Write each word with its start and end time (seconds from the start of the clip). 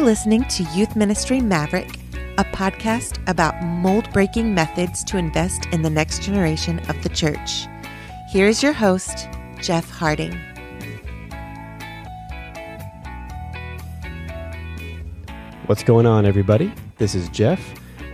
You're 0.00 0.08
listening 0.08 0.44
to 0.44 0.62
Youth 0.74 0.96
Ministry 0.96 1.42
Maverick, 1.42 1.98
a 2.38 2.44
podcast 2.44 3.22
about 3.28 3.62
mold 3.62 4.10
breaking 4.14 4.54
methods 4.54 5.04
to 5.04 5.18
invest 5.18 5.66
in 5.72 5.82
the 5.82 5.90
next 5.90 6.22
generation 6.22 6.78
of 6.88 7.02
the 7.02 7.10
church. 7.10 7.66
Here's 8.30 8.62
your 8.62 8.72
host, 8.72 9.28
Jeff 9.60 9.90
Harding. 9.90 10.32
What's 15.66 15.82
going 15.82 16.06
on, 16.06 16.24
everybody? 16.24 16.72
This 16.96 17.14
is 17.14 17.28
Jeff. 17.28 17.60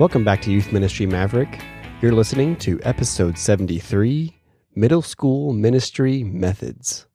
Welcome 0.01 0.25
back 0.25 0.43
to 0.43 0.51
Youth 0.51 0.73
Ministry 0.73 1.07
Maverick. 1.07 1.63
You're 2.03 2.11
listening 2.11 2.57
to 2.57 2.81
episode 2.83 3.39
73 3.39 4.37
Middle 4.75 5.03
School 5.03 5.53
Ministry 5.53 6.25
Methods. 6.25 7.07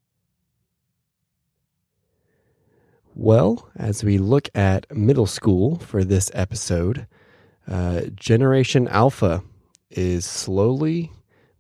Well, 3.14 3.70
as 3.76 4.04
we 4.04 4.18
look 4.18 4.50
at 4.56 4.96
middle 4.96 5.26
school 5.26 5.78
for 5.80 6.04
this 6.04 6.32
episode, 6.34 7.08
uh, 7.68 8.04
Generation 8.16 8.88
Alpha 8.88 9.44
is 9.90 10.26
slowly 10.26 11.12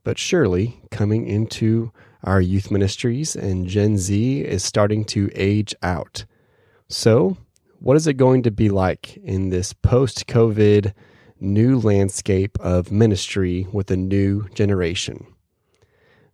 but 0.03 0.17
surely 0.17 0.81
coming 0.91 1.27
into 1.27 1.91
our 2.23 2.39
youth 2.39 2.71
ministries, 2.71 3.35
and 3.35 3.67
Gen 3.67 3.97
Z 3.97 4.41
is 4.41 4.63
starting 4.63 5.03
to 5.05 5.29
age 5.35 5.75
out. 5.83 6.25
So, 6.87 7.37
what 7.79 7.97
is 7.97 8.07
it 8.07 8.13
going 8.13 8.43
to 8.43 8.51
be 8.51 8.69
like 8.69 9.17
in 9.17 9.49
this 9.49 9.73
post 9.73 10.27
COVID 10.27 10.93
new 11.39 11.79
landscape 11.79 12.57
of 12.59 12.91
ministry 12.91 13.67
with 13.71 13.91
a 13.91 13.97
new 13.97 14.47
generation? 14.49 15.25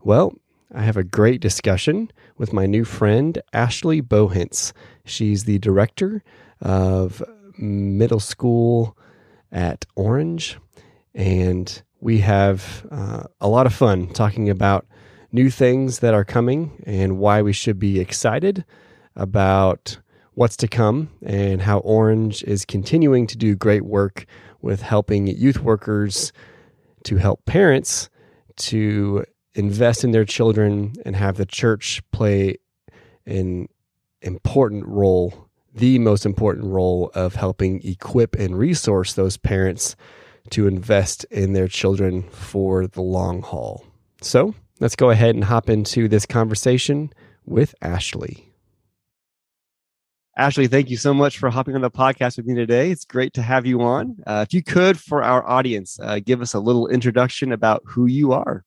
Well, 0.03 0.33
I 0.73 0.81
have 0.81 0.97
a 0.97 1.03
great 1.03 1.39
discussion 1.39 2.11
with 2.37 2.51
my 2.51 2.65
new 2.65 2.83
friend, 2.83 3.41
Ashley 3.53 4.01
Bohinc. 4.01 4.73
She's 5.07 5.45
the 5.45 5.59
director 5.59 6.23
of 6.61 7.23
middle 7.57 8.19
school 8.19 8.97
at 9.51 9.85
Orange, 9.95 10.57
and 11.15 11.81
we 11.99 12.19
have 12.19 12.85
uh, 12.91 13.23
a 13.41 13.47
lot 13.47 13.65
of 13.65 13.73
fun 13.73 14.07
talking 14.09 14.49
about 14.49 14.85
new 15.31 15.49
things 15.49 15.99
that 15.99 16.13
are 16.13 16.25
coming 16.25 16.83
and 16.85 17.17
why 17.17 17.41
we 17.41 17.53
should 17.53 17.79
be 17.79 17.99
excited 17.99 18.63
about 19.15 19.99
what's 20.35 20.57
to 20.57 20.67
come 20.67 21.09
and 21.25 21.61
how 21.61 21.79
Orange 21.79 22.43
is 22.43 22.65
continuing 22.65 23.25
to 23.27 23.37
do 23.37 23.55
great 23.55 23.83
work 23.83 24.25
with 24.61 24.81
helping 24.81 25.27
youth 25.27 25.59
workers 25.59 26.31
to 27.03 27.17
help 27.17 27.45
parents 27.45 28.09
to 28.57 29.25
invest 29.55 30.03
in 30.03 30.11
their 30.11 30.25
children 30.25 30.93
and 31.05 31.15
have 31.15 31.37
the 31.37 31.45
church 31.45 32.01
play 32.11 32.57
an 33.25 33.67
important 34.21 34.85
role, 34.85 35.49
the 35.73 35.99
most 35.99 36.25
important 36.25 36.65
role 36.65 37.11
of 37.13 37.35
helping 37.35 37.81
equip 37.87 38.35
and 38.35 38.57
resource 38.57 39.13
those 39.13 39.37
parents 39.37 39.95
to 40.51 40.67
invest 40.67 41.25
in 41.25 41.53
their 41.53 41.67
children 41.67 42.23
for 42.29 42.87
the 42.87 43.01
long 43.01 43.41
haul. 43.41 43.85
So 44.21 44.55
let's 44.79 44.95
go 44.95 45.09
ahead 45.09 45.35
and 45.35 45.43
hop 45.43 45.69
into 45.69 46.07
this 46.07 46.25
conversation 46.25 47.13
with 47.45 47.75
Ashley. 47.81 48.47
Ashley, 50.37 50.67
thank 50.67 50.91
you 50.91 50.97
so 50.97 51.15
much 51.15 51.39
for 51.39 51.49
hopping 51.49 51.73
on 51.73 51.81
the 51.81 51.89
podcast 51.89 52.37
with 52.37 52.45
me 52.45 52.53
today. 52.53 52.91
It's 52.91 53.05
great 53.05 53.33
to 53.33 53.41
have 53.41 53.65
you 53.65 53.81
on. 53.81 54.17
Uh, 54.27 54.45
if 54.47 54.53
you 54.53 54.61
could, 54.61 54.99
for 54.99 55.23
our 55.23 55.47
audience, 55.47 55.99
uh, 55.99 56.19
give 56.23 56.41
us 56.41 56.53
a 56.53 56.59
little 56.59 56.87
introduction 56.87 57.51
about 57.51 57.81
who 57.85 58.05
you 58.05 58.33
are. 58.33 58.63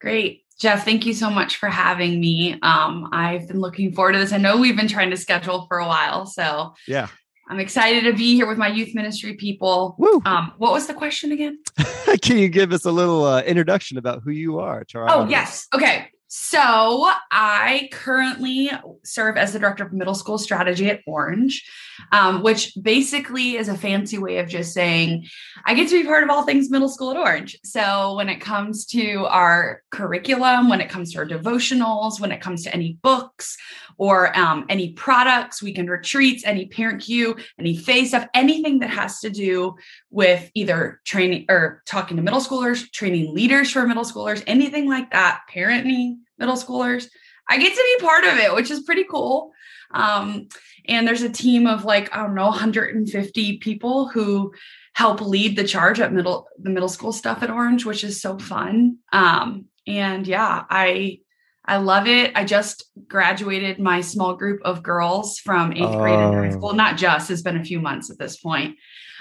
Great. 0.00 0.43
Jeff, 0.64 0.82
thank 0.82 1.04
you 1.04 1.12
so 1.12 1.28
much 1.28 1.56
for 1.56 1.68
having 1.68 2.18
me. 2.18 2.58
Um, 2.62 3.10
I've 3.12 3.46
been 3.46 3.60
looking 3.60 3.92
forward 3.92 4.12
to 4.12 4.18
this. 4.18 4.32
I 4.32 4.38
know 4.38 4.56
we've 4.56 4.74
been 4.74 4.88
trying 4.88 5.10
to 5.10 5.16
schedule 5.18 5.66
for 5.68 5.76
a 5.76 5.86
while. 5.86 6.24
So, 6.24 6.72
yeah, 6.88 7.08
I'm 7.50 7.60
excited 7.60 8.04
to 8.04 8.14
be 8.14 8.34
here 8.34 8.46
with 8.46 8.56
my 8.56 8.68
youth 8.68 8.94
ministry 8.94 9.34
people. 9.34 9.94
Um, 10.24 10.54
what 10.56 10.72
was 10.72 10.86
the 10.86 10.94
question 10.94 11.32
again? 11.32 11.58
Can 12.22 12.38
you 12.38 12.48
give 12.48 12.72
us 12.72 12.86
a 12.86 12.90
little 12.90 13.24
uh, 13.24 13.42
introduction 13.42 13.98
about 13.98 14.22
who 14.22 14.30
you 14.30 14.58
are? 14.58 14.84
Charles? 14.84 15.12
oh, 15.14 15.28
yes. 15.28 15.68
Okay. 15.74 16.08
So 16.36 17.08
I 17.30 17.88
currently 17.92 18.68
serve 19.04 19.36
as 19.36 19.52
the 19.52 19.60
director 19.60 19.84
of 19.84 19.92
middle 19.92 20.16
school 20.16 20.36
strategy 20.36 20.90
at 20.90 21.00
Orange, 21.06 21.64
um, 22.10 22.42
which 22.42 22.72
basically 22.82 23.54
is 23.54 23.68
a 23.68 23.78
fancy 23.78 24.18
way 24.18 24.38
of 24.38 24.48
just 24.48 24.74
saying 24.74 25.28
I 25.64 25.74
get 25.74 25.88
to 25.90 26.02
be 26.02 26.04
part 26.04 26.24
of 26.24 26.30
all 26.30 26.42
things 26.42 26.70
middle 26.70 26.88
school 26.88 27.12
at 27.12 27.16
Orange. 27.16 27.56
So 27.62 28.16
when 28.16 28.28
it 28.28 28.40
comes 28.40 28.84
to 28.86 29.26
our 29.26 29.82
curriculum, 29.92 30.68
when 30.68 30.80
it 30.80 30.88
comes 30.88 31.12
to 31.12 31.18
our 31.18 31.24
devotionals, 31.24 32.18
when 32.18 32.32
it 32.32 32.40
comes 32.40 32.64
to 32.64 32.74
any 32.74 32.98
books 33.00 33.56
or 33.96 34.36
um, 34.36 34.66
any 34.68 34.92
products, 34.92 35.62
weekend 35.62 35.88
retreats, 35.88 36.42
any 36.44 36.66
parent 36.66 37.00
cue, 37.00 37.36
any 37.60 37.76
phase 37.76 38.08
stuff, 38.08 38.26
anything 38.34 38.80
that 38.80 38.90
has 38.90 39.20
to 39.20 39.30
do 39.30 39.76
with 40.10 40.50
either 40.54 41.00
training 41.04 41.44
or 41.48 41.80
talking 41.86 42.16
to 42.16 42.24
middle 42.24 42.40
schoolers, 42.40 42.90
training 42.90 43.32
leaders 43.32 43.70
for 43.70 43.86
middle 43.86 44.04
schoolers, 44.04 44.42
anything 44.48 44.88
like 44.88 45.12
that, 45.12 45.42
parenting 45.54 46.16
middle 46.38 46.56
schoolers. 46.56 47.06
I 47.48 47.58
get 47.58 47.74
to 47.74 47.96
be 47.98 48.04
part 48.04 48.24
of 48.24 48.38
it, 48.38 48.54
which 48.54 48.70
is 48.70 48.82
pretty 48.82 49.04
cool. 49.04 49.52
Um, 49.92 50.48
and 50.86 51.06
there's 51.06 51.22
a 51.22 51.30
team 51.30 51.66
of 51.66 51.84
like, 51.84 52.14
I 52.14 52.18
don't 52.18 52.34
know, 52.34 52.48
150 52.48 53.58
people 53.58 54.08
who 54.08 54.52
help 54.94 55.20
lead 55.20 55.56
the 55.56 55.64
charge 55.64 56.00
at 56.00 56.12
middle 56.12 56.46
the 56.58 56.70
middle 56.70 56.88
school 56.88 57.12
stuff 57.12 57.42
at 57.42 57.50
Orange, 57.50 57.84
which 57.84 58.04
is 58.04 58.20
so 58.20 58.38
fun. 58.38 58.98
Um, 59.12 59.66
and 59.86 60.26
yeah, 60.26 60.64
I 60.70 61.20
I 61.66 61.78
love 61.78 62.06
it. 62.06 62.32
I 62.34 62.44
just 62.44 62.84
graduated 63.08 63.78
my 63.78 64.02
small 64.02 64.36
group 64.36 64.60
of 64.64 64.82
girls 64.82 65.38
from 65.38 65.72
eighth 65.72 65.96
grade 65.96 66.18
in 66.18 66.32
high 66.34 66.50
school. 66.50 66.74
Not 66.74 66.98
just, 66.98 67.30
it's 67.30 67.40
been 67.40 67.56
a 67.56 67.64
few 67.64 67.80
months 67.80 68.10
at 68.10 68.18
this 68.18 68.36
point. 68.36 68.76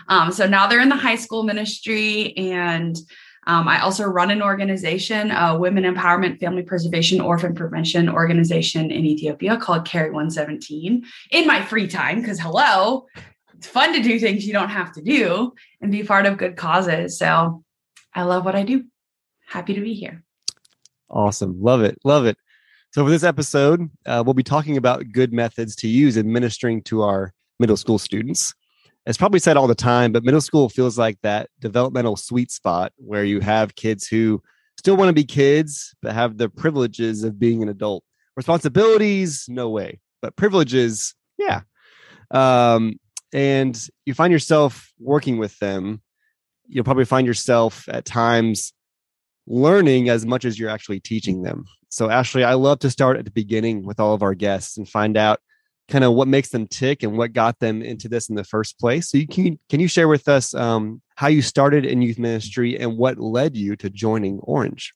Um, 0.10 0.32
so 0.32 0.46
now 0.46 0.68
they're 0.68 0.82
in 0.82 0.90
the 0.90 0.96
high 0.96 1.16
school 1.16 1.44
ministry 1.44 2.36
and 2.36 2.98
um, 3.46 3.68
I 3.68 3.82
also 3.82 4.06
run 4.06 4.32
an 4.32 4.42
organization, 4.42 5.32
a 5.32 5.58
women 5.58 5.84
empowerment, 5.84 6.40
family 6.40 6.64
preservation, 6.64 7.20
orphan 7.20 7.54
prevention 7.54 8.08
organization 8.10 8.92
in 8.92 9.06
Ethiopia 9.06 9.58
called 9.58 9.86
Carry 9.86 10.12
117 10.12 11.06
in 11.32 11.48
my 11.48 11.64
free 11.64 11.88
time. 11.88 12.22
Because, 12.22 12.40
hello, 12.40 13.06
it's 13.58 13.68
fun 13.68 13.94
to 13.94 14.02
do 14.02 14.20
things 14.20 14.46
you 14.48 14.54
don't 14.54 14.70
have 14.70 14.94
to 14.94 15.02
do 15.02 15.54
and 15.82 15.92
be 15.92 16.04
part 16.04 16.26
of 16.26 16.38
good 16.38 16.56
causes. 16.56 17.18
So 17.18 17.64
I 18.14 18.24
love 18.24 18.46
what 18.46 18.56
I 18.56 18.64
do. 18.64 18.86
Happy 19.48 19.74
to 19.74 19.82
be 19.82 19.94
here. 19.94 20.24
Awesome. 21.10 21.62
Love 21.62 21.82
it. 21.82 22.00
Love 22.04 22.26
it. 22.26 22.38
So, 22.92 23.04
for 23.04 23.10
this 23.10 23.24
episode, 23.24 23.90
uh, 24.06 24.22
we'll 24.26 24.36
be 24.36 24.44
talking 24.44 24.78
about 24.78 25.12
good 25.12 25.34
methods 25.34 25.76
to 25.78 25.88
use 25.88 26.18
administering 26.18 26.84
to 26.84 27.02
our 27.02 27.34
middle 27.60 27.78
school 27.78 27.98
students 27.98 28.54
it's 29.06 29.18
probably 29.18 29.40
said 29.40 29.58
all 29.58 29.68
the 29.68 29.76
time, 29.76 30.12
but 30.12 30.24
middle 30.24 30.42
school 30.42 30.70
feels 30.70 30.98
like 30.98 31.18
that 31.24 31.50
developmental 31.60 32.16
sweet 32.16 32.52
spot 32.52 32.94
where 32.98 33.26
you 33.26 33.42
have 33.42 33.76
kids 33.76 34.08
who 34.08 34.42
still 34.78 34.96
want 34.96 35.10
to 35.10 35.14
be 35.14 35.26
kids, 35.26 35.94
but 36.02 36.14
have 36.14 36.38
the 36.38 36.50
privileges 36.50 37.24
of 37.24 37.38
being 37.38 37.62
an 37.62 37.70
adult. 37.70 38.04
Responsibilities, 38.36 39.46
no 39.48 39.70
way, 39.70 40.00
but 40.22 40.36
privileges, 40.36 41.14
yeah. 41.38 41.62
Um, 42.32 42.96
and 43.34 43.80
you 44.06 44.14
find 44.14 44.32
yourself 44.32 44.92
working 45.00 45.38
with 45.38 45.58
them. 45.60 46.02
You'll 46.68 46.86
probably 46.86 47.06
find 47.06 47.28
yourself 47.28 47.88
at 47.90 48.06
times 48.06 48.74
learning 49.46 50.10
as 50.10 50.26
much 50.26 50.46
as 50.46 50.58
you're 50.58 50.70
actually 50.70 51.00
teaching 51.00 51.44
them. 51.44 51.66
So, 51.90 52.10
Ashley, 52.10 52.44
I 52.44 52.54
love 52.54 52.80
to 52.80 52.90
start 52.90 53.18
at 53.18 53.26
the 53.26 53.32
beginning 53.32 53.86
with 53.86 54.00
all 54.00 54.14
of 54.14 54.24
our 54.24 54.34
guests 54.34 54.78
and 54.78 54.88
find 54.88 55.18
out 55.18 55.42
kind 55.90 56.04
of 56.04 56.14
what 56.14 56.28
makes 56.28 56.50
them 56.50 56.68
tick 56.68 57.04
and 57.04 57.18
what 57.18 57.34
got 57.34 57.60
them 57.60 57.82
into 57.82 58.08
this 58.08 58.30
in 58.30 58.36
the 58.36 58.44
first 58.44 58.80
place. 58.80 59.10
So 59.10 59.18
you 59.18 59.28
can 59.28 59.60
can 59.70 59.80
you 59.80 59.88
share 59.88 60.08
with 60.08 60.28
us 60.28 60.54
um, 60.54 61.02
how 61.16 61.28
you 61.28 61.42
started 61.42 61.86
in 61.86 62.02
youth 62.02 62.20
ministry 62.20 62.78
and 62.80 62.98
what 62.98 63.20
led 63.20 63.56
you 63.56 63.76
to 63.78 63.90
joining 63.90 64.40
Orange? 64.40 64.94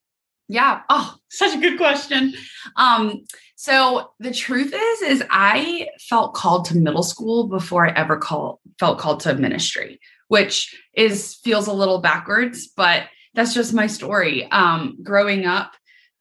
Yeah. 0.49 0.81
Oh, 0.89 1.15
such 1.29 1.55
a 1.55 1.59
good 1.59 1.77
question. 1.77 2.33
Um, 2.77 3.25
so 3.57 4.11
the 4.19 4.33
truth 4.33 4.73
is, 4.73 5.01
is 5.01 5.23
I 5.29 5.89
felt 5.99 6.35
called 6.35 6.65
to 6.65 6.77
middle 6.77 7.03
school 7.03 7.47
before 7.47 7.85
I 7.85 7.91
ever 7.91 8.17
call, 8.17 8.61
felt 8.79 8.97
called 8.97 9.19
to 9.21 9.33
ministry, 9.33 9.99
which 10.29 10.73
is 10.93 11.35
feels 11.43 11.67
a 11.67 11.73
little 11.73 11.99
backwards, 11.99 12.67
but 12.67 13.03
that's 13.33 13.53
just 13.53 13.73
my 13.73 13.87
story. 13.87 14.49
Um, 14.51 14.97
growing 15.03 15.45
up, 15.45 15.73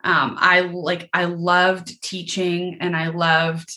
um, 0.02 0.36
I 0.38 0.60
like 0.60 1.08
I 1.12 1.26
loved 1.26 2.02
teaching 2.02 2.78
and 2.80 2.96
I 2.96 3.08
loved 3.08 3.70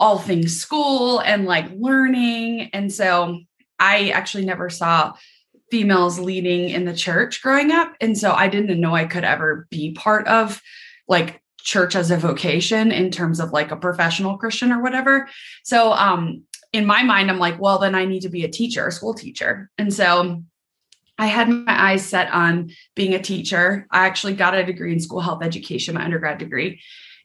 all 0.00 0.18
things 0.18 0.58
school 0.58 1.20
and 1.20 1.44
like 1.44 1.70
learning. 1.76 2.70
And 2.72 2.92
so 2.92 3.40
I 3.78 4.08
actually 4.10 4.46
never 4.46 4.70
saw 4.70 5.12
females 5.70 6.18
leading 6.18 6.70
in 6.70 6.84
the 6.84 6.96
church 6.96 7.42
growing 7.42 7.70
up. 7.70 7.94
And 8.00 8.18
so 8.18 8.32
I 8.32 8.48
didn't 8.48 8.80
know 8.80 8.94
I 8.94 9.04
could 9.04 9.24
ever 9.24 9.68
be 9.70 9.92
part 9.92 10.26
of 10.26 10.60
like 11.06 11.40
church 11.60 11.94
as 11.94 12.10
a 12.10 12.16
vocation 12.16 12.90
in 12.90 13.10
terms 13.10 13.38
of 13.38 13.52
like 13.52 13.70
a 13.70 13.76
professional 13.76 14.38
Christian 14.38 14.72
or 14.72 14.82
whatever. 14.82 15.28
So 15.62 15.92
um 15.92 16.44
in 16.72 16.86
my 16.86 17.02
mind, 17.02 17.30
I'm 17.30 17.40
like, 17.40 17.60
well, 17.60 17.78
then 17.78 17.94
I 17.96 18.04
need 18.04 18.20
to 18.20 18.28
be 18.28 18.44
a 18.44 18.48
teacher, 18.48 18.86
a 18.86 18.92
school 18.92 19.12
teacher. 19.12 19.68
And 19.76 19.92
so 19.92 20.44
I 21.18 21.26
had 21.26 21.48
my 21.48 21.90
eyes 21.90 22.06
set 22.06 22.32
on 22.32 22.70
being 22.94 23.12
a 23.12 23.20
teacher. 23.20 23.86
I 23.90 24.06
actually 24.06 24.34
got 24.34 24.54
a 24.54 24.64
degree 24.64 24.92
in 24.92 25.00
school 25.00 25.20
health 25.20 25.42
education, 25.42 25.94
my 25.94 26.04
undergrad 26.04 26.38
degree. 26.38 26.80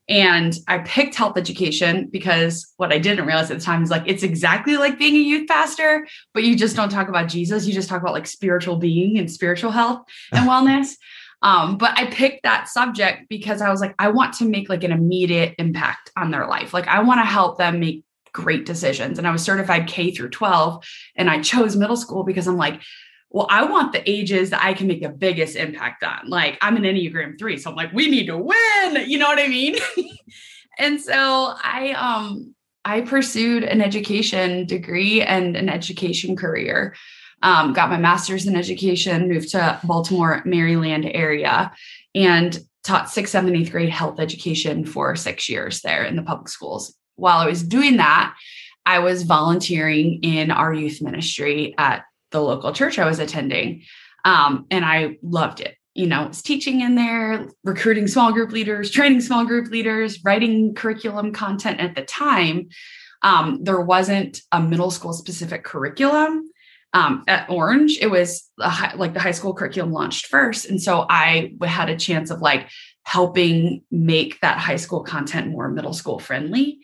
And 0.08 0.56
I 0.68 0.80
picked 0.80 1.16
health 1.16 1.38
education 1.38 2.10
because 2.12 2.72
what 2.78 2.94
I 2.94 3.00
didn't 3.00 3.26
realize 3.26 3.50
at 3.50 3.58
the 3.58 3.64
time 3.64 3.82
is 3.82 3.90
like 3.90 4.04
it's 4.06 4.22
exactly 4.24 4.78
like 4.78 5.00
being 5.00 5.16
a 5.16 5.20
youth 5.20 5.48
pastor, 5.48 6.08
but 6.34 6.44
you 6.44 6.56
just 6.56 6.76
don't 6.76 6.90
talk 6.90 7.08
about 7.08 7.28
Jesus. 7.28 7.66
You 7.66 7.74
just 7.74 7.90
talk 7.90 8.02
about 8.02 8.14
like 8.14 8.28
spiritual 8.28 8.78
being 8.78 9.18
and 9.18 9.32
spiritual 9.32 9.72
health 9.72 10.04
and 10.32 10.48
wellness. 10.50 10.96
Um, 11.42 11.78
but 11.78 11.98
I 11.98 12.06
picked 12.08 12.44
that 12.44 12.68
subject 12.68 13.30
because 13.30 13.62
I 13.62 13.70
was 13.70 13.82
like, 13.82 13.96
I 14.00 14.10
want 14.10 14.34
to 14.36 14.46
make 14.46 14.70
like 14.70 14.84
an 14.84 14.92
immediate 14.92 15.56
impact 15.58 16.12
on 16.18 16.32
their 16.32 16.48
life. 16.48 16.74
Like 16.74 16.88
I 16.88 17.02
want 17.02 17.20
to 17.22 17.26
help 17.26 17.58
them 17.58 17.80
make 17.80 18.04
great 18.32 18.66
decisions. 18.66 19.18
And 19.18 19.28
I 19.28 19.32
was 19.32 19.42
certified 19.42 19.88
K 19.88 20.12
through 20.12 20.30
12 20.30 20.86
and 21.16 21.30
I 21.30 21.42
chose 21.42 21.76
middle 21.76 21.96
school 21.96 22.24
because 22.24 22.48
I'm 22.48 22.58
like, 22.58 22.82
well, 23.36 23.48
I 23.50 23.66
want 23.66 23.92
the 23.92 24.10
ages 24.10 24.52
that 24.52 24.64
I 24.64 24.74
can 24.74 24.88
make 24.88 25.02
the 25.02 25.10
biggest 25.10 25.58
impact 25.58 26.06
on. 26.06 26.30
Like 26.30 26.58
I'm 26.62 26.78
an 26.78 26.84
Enneagram 26.84 27.38
three. 27.38 27.58
So 27.58 27.70
I'm 27.70 27.76
like, 27.76 27.92
we 27.92 28.10
need 28.10 28.28
to 28.28 28.38
win. 28.38 29.10
You 29.10 29.18
know 29.18 29.28
what 29.28 29.40
I 29.40 29.50
mean? 29.50 29.76
and 30.80 31.02
so 31.02 31.54
I 31.62 31.92
um 31.98 32.56
I 32.86 33.02
pursued 33.02 33.66
an 33.66 33.82
education 33.82 34.66
degree 34.66 35.22
and 35.22 35.58
an 35.58 35.68
education 35.68 36.38
career. 36.38 36.96
Um, 37.44 37.74
got 37.74 37.90
my 37.90 37.98
master's 37.98 38.48
in 38.48 38.56
education, 38.56 39.28
moved 39.28 39.50
to 39.50 39.82
Baltimore, 39.84 40.42
Maryland 40.46 41.06
area, 41.06 41.74
and 42.16 42.58
taught 42.86 43.10
sixth, 43.10 43.34
seventh, 43.34 43.58
eighth 43.58 43.72
grade 43.72 43.90
health 43.90 44.22
education 44.22 44.86
for 44.86 45.14
six 45.18 45.50
years 45.50 45.82
there 45.82 46.06
in 46.06 46.16
the 46.16 46.24
public 46.24 46.48
schools. 46.48 46.96
While 47.18 47.40
I 47.40 47.48
was 47.48 47.64
doing 47.64 47.98
that, 47.98 48.34
I 48.86 49.00
was 49.00 49.24
volunteering 49.24 50.24
in 50.24 50.52
our 50.52 50.74
youth 50.74 51.02
ministry 51.02 51.76
at 51.78 52.06
the 52.32 52.42
local 52.42 52.74
church 52.74 53.00
I 53.00 53.06
was 53.08 53.20
attending. 53.20 53.84
Um, 54.24 54.66
and 54.72 54.84
I 54.84 55.18
loved 55.22 55.62
it. 55.62 55.76
You 55.94 56.08
know, 56.08 56.28
was 56.28 56.42
teaching 56.42 56.82
in 56.82 56.96
there, 56.96 57.48
recruiting 57.64 58.08
small 58.08 58.34
group 58.34 58.52
leaders, 58.52 58.92
training 58.92 59.22
small 59.22 59.46
group 59.46 59.70
leaders, 59.72 60.24
writing 60.26 60.74
curriculum 60.74 61.32
content 61.32 61.80
at 61.80 61.96
the 61.96 62.02
time. 62.02 62.68
Um, 63.22 63.64
there 63.64 63.80
wasn't 63.80 64.42
a 64.52 64.62
middle 64.62 64.92
school 64.92 65.14
specific 65.14 65.64
curriculum 65.64 66.50
um, 66.94 67.24
at 67.28 67.50
Orange. 67.50 67.98
It 68.00 68.08
was 68.08 68.50
high, 68.60 68.94
like 68.96 69.14
the 69.14 69.20
high 69.20 69.32
school 69.32 69.54
curriculum 69.54 69.92
launched 69.92 70.28
first. 70.28 70.66
And 70.66 70.82
so 70.82 71.06
I 71.10 71.54
had 71.64 71.90
a 71.90 71.98
chance 71.98 72.30
of 72.30 72.42
like 72.42 72.70
helping 73.04 73.84
make 73.92 74.40
that 74.42 74.58
high 74.58 74.78
school 74.78 75.04
content 75.04 75.52
more 75.52 75.70
middle 75.70 75.94
school 75.94 76.20
friendly. 76.20 76.80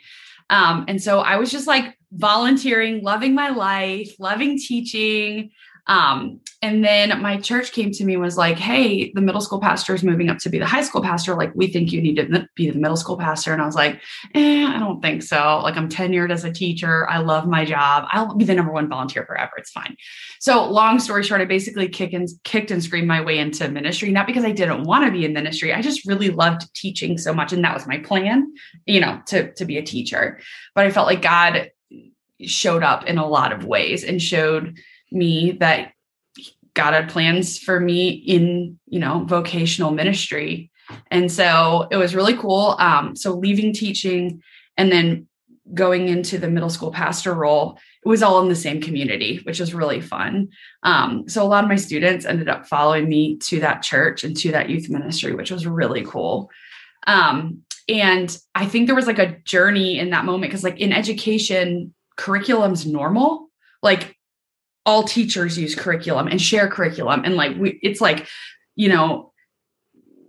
Um, 0.49 0.85
and 0.87 1.01
so 1.01 1.19
I 1.19 1.37
was 1.37 1.49
just 1.49 1.65
like 1.65 1.97
volunteering, 2.11 3.03
loving 3.03 3.33
my 3.33 3.49
life, 3.49 4.13
loving 4.19 4.57
teaching. 4.57 5.51
Um, 5.87 6.39
and 6.61 6.85
then 6.85 7.21
my 7.21 7.37
church 7.37 7.71
came 7.71 7.91
to 7.91 8.05
me 8.05 8.15
was 8.15 8.37
like, 8.37 8.57
"Hey, 8.57 9.11
the 9.15 9.21
middle 9.21 9.41
school 9.41 9.59
pastor 9.59 9.95
is 9.95 10.03
moving 10.03 10.29
up 10.29 10.37
to 10.39 10.49
be 10.49 10.59
the 10.59 10.65
high 10.65 10.83
school 10.83 11.01
pastor. 11.01 11.33
Like, 11.35 11.51
we 11.55 11.67
think 11.67 11.91
you 11.91 12.01
need 12.01 12.17
to 12.17 12.47
be 12.55 12.69
the 12.69 12.77
middle 12.77 12.95
school 12.95 13.17
pastor." 13.17 13.51
And 13.51 13.61
I 13.61 13.65
was 13.65 13.75
like, 13.75 13.99
"Eh, 14.35 14.63
I 14.63 14.77
don't 14.77 15.01
think 15.01 15.23
so. 15.23 15.59
Like, 15.63 15.75
I'm 15.75 15.89
tenured 15.89 16.31
as 16.31 16.43
a 16.43 16.53
teacher. 16.53 17.09
I 17.09 17.17
love 17.17 17.47
my 17.47 17.65
job. 17.65 18.05
I'll 18.11 18.35
be 18.35 18.45
the 18.45 18.53
number 18.53 18.71
one 18.71 18.89
volunteer 18.89 19.25
forever. 19.25 19.51
It's 19.57 19.71
fine." 19.71 19.95
So, 20.39 20.69
long 20.69 20.99
story 20.99 21.23
short, 21.23 21.41
I 21.41 21.45
basically 21.45 21.89
kicked 21.89 22.13
and 22.13 22.29
kicked 22.43 22.69
and 22.69 22.83
screamed 22.83 23.07
my 23.07 23.21
way 23.21 23.39
into 23.39 23.67
ministry. 23.67 24.11
Not 24.11 24.27
because 24.27 24.45
I 24.45 24.51
didn't 24.51 24.83
want 24.83 25.05
to 25.05 25.11
be 25.11 25.25
in 25.25 25.33
ministry. 25.33 25.73
I 25.73 25.81
just 25.81 26.05
really 26.05 26.29
loved 26.29 26.73
teaching 26.75 27.17
so 27.17 27.33
much, 27.33 27.53
and 27.53 27.63
that 27.63 27.73
was 27.73 27.87
my 27.87 27.97
plan, 27.97 28.53
you 28.85 28.99
know, 28.99 29.19
to 29.27 29.51
to 29.53 29.65
be 29.65 29.77
a 29.77 29.83
teacher. 29.83 30.39
But 30.75 30.85
I 30.85 30.91
felt 30.91 31.07
like 31.07 31.23
God 31.23 31.71
showed 32.45 32.83
up 32.83 33.05
in 33.05 33.17
a 33.17 33.27
lot 33.27 33.51
of 33.51 33.65
ways 33.65 34.03
and 34.03 34.21
showed 34.21 34.77
me 35.11 35.51
that 35.59 35.93
God 36.73 36.93
had 36.93 37.09
plans 37.09 37.59
for 37.59 37.79
me 37.79 38.09
in, 38.09 38.79
you 38.87 38.99
know, 38.99 39.23
vocational 39.25 39.91
ministry. 39.91 40.71
And 41.09 41.31
so 41.31 41.87
it 41.91 41.97
was 41.97 42.15
really 42.15 42.35
cool. 42.35 42.75
Um, 42.79 43.15
so 43.15 43.33
leaving 43.33 43.73
teaching 43.73 44.41
and 44.77 44.91
then 44.91 45.27
going 45.73 46.09
into 46.09 46.37
the 46.37 46.49
middle 46.49 46.69
school 46.69 46.91
pastor 46.91 47.33
role, 47.33 47.77
it 48.03 48.09
was 48.09 48.23
all 48.23 48.41
in 48.41 48.49
the 48.49 48.55
same 48.55 48.81
community, 48.81 49.39
which 49.43 49.59
was 49.59 49.73
really 49.73 50.01
fun. 50.01 50.49
Um, 50.83 51.29
so 51.29 51.43
a 51.43 51.47
lot 51.47 51.63
of 51.63 51.69
my 51.69 51.75
students 51.75 52.25
ended 52.25 52.49
up 52.49 52.67
following 52.67 53.07
me 53.07 53.37
to 53.37 53.59
that 53.61 53.83
church 53.83 54.23
and 54.23 54.35
to 54.37 54.51
that 54.51 54.69
youth 54.69 54.89
ministry, 54.89 55.33
which 55.33 55.51
was 55.51 55.67
really 55.67 56.03
cool. 56.03 56.49
Um, 57.07 57.63
and 57.87 58.35
I 58.55 58.65
think 58.65 58.87
there 58.87 58.95
was 58.95 59.07
like 59.07 59.19
a 59.19 59.37
journey 59.39 59.99
in 59.99 60.11
that 60.11 60.25
moment 60.25 60.49
because, 60.49 60.63
like, 60.63 60.79
in 60.79 60.93
education, 60.93 61.93
curriculum's 62.15 62.85
normal. 62.85 63.49
Like, 63.81 64.17
all 64.85 65.03
teachers 65.03 65.57
use 65.57 65.75
curriculum 65.75 66.27
and 66.27 66.41
share 66.41 66.67
curriculum 66.67 67.23
and 67.23 67.35
like 67.35 67.55
we 67.57 67.79
it's 67.83 68.01
like 68.01 68.27
you 68.75 68.89
know 68.89 69.31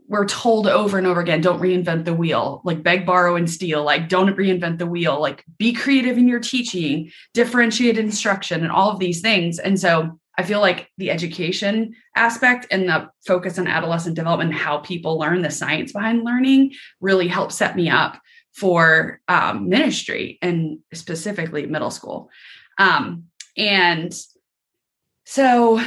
we're 0.08 0.26
told 0.26 0.66
over 0.66 0.98
and 0.98 1.06
over 1.06 1.20
again 1.20 1.40
don't 1.40 1.60
reinvent 1.60 2.04
the 2.04 2.12
wheel 2.12 2.60
like 2.64 2.82
beg 2.82 3.06
borrow 3.06 3.34
and 3.34 3.50
steal 3.50 3.82
like 3.82 4.08
don't 4.08 4.36
reinvent 4.36 4.78
the 4.78 4.86
wheel 4.86 5.20
like 5.20 5.44
be 5.58 5.72
creative 5.72 6.18
in 6.18 6.28
your 6.28 6.40
teaching 6.40 7.10
differentiate 7.32 7.96
instruction 7.96 8.62
and 8.62 8.70
all 8.70 8.90
of 8.90 8.98
these 8.98 9.22
things 9.22 9.58
and 9.58 9.80
so 9.80 10.18
i 10.36 10.42
feel 10.42 10.60
like 10.60 10.90
the 10.98 11.10
education 11.10 11.94
aspect 12.14 12.66
and 12.70 12.88
the 12.88 13.08
focus 13.26 13.58
on 13.58 13.66
adolescent 13.66 14.14
development 14.14 14.52
how 14.52 14.78
people 14.78 15.18
learn 15.18 15.40
the 15.40 15.50
science 15.50 15.92
behind 15.92 16.24
learning 16.24 16.72
really 17.00 17.28
helped 17.28 17.52
set 17.52 17.74
me 17.74 17.88
up 17.88 18.20
for 18.52 19.20
um, 19.28 19.68
ministry 19.68 20.38
and 20.42 20.78
specifically 20.92 21.66
middle 21.66 21.90
school 21.90 22.30
um, 22.78 23.24
and 23.56 24.14
so 25.24 25.80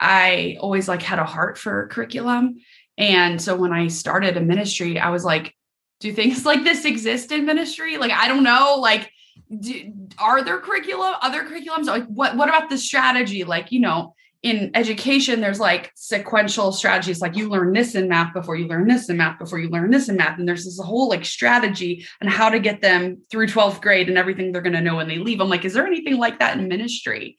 I 0.00 0.56
always 0.60 0.88
like 0.88 1.02
had 1.02 1.18
a 1.18 1.24
heart 1.24 1.58
for 1.58 1.88
curriculum. 1.88 2.56
And 2.96 3.40
so 3.40 3.56
when 3.56 3.72
I 3.72 3.88
started 3.88 4.36
a 4.36 4.40
ministry, 4.40 4.98
I 4.98 5.10
was 5.10 5.24
like, 5.24 5.54
do 6.00 6.12
things 6.12 6.44
like 6.46 6.64
this 6.64 6.84
exist 6.84 7.32
in 7.32 7.46
ministry? 7.46 7.96
Like, 7.96 8.12
I 8.12 8.28
don't 8.28 8.44
know. 8.44 8.76
Like, 8.78 9.10
do, 9.58 9.92
are 10.18 10.42
there 10.42 10.58
curriculum, 10.58 11.14
other 11.20 11.44
curriculums? 11.44 11.86
Like, 11.86 12.06
what, 12.06 12.36
what 12.36 12.48
about 12.48 12.70
the 12.70 12.78
strategy? 12.78 13.44
Like, 13.44 13.72
you 13.72 13.80
know, 13.80 14.14
in 14.44 14.70
education, 14.74 15.40
there's 15.40 15.58
like 15.58 15.90
sequential 15.96 16.70
strategies, 16.70 17.22
like 17.22 17.34
you 17.34 17.48
learn 17.48 17.72
this 17.72 17.94
in 17.94 18.08
math 18.08 18.34
before 18.34 18.56
you 18.56 18.68
learn 18.68 18.86
this 18.86 19.08
in 19.08 19.16
math 19.16 19.38
before 19.38 19.58
you 19.58 19.70
learn 19.70 19.90
this 19.90 20.10
in 20.10 20.16
math. 20.16 20.38
And 20.38 20.46
there's 20.46 20.66
this 20.66 20.78
whole 20.78 21.08
like 21.08 21.24
strategy 21.24 22.06
and 22.20 22.28
how 22.28 22.50
to 22.50 22.58
get 22.58 22.82
them 22.82 23.22
through 23.30 23.46
12th 23.46 23.80
grade 23.80 24.10
and 24.10 24.18
everything 24.18 24.52
they're 24.52 24.60
going 24.60 24.74
to 24.74 24.82
know 24.82 24.96
when 24.96 25.08
they 25.08 25.16
leave. 25.16 25.40
I'm 25.40 25.48
like, 25.48 25.64
is 25.64 25.72
there 25.72 25.86
anything 25.86 26.18
like 26.18 26.40
that 26.40 26.58
in 26.58 26.68
ministry? 26.68 27.38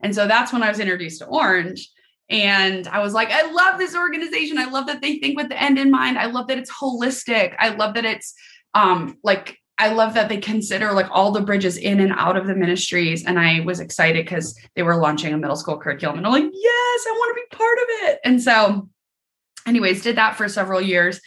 And 0.00 0.14
so 0.14 0.26
that's 0.26 0.50
when 0.50 0.62
I 0.62 0.70
was 0.70 0.80
introduced 0.80 1.18
to 1.18 1.26
Orange. 1.26 1.90
And 2.30 2.88
I 2.88 3.00
was 3.00 3.12
like, 3.12 3.30
I 3.30 3.52
love 3.52 3.78
this 3.78 3.94
organization. 3.94 4.56
I 4.56 4.64
love 4.64 4.86
that 4.86 5.02
they 5.02 5.18
think 5.18 5.36
with 5.36 5.50
the 5.50 5.62
end 5.62 5.78
in 5.78 5.90
mind. 5.90 6.18
I 6.18 6.24
love 6.24 6.46
that 6.46 6.56
it's 6.56 6.72
holistic. 6.72 7.54
I 7.58 7.68
love 7.68 7.94
that 7.94 8.06
it's 8.06 8.32
um 8.72 9.18
like 9.22 9.58
I 9.78 9.92
love 9.92 10.14
that 10.14 10.28
they 10.28 10.38
consider 10.38 10.92
like 10.92 11.08
all 11.10 11.32
the 11.32 11.42
bridges 11.42 11.76
in 11.76 12.00
and 12.00 12.12
out 12.12 12.36
of 12.36 12.46
the 12.46 12.54
ministries. 12.54 13.24
And 13.24 13.38
I 13.38 13.60
was 13.60 13.80
excited 13.80 14.24
because 14.24 14.58
they 14.74 14.82
were 14.82 14.96
launching 14.96 15.34
a 15.34 15.38
middle 15.38 15.56
school 15.56 15.76
curriculum. 15.76 16.18
And 16.18 16.26
I'm 16.26 16.32
like, 16.32 16.44
yes, 16.44 17.04
I 17.06 17.10
want 17.12 17.36
to 17.36 17.42
be 17.42 17.56
part 17.56 17.78
of 17.78 17.84
it. 18.08 18.20
And 18.24 18.42
so, 18.42 18.88
anyways, 19.66 20.02
did 20.02 20.16
that 20.16 20.36
for 20.36 20.48
several 20.48 20.80
years. 20.80 21.20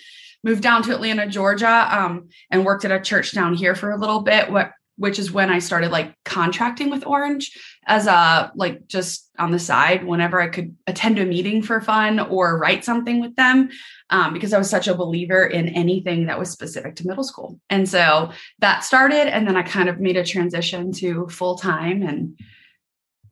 Moved 0.43 0.63
down 0.63 0.83
to 0.83 0.95
Atlanta, 0.95 1.27
Georgia, 1.27 1.87
um, 1.91 2.29
and 2.49 2.65
worked 2.65 2.85
at 2.85 2.91
a 2.91 2.99
church 2.99 3.33
down 3.33 3.53
here 3.53 3.75
for 3.75 3.91
a 3.91 3.97
little 3.97 4.21
bit. 4.21 4.49
What 4.51 4.71
which 4.99 5.17
is 5.17 5.31
when 5.31 5.49
I 5.49 5.59
started 5.59 5.91
like 5.91 6.13
contracting 6.25 6.89
with 6.89 7.07
Orange 7.07 7.57
as 7.87 8.05
a 8.05 8.51
like 8.53 8.85
just 8.87 9.29
on 9.39 9.51
the 9.51 9.57
side 9.57 10.05
whenever 10.05 10.41
I 10.41 10.49
could 10.49 10.75
attend 10.87 11.17
a 11.17 11.25
meeting 11.25 11.63
for 11.63 11.79
fun 11.79 12.19
or 12.19 12.59
write 12.59 12.83
something 12.83 13.21
with 13.21 13.33
them 13.37 13.69
um, 14.09 14.33
because 14.33 14.51
I 14.53 14.57
was 14.57 14.69
such 14.69 14.89
a 14.89 14.93
believer 14.93 15.45
in 15.45 15.69
anything 15.69 16.25
that 16.25 16.37
was 16.37 16.51
specific 16.51 16.97
to 16.97 17.07
middle 17.07 17.23
school. 17.23 17.61
And 17.69 17.87
so 17.87 18.31
that 18.59 18.83
started, 18.83 19.33
and 19.33 19.47
then 19.47 19.55
I 19.55 19.63
kind 19.63 19.87
of 19.87 20.01
made 20.01 20.17
a 20.17 20.25
transition 20.25 20.91
to 20.93 21.27
full 21.29 21.57
time, 21.57 22.03
and 22.03 22.37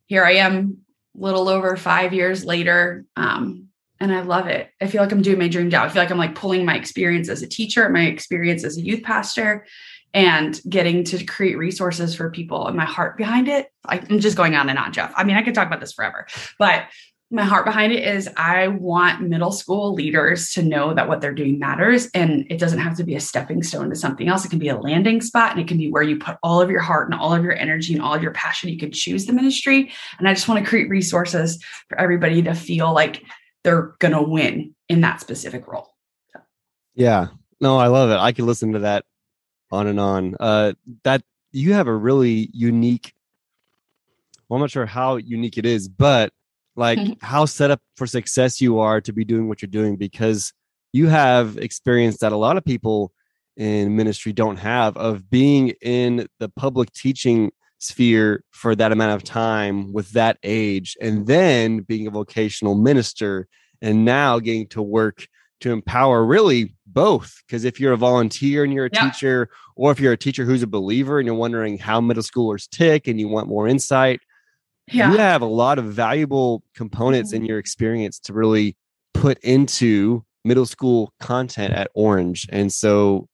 here 0.05 0.23
I 0.23 0.35
am, 0.35 0.77
a 1.15 1.19
little 1.19 1.49
over 1.49 1.75
five 1.75 2.13
years 2.13 2.45
later. 2.45 3.03
Um, 3.17 3.67
and 3.99 4.13
I 4.13 4.21
love 4.21 4.47
it. 4.47 4.69
I 4.79 4.87
feel 4.87 5.01
like 5.01 5.11
I'm 5.11 5.23
doing 5.23 5.39
my 5.39 5.47
dream 5.47 5.71
job. 5.71 5.87
I 5.87 5.89
feel 5.89 6.01
like 6.01 6.11
I'm 6.11 6.19
like 6.19 6.35
pulling 6.35 6.63
my 6.63 6.75
experience 6.75 7.29
as 7.29 7.41
a 7.41 7.47
teacher, 7.47 7.89
my 7.89 8.05
experience 8.05 8.63
as 8.63 8.77
a 8.77 8.81
youth 8.81 9.01
pastor, 9.01 9.65
and 10.13 10.59
getting 10.69 11.03
to 11.05 11.23
create 11.25 11.57
resources 11.57 12.15
for 12.15 12.29
people 12.31 12.67
and 12.67 12.75
my 12.75 12.85
heart 12.85 13.17
behind 13.17 13.47
it. 13.47 13.71
I'm 13.85 14.19
just 14.19 14.37
going 14.37 14.55
on 14.55 14.69
and 14.69 14.79
on, 14.79 14.93
Jeff. 14.93 15.13
I 15.15 15.23
mean, 15.23 15.35
I 15.35 15.43
could 15.43 15.53
talk 15.53 15.67
about 15.67 15.79
this 15.79 15.93
forever, 15.93 16.27
but 16.57 16.85
my 17.29 17.43
heart 17.43 17.65
behind 17.65 17.91
it 17.91 18.07
is 18.07 18.29
I 18.37 18.69
want 18.69 19.21
middle 19.21 19.51
school 19.51 19.93
leaders 19.93 20.51
to 20.53 20.63
know 20.63 20.93
that 20.93 21.09
what 21.09 21.19
they're 21.19 21.33
doing 21.33 21.59
matters 21.59 22.09
and 22.13 22.45
it 22.49 22.57
doesn't 22.57 22.79
have 22.79 22.95
to 22.97 23.03
be 23.03 23.15
a 23.15 23.19
stepping 23.19 23.63
stone 23.63 23.89
to 23.89 23.97
something 23.97 24.29
else. 24.29 24.45
It 24.45 24.49
can 24.49 24.59
be 24.59 24.69
a 24.69 24.77
landing 24.77 25.19
spot 25.19 25.51
and 25.51 25.59
it 25.59 25.67
can 25.67 25.77
be 25.77 25.91
where 25.91 26.03
you 26.03 26.17
put 26.17 26.37
all 26.41 26.61
of 26.61 26.69
your 26.69 26.79
heart 26.79 27.11
and 27.11 27.19
all 27.19 27.33
of 27.33 27.43
your 27.43 27.55
energy 27.55 27.93
and 27.93 28.01
all 28.01 28.13
of 28.13 28.23
your 28.23 28.31
passion. 28.31 28.69
You 28.69 28.79
can 28.79 28.93
choose 28.93 29.25
the 29.25 29.33
ministry. 29.33 29.91
And 30.19 30.29
I 30.29 30.33
just 30.33 30.47
want 30.47 30.63
to 30.63 30.69
create 30.69 30.89
resources 30.89 31.61
for 31.89 31.99
everybody 31.99 32.41
to 32.43 32.53
feel 32.53 32.93
like 32.93 33.23
they're 33.65 33.93
going 33.99 34.13
to 34.13 34.21
win 34.21 34.73
in 34.87 35.01
that 35.01 35.19
specific 35.19 35.67
role. 35.67 35.93
So. 36.31 36.39
Yeah. 36.95 37.27
No, 37.59 37.77
I 37.77 37.87
love 37.87 38.09
it. 38.09 38.17
I 38.17 38.31
can 38.31 38.45
listen 38.45 38.71
to 38.71 38.79
that 38.79 39.03
on 39.71 39.87
and 39.87 39.99
on. 39.99 40.35
Uh, 40.39 40.73
that 41.03 41.23
you 41.51 41.73
have 41.73 41.87
a 41.87 41.95
really 41.95 42.49
unique. 42.53 43.13
Well, 44.47 44.57
I'm 44.57 44.61
not 44.61 44.71
sure 44.71 44.85
how 44.85 45.17
unique 45.17 45.57
it 45.57 45.65
is, 45.65 45.87
but 45.87 46.31
like 46.75 46.99
how 47.21 47.45
set 47.45 47.71
up 47.71 47.81
for 47.95 48.07
success 48.07 48.61
you 48.61 48.79
are 48.79 49.01
to 49.01 49.11
be 49.11 49.25
doing 49.25 49.47
what 49.47 49.61
you're 49.61 49.67
doing 49.67 49.97
because 49.97 50.53
you 50.93 51.07
have 51.07 51.57
experience 51.57 52.17
that 52.19 52.31
a 52.31 52.37
lot 52.37 52.57
of 52.57 52.63
people 52.63 53.11
in 53.57 53.95
ministry 53.95 54.31
don't 54.31 54.57
have 54.57 54.95
of 54.97 55.29
being 55.29 55.69
in 55.81 56.27
the 56.39 56.47
public 56.49 56.91
teaching 56.93 57.51
sphere 57.79 58.43
for 58.51 58.75
that 58.75 58.91
amount 58.91 59.13
of 59.13 59.23
time 59.23 59.91
with 59.93 60.11
that 60.11 60.37
age 60.43 60.95
and 61.01 61.27
then 61.27 61.79
being 61.79 62.07
a 62.07 62.11
vocational 62.11 62.75
minister 62.75 63.47
and 63.81 64.05
now 64.05 64.39
getting 64.39 64.67
to 64.67 64.81
work 64.81 65.27
to 65.59 65.71
empower 65.71 66.25
really 66.25 66.75
both 66.87 67.43
because 67.45 67.65
if 67.65 67.79
you're 67.79 67.93
a 67.93 67.97
volunteer 67.97 68.63
and 68.63 68.73
you're 68.73 68.85
a 68.85 68.89
yeah. 68.93 69.09
teacher 69.09 69.49
or 69.75 69.91
if 69.91 69.99
you're 69.99 70.13
a 70.13 70.17
teacher 70.17 70.45
who's 70.45 70.63
a 70.63 70.67
believer 70.67 71.19
and 71.19 71.25
you're 71.25 71.35
wondering 71.35 71.77
how 71.77 71.99
middle 71.99 72.23
schoolers 72.23 72.67
tick 72.69 73.07
and 73.07 73.19
you 73.19 73.27
want 73.27 73.47
more 73.47 73.67
insight 73.67 74.19
yeah. 74.87 75.11
you 75.11 75.17
have 75.17 75.41
a 75.41 75.45
lot 75.45 75.77
of 75.77 75.85
valuable 75.85 76.63
components 76.75 77.33
mm-hmm. 77.33 77.43
in 77.43 77.45
your 77.45 77.59
experience 77.59 78.19
to 78.19 78.33
really 78.33 78.75
put 79.13 79.37
into 79.39 80.23
middle 80.45 80.65
school 80.65 81.13
content 81.19 81.73
at 81.73 81.91
orange 81.93 82.47
and 82.51 82.71
so 82.71 83.27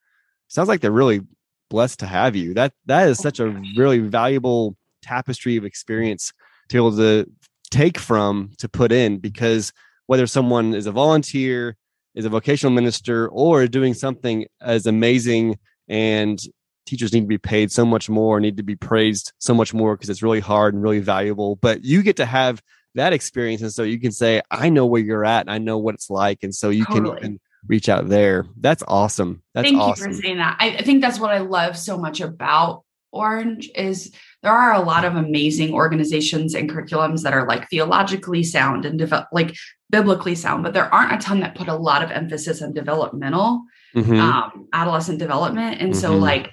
sounds 0.47 0.67
like 0.67 0.81
they're 0.81 0.91
really 0.91 1.21
blessed 1.69 1.99
to 1.99 2.07
have 2.07 2.35
you 2.35 2.53
that 2.53 2.73
that 2.85 3.07
is 3.07 3.19
such 3.19 3.39
a 3.39 3.61
really 3.77 3.99
valuable 3.99 4.75
tapestry 5.01 5.57
of 5.57 5.65
experience 5.65 6.33
to 6.69 6.75
be 6.75 6.77
able 6.77 6.95
to 6.95 7.29
take 7.69 7.99
from 7.99 8.49
to 8.57 8.67
put 8.67 8.91
in 8.91 9.17
because 9.17 9.71
whether 10.07 10.27
someone 10.27 10.73
is 10.73 10.85
a 10.85 10.91
volunteer 10.91 11.75
is 12.15 12.25
a 12.25 12.29
vocational 12.29 12.73
minister 12.73 13.27
or 13.29 13.67
doing 13.67 13.93
something 13.93 14.45
as 14.61 14.85
amazing 14.85 15.57
and 15.87 16.41
teachers 16.85 17.13
need 17.13 17.21
to 17.21 17.27
be 17.27 17.37
paid 17.37 17.71
so 17.71 17.85
much 17.85 18.09
more 18.09 18.39
need 18.39 18.57
to 18.57 18.63
be 18.63 18.75
praised 18.75 19.33
so 19.37 19.53
much 19.53 19.73
more 19.73 19.95
because 19.95 20.09
it's 20.09 20.23
really 20.23 20.39
hard 20.39 20.73
and 20.73 20.83
really 20.83 20.99
valuable 20.99 21.55
but 21.57 21.83
you 21.83 22.03
get 22.03 22.17
to 22.17 22.25
have 22.25 22.61
that 22.95 23.13
experience 23.13 23.61
and 23.61 23.73
so 23.73 23.83
you 23.83 23.99
can 23.99 24.11
say 24.11 24.41
i 24.51 24.69
know 24.69 24.85
where 24.85 25.01
you're 25.01 25.25
at 25.25 25.41
and 25.41 25.51
i 25.51 25.57
know 25.57 25.77
what 25.77 25.95
it's 25.95 26.09
like 26.09 26.43
and 26.43 26.53
so 26.53 26.69
you 26.69 26.85
totally. 26.85 27.19
can 27.19 27.39
reach 27.67 27.87
out 27.87 28.09
there 28.09 28.45
that's 28.59 28.83
awesome 28.87 29.41
that's 29.53 29.67
thank 29.67 29.79
awesome. 29.79 30.09
you 30.11 30.15
for 30.15 30.21
saying 30.21 30.37
that 30.37 30.57
I, 30.59 30.77
I 30.77 30.81
think 30.81 31.01
that's 31.01 31.19
what 31.19 31.31
i 31.31 31.39
love 31.39 31.77
so 31.77 31.97
much 31.97 32.19
about 32.19 32.83
orange 33.11 33.69
is 33.75 34.11
there 34.43 34.51
are 34.51 34.73
a 34.73 34.81
lot 34.81 35.05
of 35.05 35.15
amazing 35.15 35.73
organizations 35.73 36.53
and 36.53 36.69
curriculums 36.69 37.23
that 37.23 37.33
are 37.33 37.47
like 37.47 37.69
theologically 37.69 38.43
sound 38.43 38.85
and 38.85 38.99
develop 38.99 39.27
like 39.31 39.55
biblically 39.89 40.35
sound, 40.35 40.63
but 40.63 40.73
there 40.73 40.93
aren't 40.93 41.13
a 41.13 41.25
ton 41.25 41.39
that 41.39 41.55
put 41.55 41.69
a 41.69 41.75
lot 41.75 42.03
of 42.03 42.11
emphasis 42.11 42.61
on 42.61 42.73
developmental, 42.73 43.63
mm-hmm. 43.95 44.19
um, 44.19 44.67
adolescent 44.73 45.17
development. 45.17 45.79
And 45.79 45.93
mm-hmm. 45.93 46.01
so, 46.01 46.17
like, 46.17 46.51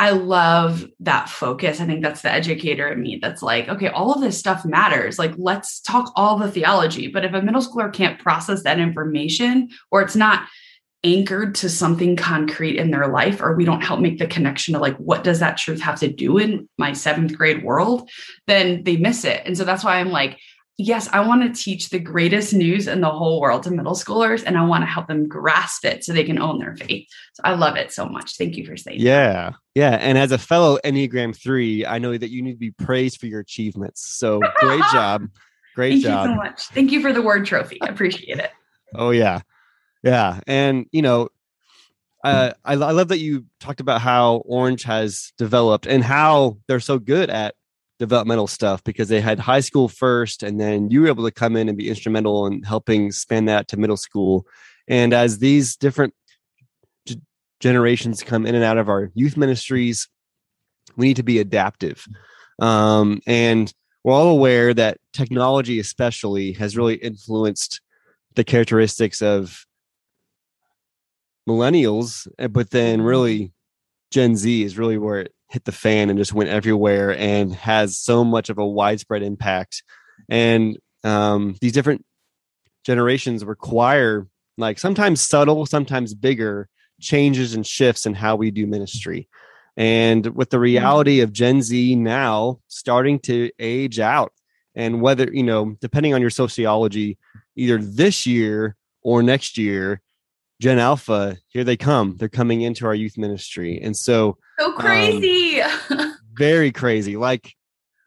I 0.00 0.10
love 0.10 0.86
that 1.00 1.28
focus. 1.28 1.80
I 1.80 1.86
think 1.86 2.02
that's 2.02 2.22
the 2.22 2.32
educator 2.32 2.88
in 2.88 3.02
me 3.02 3.18
that's 3.20 3.42
like, 3.42 3.68
okay, 3.68 3.88
all 3.88 4.12
of 4.12 4.20
this 4.20 4.38
stuff 4.38 4.64
matters. 4.64 5.18
Like, 5.18 5.32
let's 5.36 5.80
talk 5.80 6.12
all 6.16 6.38
the 6.38 6.50
theology. 6.50 7.08
But 7.08 7.24
if 7.24 7.34
a 7.34 7.42
middle 7.42 7.62
schooler 7.62 7.92
can't 7.92 8.18
process 8.18 8.62
that 8.62 8.78
information 8.78 9.68
or 9.90 10.02
it's 10.02 10.16
not 10.16 10.48
anchored 11.04 11.54
to 11.56 11.68
something 11.68 12.16
concrete 12.16 12.76
in 12.76 12.90
their 12.90 13.08
life, 13.08 13.40
or 13.40 13.54
we 13.54 13.64
don't 13.64 13.82
help 13.82 14.00
make 14.00 14.18
the 14.18 14.26
connection 14.26 14.74
to 14.74 14.80
like, 14.80 14.96
what 14.96 15.24
does 15.24 15.40
that 15.40 15.56
truth 15.56 15.80
have 15.80 16.00
to 16.00 16.08
do 16.08 16.38
in 16.38 16.68
my 16.78 16.92
seventh 16.92 17.36
grade 17.36 17.62
world, 17.62 18.08
then 18.46 18.82
they 18.84 18.96
miss 18.96 19.24
it. 19.24 19.42
And 19.44 19.56
so 19.56 19.64
that's 19.64 19.84
why 19.84 19.98
I'm 19.98 20.10
like, 20.10 20.38
yes, 20.76 21.08
I 21.12 21.20
want 21.20 21.42
to 21.42 21.62
teach 21.62 21.90
the 21.90 21.98
greatest 21.98 22.54
news 22.54 22.86
in 22.86 23.00
the 23.00 23.10
whole 23.10 23.40
world 23.40 23.64
to 23.64 23.70
middle 23.70 23.94
schoolers 23.94 24.44
and 24.46 24.56
I 24.56 24.64
want 24.64 24.82
to 24.82 24.86
help 24.86 25.08
them 25.08 25.26
grasp 25.26 25.84
it 25.84 26.04
so 26.04 26.12
they 26.12 26.24
can 26.24 26.38
own 26.38 26.58
their 26.58 26.76
faith. 26.76 27.06
So 27.34 27.42
I 27.44 27.54
love 27.54 27.76
it 27.76 27.92
so 27.92 28.06
much. 28.06 28.36
Thank 28.36 28.56
you 28.56 28.64
for 28.64 28.76
saying 28.76 29.00
yeah. 29.00 29.50
That. 29.50 29.54
Yeah. 29.74 29.98
And 30.00 30.16
as 30.16 30.30
a 30.30 30.38
fellow 30.38 30.78
Enneagram 30.84 31.36
3, 31.36 31.84
I 31.84 31.98
know 31.98 32.16
that 32.16 32.30
you 32.30 32.42
need 32.42 32.52
to 32.52 32.58
be 32.58 32.70
praised 32.70 33.18
for 33.18 33.26
your 33.26 33.40
achievements. 33.40 34.08
So 34.08 34.40
great 34.56 34.82
job. 34.92 35.28
Great 35.74 35.90
Thank 35.90 36.04
job. 36.04 36.26
Thank 36.26 36.28
you 36.28 36.32
so 36.32 36.36
much. 36.36 36.62
Thank 36.68 36.92
you 36.92 37.02
for 37.02 37.12
the 37.12 37.22
word 37.22 37.44
trophy. 37.44 37.80
I 37.82 37.86
appreciate 37.86 38.38
it. 38.38 38.50
oh, 38.94 39.10
yeah. 39.10 39.40
Yeah. 40.02 40.40
And, 40.46 40.86
you 40.92 41.02
know, 41.02 41.28
uh, 42.24 42.52
I, 42.64 42.72
I 42.72 42.90
love 42.92 43.08
that 43.08 43.18
you 43.18 43.46
talked 43.60 43.80
about 43.80 44.00
how 44.00 44.36
Orange 44.44 44.82
has 44.84 45.32
developed 45.38 45.86
and 45.86 46.02
how 46.02 46.58
they're 46.66 46.80
so 46.80 46.98
good 46.98 47.30
at 47.30 47.54
developmental 47.98 48.46
stuff 48.46 48.82
because 48.84 49.08
they 49.08 49.20
had 49.20 49.38
high 49.38 49.60
school 49.60 49.88
first 49.88 50.42
and 50.42 50.60
then 50.60 50.90
you 50.90 51.02
were 51.02 51.08
able 51.08 51.24
to 51.24 51.32
come 51.32 51.56
in 51.56 51.68
and 51.68 51.76
be 51.76 51.88
instrumental 51.88 52.46
in 52.46 52.62
helping 52.62 53.10
span 53.10 53.46
that 53.46 53.66
to 53.68 53.76
middle 53.76 53.96
school 53.96 54.46
and 54.86 55.12
as 55.12 55.38
these 55.40 55.76
different 55.76 56.14
g- 57.06 57.20
generations 57.58 58.22
come 58.22 58.46
in 58.46 58.54
and 58.54 58.62
out 58.62 58.78
of 58.78 58.88
our 58.88 59.10
youth 59.14 59.36
ministries 59.36 60.08
we 60.96 61.08
need 61.08 61.16
to 61.16 61.24
be 61.24 61.40
adaptive 61.40 62.06
um, 62.60 63.20
and 63.26 63.74
we're 64.04 64.14
all 64.14 64.28
aware 64.28 64.72
that 64.72 64.98
technology 65.12 65.80
especially 65.80 66.52
has 66.52 66.76
really 66.76 66.94
influenced 66.94 67.80
the 68.36 68.44
characteristics 68.44 69.20
of 69.20 69.66
millennials 71.48 72.28
eh, 72.38 72.46
but 72.46 72.70
then 72.70 73.00
really 73.00 73.52
gen 74.10 74.36
z 74.36 74.62
is 74.62 74.76
really 74.78 74.98
where 74.98 75.20
it 75.20 75.32
hit 75.48 75.64
the 75.64 75.72
fan 75.72 76.10
and 76.10 76.18
just 76.18 76.34
went 76.34 76.50
everywhere 76.50 77.16
and 77.16 77.54
has 77.54 77.96
so 77.96 78.22
much 78.22 78.50
of 78.50 78.58
a 78.58 78.66
widespread 78.66 79.22
impact. 79.22 79.82
And 80.28 80.78
um, 81.04 81.56
these 81.60 81.72
different 81.72 82.04
generations 82.84 83.44
require 83.44 84.26
like 84.58 84.78
sometimes 84.78 85.20
subtle, 85.20 85.64
sometimes 85.66 86.14
bigger 86.14 86.68
changes 87.00 87.54
and 87.54 87.66
shifts 87.66 88.06
in 88.06 88.14
how 88.14 88.36
we 88.36 88.50
do 88.50 88.66
ministry. 88.66 89.28
And 89.76 90.26
with 90.34 90.50
the 90.50 90.58
reality 90.58 91.20
of 91.20 91.32
Gen 91.32 91.62
Z 91.62 91.94
now 91.94 92.58
starting 92.66 93.20
to 93.20 93.50
age 93.60 94.00
out, 94.00 94.32
and 94.74 95.00
whether, 95.00 95.32
you 95.32 95.44
know, 95.44 95.76
depending 95.80 96.14
on 96.14 96.20
your 96.20 96.30
sociology, 96.30 97.16
either 97.56 97.78
this 97.78 98.26
year 98.26 98.76
or 99.02 99.22
next 99.22 99.56
year, 99.56 100.00
Gen 100.60 100.78
Alpha, 100.80 101.36
here 101.48 101.62
they 101.62 101.76
come. 101.76 102.16
They're 102.16 102.28
coming 102.28 102.62
into 102.62 102.86
our 102.86 102.94
youth 102.94 103.16
ministry. 103.16 103.80
And 103.80 103.96
so 103.96 104.36
so 104.58 104.66
um, 104.66 104.74
crazy. 104.74 105.60
Um, 105.62 106.16
very 106.34 106.72
crazy. 106.72 107.16
Like 107.16 107.54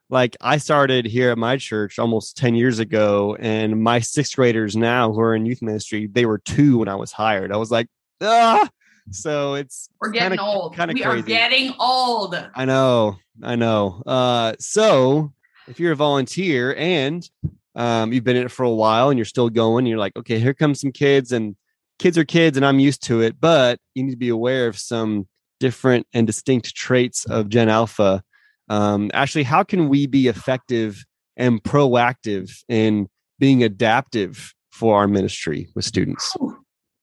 like 0.10 0.36
I 0.42 0.58
started 0.58 1.06
here 1.06 1.32
at 1.32 1.38
my 1.38 1.56
church 1.56 1.98
almost 1.98 2.36
10 2.36 2.56
years 2.56 2.80
ago 2.80 3.38
and 3.40 3.82
my 3.82 4.00
sixth 4.00 4.36
graders 4.36 4.76
now 4.76 5.14
who 5.14 5.22
are 5.22 5.34
in 5.34 5.46
youth 5.46 5.62
ministry, 5.62 6.08
they 6.12 6.26
were 6.26 6.40
2 6.40 6.80
when 6.80 6.90
I 6.90 6.96
was 6.96 7.14
hired. 7.14 7.54
I 7.54 7.58
was 7.58 7.72
like, 7.72 7.88
"Ah." 8.20 8.68
So 9.12 9.56
it's 9.56 9.90
We're 10.00 10.10
getting 10.10 10.38
kinda, 10.38 10.44
old. 10.44 10.76
Kinda 10.76 10.94
we 10.94 11.02
crazy. 11.02 11.20
are 11.20 11.22
getting 11.24 11.74
old. 11.80 12.36
I 12.54 12.66
know. 12.66 13.18
I 13.42 13.56
know. 13.56 14.04
Uh 14.06 14.54
so 14.60 15.32
if 15.68 15.80
you're 15.80 15.94
a 15.94 15.96
volunteer 15.96 16.76
and 16.76 17.28
um, 17.76 18.12
you've 18.12 18.26
been 18.26 18.36
in 18.36 18.44
it 18.48 18.52
for 18.52 18.64
a 18.64 18.70
while 18.70 19.10
and 19.10 19.18
you're 19.18 19.24
still 19.24 19.50
going, 19.50 19.86
you're 19.86 19.98
like, 19.98 20.18
okay, 20.18 20.38
here 20.40 20.54
comes 20.54 20.82
some 20.82 20.92
kids 20.92 21.32
and 21.32 21.56
kids 22.02 22.18
are 22.18 22.26
kids 22.26 22.58
and 22.58 22.66
I'm 22.66 22.80
used 22.80 23.04
to 23.04 23.22
it, 23.22 23.40
but 23.40 23.78
you 23.94 24.04
need 24.04 24.12
to 24.12 24.18
be 24.18 24.30
aware 24.30 24.68
of 24.68 24.78
some 24.78 25.28
different 25.60 26.08
and 26.14 26.26
distinct 26.26 26.76
traits 26.76 27.26
of 27.26 27.48
Gen 27.48 27.70
Alpha. 27.70 28.24
Um, 28.70 29.12
Ashley, 29.14 29.44
how 29.44 29.64
can 29.64 29.88
we 29.88 30.08
be 30.08 30.28
effective 30.28 31.06
and 31.38 31.62
proactive 31.62 32.52
in 32.68 33.08
being 33.38 33.64
adaptive 33.64 34.54
for 34.72 34.98
our 34.98 35.08
ministry 35.08 35.70
with 35.76 35.86
students? 35.86 36.36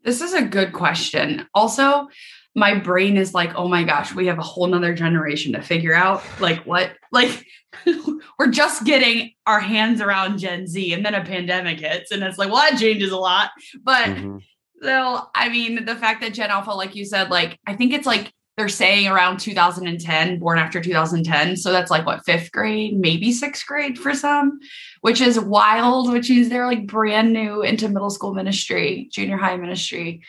This 0.03 0.21
is 0.21 0.35
a 0.35 0.43
good 0.43 0.73
question. 0.73 1.47
Also, 1.55 2.09
my 2.57 2.75
brain 2.77 3.17
is 3.17 3.35
like, 3.35 3.55
oh 3.55 3.69
my 3.69 3.85
gosh, 3.85 4.13
we 4.15 4.27
have 4.27 4.39
a 4.39 4.43
whole 4.43 4.67
nother 4.67 4.95
generation 4.95 5.53
to 5.53 5.63
figure 5.63 5.95
out. 5.95 6.25
Like, 6.41 6.67
what? 6.67 6.91
Like, 7.13 7.45
we're 8.39 8.51
just 8.51 8.85
getting 8.85 9.33
our 9.47 9.61
hands 9.61 10.01
around 10.01 10.39
Gen 10.39 10.67
Z, 10.67 10.93
and 10.93 11.07
then 11.07 11.15
a 11.15 11.25
pandemic 11.25 11.79
hits, 11.79 12.11
and 12.11 12.23
it's 12.25 12.39
like, 12.39 12.51
well, 12.51 12.69
that 12.69 12.81
changes 12.81 13.13
a 13.13 13.17
lot. 13.17 13.51
But 13.85 14.07
mm-hmm. 14.07 14.39
So, 14.83 15.29
I 15.35 15.49
mean, 15.49 15.85
the 15.85 15.97
fact 15.97 16.21
that 16.23 16.35
Gen 16.35 16.51
Alpha, 16.51 16.71
like 16.71 16.95
you 16.95 17.05
said, 17.05 17.31
like, 17.31 17.59
I 17.67 17.75
think 17.75 17.93
it's 17.93 18.07
like 18.07 18.33
they're 18.57 18.69
saying 18.69 19.07
around 19.07 19.39
2010, 19.39 20.41
born 20.41 20.59
after 20.59 20.81
2010. 20.81 21.57
So 21.57 21.71
that's 21.71 21.91
like 21.91 22.05
what, 22.05 22.25
fifth 22.25 22.51
grade, 22.51 22.99
maybe 22.99 23.33
sixth 23.33 23.65
grade 23.67 23.99
for 23.99 24.15
some, 24.15 24.59
which 25.01 25.21
is 25.21 25.39
wild, 25.39 26.13
which 26.13 26.29
means 26.29 26.49
they're 26.49 26.67
like 26.67 26.87
brand 26.87 27.33
new 27.33 27.63
into 27.63 27.89
middle 27.89 28.11
school 28.11 28.35
ministry, 28.35 29.09
junior 29.13 29.37
high 29.37 29.57
ministry. 29.57 30.23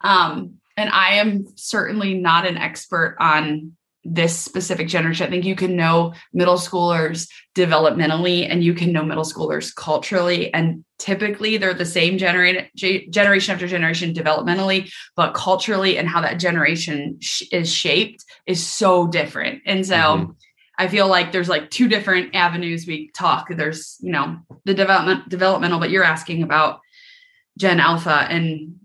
Um, 0.00 0.54
and 0.76 0.90
I 0.90 1.14
am 1.14 1.46
certainly 1.54 2.14
not 2.14 2.44
an 2.44 2.58
expert 2.58 3.16
on 3.20 3.75
this 4.08 4.38
specific 4.38 4.88
generation. 4.88 5.26
I 5.26 5.30
think 5.30 5.44
you 5.44 5.56
can 5.56 5.74
know 5.74 6.14
middle 6.32 6.56
schoolers 6.56 7.28
developmentally 7.54 8.48
and 8.48 8.62
you 8.62 8.72
can 8.72 8.92
know 8.92 9.02
middle 9.02 9.24
schoolers 9.24 9.74
culturally. 9.74 10.52
And 10.54 10.84
typically 10.98 11.56
they're 11.56 11.74
the 11.74 11.84
same 11.84 12.16
generation, 12.16 12.68
generation 13.10 13.52
after 13.52 13.66
generation 13.66 14.14
developmentally, 14.14 14.90
but 15.16 15.34
culturally 15.34 15.98
and 15.98 16.08
how 16.08 16.20
that 16.20 16.38
generation 16.38 17.18
sh- 17.20 17.44
is 17.50 17.72
shaped 17.72 18.24
is 18.46 18.64
so 18.64 19.08
different. 19.08 19.62
And 19.66 19.84
so 19.84 19.96
mm-hmm. 19.96 20.32
I 20.78 20.88
feel 20.88 21.08
like 21.08 21.32
there's 21.32 21.48
like 21.48 21.70
two 21.70 21.88
different 21.88 22.34
avenues 22.34 22.86
we 22.86 23.10
talk. 23.14 23.48
There's, 23.50 23.96
you 24.00 24.12
know, 24.12 24.38
the 24.64 24.74
development 24.74 25.28
developmental, 25.28 25.80
but 25.80 25.90
you're 25.90 26.04
asking 26.04 26.42
about 26.42 26.80
Gen 27.58 27.80
Alpha 27.80 28.26
and 28.30 28.76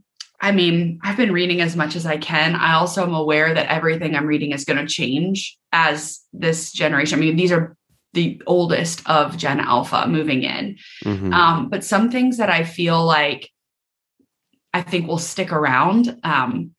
I 0.42 0.52
mean, 0.52 1.00
I've 1.04 1.18
been 1.18 1.32
reading 1.32 1.62
as 1.62 1.76
much 1.76 1.96
as 1.96 2.06
I 2.06 2.18
can. 2.18 2.56
I 2.56 2.74
also 2.74 3.04
am 3.04 3.14
aware 3.14 3.54
that 3.54 3.72
everything 3.72 4.16
I'm 4.16 4.26
reading 4.26 4.52
is 4.52 4.66
going 4.66 4.80
to 4.80 4.92
change 4.92 5.58
as 5.72 6.20
this 6.34 6.72
generation. 6.72 7.20
I 7.20 7.22
mean, 7.22 7.36
these 7.36 7.52
are 7.52 7.78
the 8.14 8.42
oldest 8.48 9.08
of 9.08 9.38
Gen 9.38 9.60
Alpha 9.60 10.08
moving 10.08 10.42
in. 10.44 10.78
Mm-hmm. 11.06 11.32
Um, 11.32 11.70
but 11.70 11.84
some 11.84 12.10
things 12.10 12.38
that 12.38 12.50
I 12.50 12.64
feel 12.64 13.06
like 13.06 13.50
I 14.74 14.82
think 14.82 15.08
will 15.08 15.20
stick 15.20 15.52
around. 15.52 16.20
Um, 16.24 16.72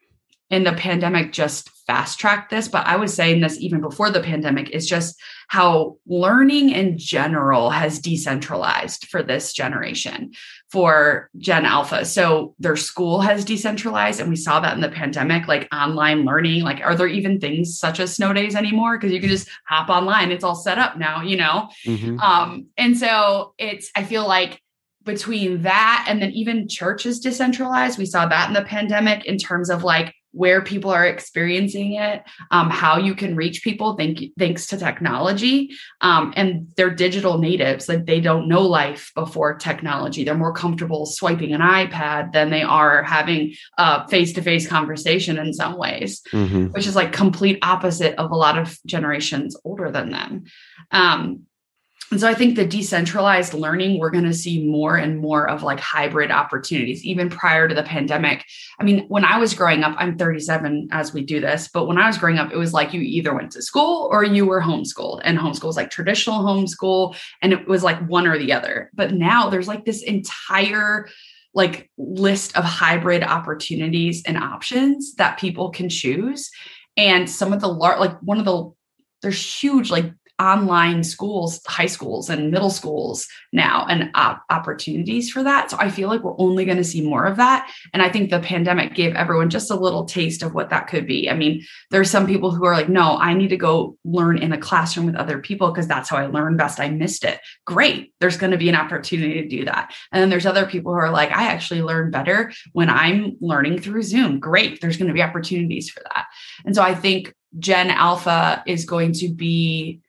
and 0.50 0.66
the 0.66 0.72
pandemic 0.72 1.32
just 1.32 1.70
fast 1.86 2.18
tracked 2.18 2.50
this, 2.50 2.68
but 2.68 2.86
I 2.86 2.96
was 2.96 3.14
saying 3.14 3.40
this 3.40 3.58
even 3.58 3.80
before 3.80 4.10
the 4.10 4.20
pandemic, 4.20 4.70
is 4.70 4.86
just 4.86 5.20
how 5.48 5.96
learning 6.06 6.70
in 6.70 6.98
general 6.98 7.70
has 7.70 7.98
decentralized 7.98 9.08
for 9.08 9.22
this 9.22 9.52
generation, 9.52 10.32
for 10.72 11.28
Gen 11.36 11.66
Alpha. 11.66 12.02
So 12.06 12.54
their 12.58 12.76
school 12.76 13.20
has 13.20 13.44
decentralized, 13.44 14.20
and 14.20 14.30
we 14.30 14.36
saw 14.36 14.58
that 14.60 14.74
in 14.74 14.80
the 14.80 14.88
pandemic, 14.88 15.46
like 15.46 15.68
online 15.70 16.24
learning. 16.24 16.62
Like, 16.62 16.80
are 16.80 16.96
there 16.96 17.08
even 17.08 17.38
things 17.38 17.78
such 17.78 18.00
as 18.00 18.16
snow 18.16 18.32
days 18.32 18.54
anymore? 18.54 18.96
Because 18.96 19.12
you 19.12 19.20
can 19.20 19.28
just 19.28 19.50
hop 19.68 19.90
online, 19.90 20.30
it's 20.30 20.42
all 20.42 20.54
set 20.54 20.78
up 20.78 20.96
now, 20.96 21.20
you 21.20 21.36
know? 21.36 21.68
Mm-hmm. 21.84 22.18
Um, 22.20 22.68
and 22.78 22.96
so 22.96 23.52
it's, 23.58 23.90
I 23.94 24.04
feel 24.04 24.26
like 24.26 24.62
between 25.04 25.60
that 25.60 26.06
and 26.08 26.22
then 26.22 26.30
even 26.30 26.68
churches 26.68 27.20
decentralized, 27.20 27.98
we 27.98 28.06
saw 28.06 28.24
that 28.26 28.48
in 28.48 28.54
the 28.54 28.62
pandemic 28.62 29.26
in 29.26 29.36
terms 29.36 29.68
of 29.68 29.84
like 29.84 30.14
where 30.32 30.62
people 30.62 30.90
are 30.90 31.06
experiencing 31.06 31.94
it, 31.94 32.22
um, 32.50 32.70
how 32.70 32.98
you 32.98 33.14
can 33.14 33.36
reach 33.36 33.62
people 33.62 33.96
thank, 33.96 34.20
thanks 34.38 34.66
to 34.66 34.76
technology. 34.76 35.70
Um, 36.00 36.32
and 36.36 36.68
they're 36.76 36.90
digital 36.90 37.38
natives, 37.38 37.88
like 37.88 38.06
they 38.06 38.20
don't 38.20 38.48
know 38.48 38.62
life 38.62 39.12
before 39.14 39.54
technology. 39.54 40.24
They're 40.24 40.34
more 40.34 40.54
comfortable 40.54 41.06
swiping 41.06 41.52
an 41.52 41.60
iPad 41.60 42.32
than 42.32 42.50
they 42.50 42.62
are 42.62 43.02
having 43.02 43.54
a 43.78 44.08
face 44.08 44.32
to 44.34 44.42
face 44.42 44.66
conversation 44.66 45.38
in 45.38 45.52
some 45.52 45.78
ways, 45.78 46.22
mm-hmm. 46.32 46.66
which 46.66 46.86
is 46.86 46.96
like 46.96 47.12
complete 47.12 47.58
opposite 47.62 48.14
of 48.16 48.30
a 48.30 48.36
lot 48.36 48.58
of 48.58 48.78
generations 48.86 49.56
older 49.64 49.90
than 49.90 50.10
them. 50.10 50.44
Um, 50.90 51.46
and 52.12 52.20
so 52.20 52.28
I 52.28 52.34
think 52.34 52.56
the 52.56 52.66
decentralized 52.66 53.54
learning, 53.54 53.98
we're 53.98 54.10
going 54.10 54.26
to 54.26 54.34
see 54.34 54.62
more 54.66 54.96
and 54.96 55.18
more 55.18 55.48
of 55.48 55.62
like 55.62 55.80
hybrid 55.80 56.30
opportunities, 56.30 57.02
even 57.06 57.30
prior 57.30 57.66
to 57.66 57.74
the 57.74 57.82
pandemic. 57.82 58.44
I 58.78 58.84
mean, 58.84 59.06
when 59.08 59.24
I 59.24 59.38
was 59.38 59.54
growing 59.54 59.82
up, 59.82 59.96
I'm 59.96 60.18
37 60.18 60.88
as 60.92 61.14
we 61.14 61.22
do 61.22 61.40
this, 61.40 61.70
but 61.72 61.86
when 61.86 61.96
I 61.96 62.06
was 62.06 62.18
growing 62.18 62.36
up, 62.36 62.52
it 62.52 62.58
was 62.58 62.74
like 62.74 62.92
you 62.92 63.00
either 63.00 63.34
went 63.34 63.52
to 63.52 63.62
school 63.62 64.10
or 64.12 64.24
you 64.24 64.44
were 64.44 64.60
homeschooled. 64.60 65.22
And 65.24 65.38
homeschool 65.38 65.68
was 65.68 65.76
like 65.76 65.88
traditional 65.88 66.40
homeschool, 66.40 67.16
and 67.40 67.54
it 67.54 67.66
was 67.66 67.82
like 67.82 67.98
one 68.06 68.26
or 68.26 68.36
the 68.36 68.52
other. 68.52 68.90
But 68.92 69.14
now 69.14 69.48
there's 69.48 69.68
like 69.68 69.86
this 69.86 70.02
entire 70.02 71.08
like 71.54 71.90
list 71.96 72.54
of 72.58 72.64
hybrid 72.64 73.22
opportunities 73.22 74.22
and 74.26 74.36
options 74.36 75.14
that 75.14 75.38
people 75.38 75.70
can 75.70 75.88
choose. 75.88 76.50
And 76.98 77.28
some 77.30 77.54
of 77.54 77.62
the 77.62 77.68
large, 77.68 78.00
like 78.00 78.20
one 78.20 78.38
of 78.38 78.44
the 78.44 78.70
there's 79.22 79.62
huge 79.62 79.90
like 79.90 80.12
online 80.42 81.04
schools, 81.04 81.60
high 81.68 81.86
schools 81.86 82.28
and 82.28 82.50
middle 82.50 82.68
schools 82.68 83.28
now, 83.52 83.86
and 83.88 84.10
uh, 84.14 84.34
opportunities 84.50 85.30
for 85.30 85.44
that. 85.44 85.70
So 85.70 85.76
I 85.78 85.88
feel 85.88 86.08
like 86.08 86.24
we're 86.24 86.38
only 86.38 86.64
going 86.64 86.78
to 86.78 86.84
see 86.84 87.00
more 87.00 87.26
of 87.26 87.36
that. 87.36 87.70
And 87.92 88.02
I 88.02 88.08
think 88.08 88.30
the 88.30 88.40
pandemic 88.40 88.94
gave 88.94 89.14
everyone 89.14 89.50
just 89.50 89.70
a 89.70 89.76
little 89.76 90.04
taste 90.04 90.42
of 90.42 90.52
what 90.52 90.70
that 90.70 90.88
could 90.88 91.06
be. 91.06 91.30
I 91.30 91.34
mean, 91.34 91.62
there's 91.90 92.10
some 92.10 92.26
people 92.26 92.50
who 92.50 92.64
are 92.64 92.74
like, 92.74 92.88
no, 92.88 93.16
I 93.18 93.34
need 93.34 93.48
to 93.48 93.56
go 93.56 93.96
learn 94.04 94.38
in 94.38 94.52
a 94.52 94.58
classroom 94.58 95.06
with 95.06 95.14
other 95.14 95.38
people 95.38 95.70
because 95.70 95.86
that's 95.86 96.08
how 96.08 96.16
I 96.16 96.26
learn 96.26 96.56
best. 96.56 96.80
I 96.80 96.90
missed 96.90 97.22
it. 97.22 97.38
Great. 97.64 98.12
There's 98.18 98.36
going 98.36 98.50
to 98.50 98.58
be 98.58 98.68
an 98.68 98.74
opportunity 98.74 99.42
to 99.42 99.48
do 99.48 99.64
that. 99.66 99.94
And 100.10 100.20
then 100.20 100.28
there's 100.28 100.46
other 100.46 100.66
people 100.66 100.92
who 100.92 100.98
are 100.98 101.12
like, 101.12 101.30
I 101.30 101.44
actually 101.44 101.82
learn 101.82 102.10
better 102.10 102.52
when 102.72 102.90
I'm 102.90 103.36
learning 103.40 103.80
through 103.80 104.02
Zoom. 104.02 104.40
Great. 104.40 104.80
There's 104.80 104.96
going 104.96 105.08
to 105.08 105.14
be 105.14 105.22
opportunities 105.22 105.88
for 105.88 106.02
that. 106.12 106.26
And 106.64 106.74
so 106.74 106.82
I 106.82 106.96
think 106.96 107.32
Gen 107.58 107.90
Alpha 107.90 108.62
is 108.66 108.84
going 108.84 109.12
to 109.12 109.28
be 109.28 110.00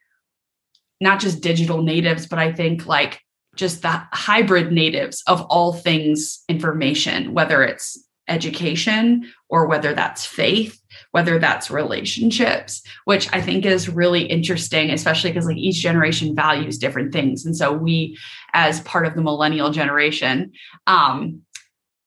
not 1.01 1.19
just 1.19 1.41
digital 1.41 1.81
natives, 1.81 2.27
but 2.27 2.39
I 2.39 2.51
think 2.51 2.85
like 2.85 3.19
just 3.55 3.81
the 3.81 4.01
hybrid 4.12 4.71
natives 4.71 5.23
of 5.27 5.41
all 5.41 5.73
things 5.73 6.43
information, 6.49 7.34
whether 7.34 7.63
it's 7.63 7.97
education 8.27 9.32
or 9.49 9.67
whether 9.67 9.93
that's 9.93 10.25
faith, 10.25 10.82
whether 11.12 11.39
that's 11.39 11.69
relationships, 11.69 12.82
which 13.06 13.32
I 13.34 13.41
think 13.41 13.65
is 13.65 13.89
really 13.89 14.23
interesting, 14.23 14.91
especially 14.91 15.32
because 15.32 15.45
like 15.45 15.58
each 15.58 15.82
generation 15.82 16.36
values 16.36 16.77
different 16.77 17.12
things. 17.12 17.45
And 17.45 17.56
so 17.56 17.73
we, 17.73 18.17
as 18.53 18.79
part 18.82 19.06
of 19.06 19.15
the 19.15 19.21
millennial 19.21 19.71
generation, 19.71 20.53
um, 20.88 21.41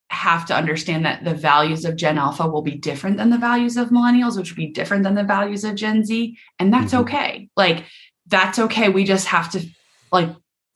have 0.09 0.45
to 0.45 0.55
understand 0.55 1.05
that 1.05 1.23
the 1.23 1.33
values 1.33 1.83
of 1.83 1.97
Gen 1.97 2.17
Alpha 2.17 2.47
will 2.47 2.61
be 2.61 2.75
different 2.75 3.17
than 3.17 3.29
the 3.29 3.37
values 3.37 3.75
of 3.75 3.89
millennials, 3.89 4.37
which 4.37 4.51
will 4.51 4.63
be 4.63 4.71
different 4.71 5.03
than 5.03 5.15
the 5.15 5.23
values 5.23 5.63
of 5.63 5.75
Gen 5.75 6.03
Z. 6.05 6.37
And 6.59 6.73
that's 6.73 6.93
mm-hmm. 6.93 7.03
okay. 7.03 7.49
Like 7.57 7.83
that's 8.27 8.59
okay. 8.59 8.89
We 8.89 9.03
just 9.03 9.27
have 9.27 9.51
to 9.51 9.65
like 10.11 10.29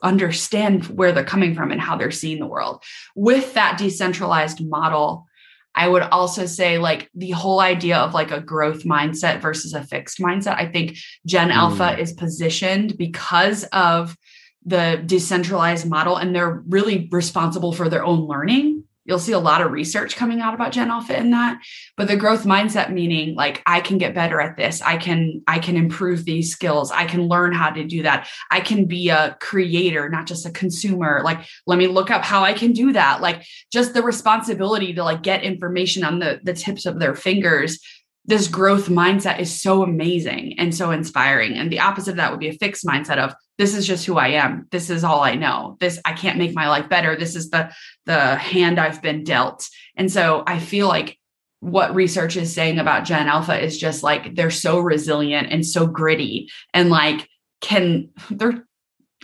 understand 0.04 0.86
where 0.86 1.12
they're 1.12 1.24
coming 1.24 1.56
from 1.56 1.72
and 1.72 1.80
how 1.80 1.96
they're 1.96 2.12
seeing 2.12 2.40
the 2.40 2.48
world. 2.48 2.84
With 3.16 3.54
that 3.54 3.78
decentralized 3.78 4.66
model, 4.66 5.26
I 5.74 5.88
would 5.88 6.02
also 6.04 6.46
say 6.46 6.78
like 6.78 7.10
the 7.14 7.32
whole 7.32 7.60
idea 7.60 7.98
of 7.98 8.14
like 8.14 8.32
a 8.32 8.42
growth 8.42 8.84
mindset 8.84 9.42
versus 9.42 9.74
a 9.74 9.84
fixed 9.84 10.20
mindset. 10.20 10.58
I 10.58 10.66
think 10.66 10.98
Gen 11.26 11.50
mm. 11.50 11.54
Alpha 11.54 11.98
is 11.98 12.14
positioned 12.14 12.98
because 12.98 13.64
of 13.66 14.18
the 14.66 15.02
decentralized 15.06 15.88
model 15.88 16.18
and 16.18 16.36
they're 16.36 16.62
really 16.68 17.08
responsible 17.12 17.74
for 17.74 17.90
their 17.90 18.04
own 18.04 18.28
learning 18.28 18.84
you'll 19.12 19.20
see 19.20 19.34
a 19.34 19.40
lot 19.40 19.62
of 19.62 19.74
research 19.74 20.16
coming 20.16 20.40
out 20.40 20.54
about 20.54 20.72
gen 20.72 20.90
alpha 20.90 21.18
in 21.18 21.32
that 21.32 21.60
but 21.98 22.08
the 22.08 22.16
growth 22.16 22.46
mindset 22.46 22.94
meaning 22.94 23.36
like 23.36 23.62
i 23.66 23.82
can 23.82 23.98
get 23.98 24.16
better 24.16 24.40
at 24.40 24.56
this. 24.56 24.82
I 24.82 24.96
can 24.98 25.42
i 25.48 25.60
can 25.60 25.76
improve 25.76 26.24
these 26.24 26.52
skills. 26.52 26.92
I 26.92 27.06
can 27.06 27.28
learn 27.28 27.54
how 27.54 27.72
to 27.72 27.84
do 27.84 28.04
that. 28.04 28.30
I 28.50 28.62
can 28.62 28.86
be 28.86 29.10
a 29.10 29.36
creator 29.42 30.08
not 30.10 30.28
just 30.28 30.46
a 30.46 30.52
consumer. 30.52 31.22
Like 31.24 31.40
let 31.68 31.78
me 31.78 31.88
look 31.88 32.10
up 32.10 32.24
how 32.24 32.44
i 32.44 32.54
can 32.54 32.72
do 32.72 32.94
that. 32.94 33.20
Like 33.22 33.44
just 33.72 33.94
the 33.94 34.02
responsibility 34.02 34.94
to 34.94 35.04
like 35.04 35.24
get 35.24 35.44
information 35.44 36.04
on 36.04 36.20
the 36.20 36.40
the 36.42 36.54
tips 36.54 36.86
of 36.86 37.00
their 37.00 37.16
fingers 37.16 37.80
this 38.26 38.48
growth 38.48 38.88
mindset 38.88 39.40
is 39.40 39.62
so 39.62 39.84
amazing 39.84 40.56
and 40.60 40.76
so 40.76 40.92
inspiring. 40.92 41.54
And 41.54 41.72
the 41.72 41.80
opposite 41.80 42.12
of 42.12 42.18
that 42.18 42.32
would 42.32 42.40
be 42.40 42.50
a 42.50 42.54
fixed 42.54 42.86
mindset 42.86 43.18
of 43.18 43.34
this 43.58 43.76
is 43.76 43.86
just 43.86 44.06
who 44.06 44.18
I 44.18 44.30
am. 44.30 44.68
This 44.72 44.90
is 44.90 45.04
all 45.04 45.22
I 45.22 45.36
know. 45.36 45.78
This 45.80 46.00
I 46.06 46.14
can't 46.14 46.38
make 46.38 46.54
my 46.54 46.70
life 46.70 46.88
better. 46.90 47.16
This 47.16 47.36
is 47.36 47.50
the 47.50 47.72
the 48.06 48.36
hand 48.36 48.80
I've 48.80 49.02
been 49.02 49.24
dealt. 49.24 49.68
And 49.96 50.12
so 50.12 50.44
I 50.46 50.60
feel 50.60 50.88
like 50.88 51.18
what 51.60 51.94
research 51.94 52.38
is 52.38 52.54
saying 52.54 52.80
about 52.80 53.06
Gen 53.06 53.28
Alpha 53.28 53.60
is 53.60 53.78
just 53.78 54.02
like 54.02 54.36
they're 54.36 54.50
so 54.50 54.80
resilient 54.80 55.52
and 55.52 55.66
so 55.66 55.86
gritty 55.86 56.50
and 56.74 56.90
like 56.90 57.28
can 57.62 58.10
they're 58.30 58.66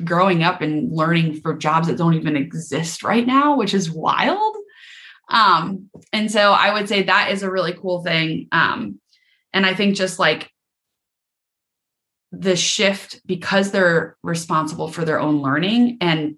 growing 0.03 0.43
up 0.43 0.61
and 0.61 0.91
learning 0.91 1.41
for 1.41 1.55
jobs 1.55 1.87
that 1.87 1.97
don't 1.97 2.13
even 2.13 2.35
exist 2.35 3.03
right 3.03 3.25
now, 3.25 3.57
which 3.57 3.73
is 3.73 3.89
wild. 3.89 4.56
Um, 5.29 5.89
and 6.13 6.31
so 6.31 6.51
I 6.51 6.73
would 6.73 6.87
say 6.87 7.03
that 7.03 7.31
is 7.31 7.43
a 7.43 7.51
really 7.51 7.73
cool 7.73 8.03
thing. 8.03 8.47
Um, 8.51 8.99
and 9.53 9.65
I 9.65 9.73
think 9.73 9.95
just 9.95 10.19
like 10.19 10.51
the 12.31 12.55
shift 12.55 13.21
because 13.25 13.71
they're 13.71 14.17
responsible 14.23 14.89
for 14.89 15.05
their 15.05 15.19
own 15.19 15.41
learning 15.41 15.97
and 16.01 16.35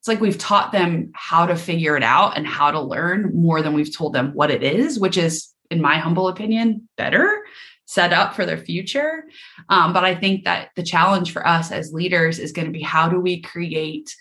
it's 0.00 0.08
like 0.08 0.20
we've 0.20 0.38
taught 0.38 0.72
them 0.72 1.10
how 1.14 1.44
to 1.44 1.54
figure 1.54 1.94
it 1.94 2.02
out 2.02 2.34
and 2.34 2.46
how 2.46 2.70
to 2.70 2.80
learn 2.80 3.32
more 3.34 3.60
than 3.60 3.74
we've 3.74 3.94
told 3.94 4.14
them 4.14 4.32
what 4.32 4.50
it 4.50 4.62
is, 4.62 4.98
which 4.98 5.18
is, 5.18 5.52
in 5.70 5.82
my 5.82 5.98
humble 5.98 6.28
opinion, 6.28 6.88
better 6.96 7.44
set 7.84 8.10
up 8.12 8.34
for 8.34 8.46
their 8.46 8.56
future. 8.56 9.24
Um, 9.68 9.92
but 9.92 10.04
I 10.04 10.14
think 10.14 10.44
that 10.44 10.70
the 10.74 10.82
challenge 10.82 11.32
for 11.32 11.46
us 11.46 11.70
as 11.70 11.92
leaders 11.92 12.38
is 12.38 12.52
going 12.52 12.64
to 12.64 12.72
be 12.72 12.80
how 12.80 13.10
do 13.10 13.20
we 13.20 13.42
create 13.42 14.16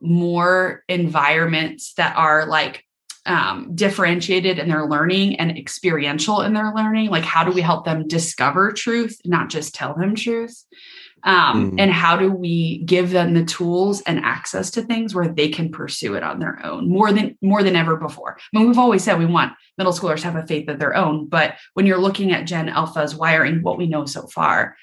more 0.00 0.82
environments 0.88 1.92
that 1.94 2.16
are 2.16 2.46
like 2.46 2.84
um, 3.28 3.74
differentiated 3.74 4.58
in 4.58 4.68
their 4.68 4.86
learning 4.86 5.36
and 5.36 5.56
experiential 5.56 6.40
in 6.40 6.54
their 6.54 6.72
learning. 6.74 7.10
Like, 7.10 7.24
how 7.24 7.44
do 7.44 7.52
we 7.52 7.60
help 7.60 7.84
them 7.84 8.08
discover 8.08 8.72
truth, 8.72 9.20
not 9.24 9.50
just 9.50 9.74
tell 9.74 9.94
them 9.94 10.14
truth? 10.14 10.64
Um, 11.24 11.72
mm. 11.72 11.80
And 11.80 11.90
how 11.90 12.16
do 12.16 12.32
we 12.32 12.78
give 12.84 13.10
them 13.10 13.34
the 13.34 13.44
tools 13.44 14.00
and 14.02 14.20
access 14.20 14.70
to 14.72 14.82
things 14.82 15.14
where 15.14 15.28
they 15.28 15.48
can 15.48 15.70
pursue 15.70 16.14
it 16.14 16.22
on 16.22 16.38
their 16.38 16.64
own 16.64 16.88
more 16.88 17.12
than 17.12 17.36
more 17.42 17.62
than 17.62 17.76
ever 17.76 17.96
before? 17.96 18.38
I 18.38 18.58
mean, 18.58 18.68
we've 18.68 18.78
always 18.78 19.04
said 19.04 19.18
we 19.18 19.26
want 19.26 19.52
middle 19.76 19.92
schoolers 19.92 20.20
to 20.20 20.30
have 20.30 20.36
a 20.36 20.46
faith 20.46 20.68
of 20.68 20.78
their 20.78 20.96
own, 20.96 21.28
but 21.28 21.56
when 21.74 21.86
you're 21.86 21.98
looking 21.98 22.32
at 22.32 22.46
Gen 22.46 22.68
Alpha's 22.68 23.14
wiring, 23.14 23.62
what 23.62 23.78
we 23.78 23.88
know 23.88 24.06
so 24.06 24.26
far, 24.28 24.76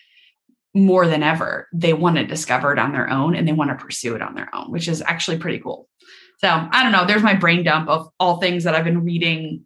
more 0.76 1.08
than 1.08 1.24
ever, 1.24 1.70
they 1.74 1.94
want 1.94 2.18
to 2.18 2.28
discover 2.28 2.74
it 2.74 2.80
on 2.80 2.92
their 2.92 3.10
own 3.10 3.34
and 3.34 3.48
they 3.48 3.54
want 3.54 3.72
to 3.72 3.84
pursue 3.84 4.14
it 4.14 4.22
on 4.22 4.36
their 4.36 4.54
own, 4.54 4.70
which 4.72 4.90
is 4.90 5.02
actually 5.02 5.38
pretty 5.38 5.60
cool. 5.60 5.88
So 6.38 6.48
I 6.50 6.84
don't 6.84 6.92
know. 6.92 7.06
There's 7.06 7.24
my 7.24 7.36
brain 7.36 7.64
dump 7.64 7.90
of 7.90 8.10
all 8.20 8.38
things 8.38 8.64
that 8.64 8.76
I've 8.76 8.84
been 8.84 9.04
reading 9.04 9.66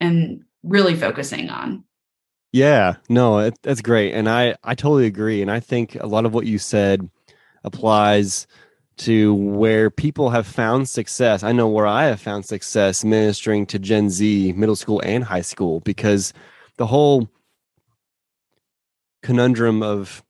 and 0.00 0.42
really 0.62 0.94
focusing 0.94 1.50
on. 1.50 1.84
Yeah, 2.52 2.96
no, 3.08 3.38
it, 3.40 3.54
that's 3.62 3.82
great, 3.82 4.14
and 4.14 4.28
I 4.28 4.56
I 4.64 4.74
totally 4.74 5.06
agree, 5.06 5.42
and 5.42 5.50
I 5.50 5.60
think 5.60 5.96
a 5.96 6.06
lot 6.06 6.24
of 6.24 6.32
what 6.32 6.46
you 6.46 6.58
said 6.58 7.10
applies 7.64 8.46
to 8.98 9.34
where 9.34 9.90
people 9.90 10.30
have 10.30 10.46
found 10.46 10.88
success. 10.88 11.42
I 11.42 11.52
know 11.52 11.68
where 11.68 11.86
I 11.86 12.06
have 12.06 12.20
found 12.20 12.46
success 12.46 13.04
ministering 13.04 13.66
to 13.66 13.78
Gen 13.78 14.08
Z, 14.08 14.54
middle 14.54 14.76
school 14.76 15.02
and 15.04 15.22
high 15.22 15.42
school, 15.42 15.80
because 15.80 16.32
the 16.78 16.86
whole 16.86 17.28
conundrum 19.22 19.82
of 19.82 20.22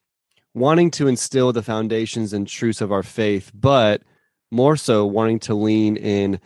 wanting 0.55 0.91
to 0.91 1.07
instill 1.07 1.53
the 1.53 1.63
foundations 1.63 2.33
and 2.33 2.49
truths 2.49 2.81
of 2.81 2.91
our 2.91 3.03
faith, 3.03 3.53
but 3.55 4.03
more 4.51 4.77
so 4.77 5.07
wanting 5.07 5.39
to 5.41 5.55
lean 5.55 5.97
in 5.97 6.41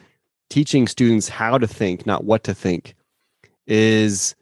teaching 0.49 0.87
students 0.87 1.29
how 1.29 1.59
to 1.59 1.67
think, 1.67 2.07
not 2.07 2.25
what 2.25 2.45
to 2.45 2.55
think, 2.55 2.95
is 3.67 4.35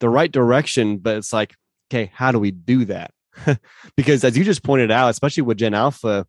the 0.00 0.08
right 0.08 0.30
direction, 0.30 0.98
but 0.98 1.16
it's 1.16 1.32
like, 1.32 1.54
okay, 1.90 2.10
how 2.14 2.32
do 2.32 2.38
we 2.38 2.50
do 2.50 2.84
that? 2.86 3.12
because 3.96 4.24
as 4.24 4.36
you 4.36 4.44
just 4.44 4.62
pointed 4.62 4.90
out, 4.90 5.08
especially 5.08 5.42
with 5.42 5.58
Gen 5.58 5.74
Alpha, 5.74 6.26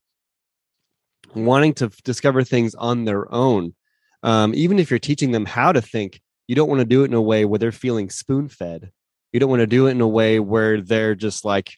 wanting 1.36 1.74
to 1.76 1.90
discover 2.04 2.44
things 2.44 2.76
on 2.76 3.06
their 3.06 3.32
own, 3.34 3.76
um, 4.24 4.54
even 4.56 4.80
if 4.80 4.90
you're 4.90 5.00
teaching 5.00 5.32
them 5.32 5.46
how 5.46 5.72
to 5.72 5.82
think, 5.82 6.22
you 6.48 6.56
don't 6.56 6.70
want 6.70 6.80
to 6.80 6.86
do 6.86 7.04
it 7.04 7.08
in 7.08 7.14
a 7.14 7.22
way 7.22 7.46
where 7.46 7.60
they're 7.60 7.72
feeling 7.72 8.10
spoon 8.10 8.50
fed. 8.50 8.92
You 9.32 9.40
don't 9.40 9.50
want 9.50 9.60
to 9.60 9.68
do 9.68 9.88
it 9.88 9.92
in 9.92 10.02
a 10.02 10.08
way 10.08 10.40
where 10.40 10.82
they're 10.82 11.14
just 11.14 11.46
like 11.46 11.76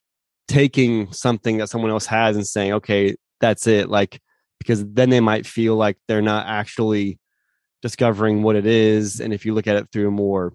taking 0.47 1.11
something 1.11 1.57
that 1.57 1.67
someone 1.67 1.91
else 1.91 2.05
has 2.05 2.37
and 2.37 2.47
saying, 2.47 2.73
okay, 2.73 3.15
that's 3.41 3.67
it. 3.67 3.89
Like, 3.89 4.21
because 4.61 4.85
then 4.85 5.09
they 5.09 5.19
might 5.19 5.47
feel 5.47 5.75
like 5.75 5.97
they're 6.07 6.21
not 6.21 6.45
actually 6.45 7.17
discovering 7.81 8.43
what 8.43 8.55
it 8.55 8.67
is. 8.67 9.19
And 9.19 9.33
if 9.33 9.43
you 9.43 9.55
look 9.55 9.65
at 9.65 9.75
it 9.75 9.87
through 9.91 10.09
a 10.09 10.11
more 10.11 10.53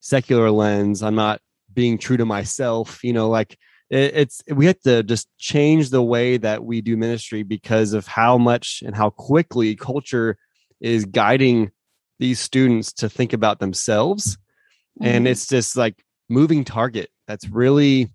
secular 0.00 0.50
lens, 0.50 1.04
I'm 1.04 1.14
not 1.14 1.40
being 1.72 1.98
true 1.98 2.16
to 2.16 2.24
myself, 2.24 3.04
you 3.04 3.12
know, 3.12 3.28
like 3.28 3.56
it, 3.90 4.16
it's, 4.16 4.42
we 4.52 4.66
have 4.66 4.80
to 4.80 5.04
just 5.04 5.28
change 5.38 5.90
the 5.90 6.02
way 6.02 6.36
that 6.36 6.64
we 6.64 6.80
do 6.80 6.96
ministry 6.96 7.44
because 7.44 7.92
of 7.92 8.08
how 8.08 8.38
much 8.38 8.82
and 8.84 8.96
how 8.96 9.10
quickly 9.10 9.76
culture 9.76 10.36
is 10.80 11.04
guiding 11.04 11.70
these 12.18 12.40
students 12.40 12.92
to 12.94 13.08
think 13.08 13.32
about 13.32 13.60
themselves. 13.60 14.36
And 15.00 15.26
Mhm. 15.26 15.30
it's 15.30 15.46
just 15.46 15.76
like 15.76 16.02
moving 16.28 16.64
target 16.64 17.08
that's 17.28 17.48
really 17.48 18.10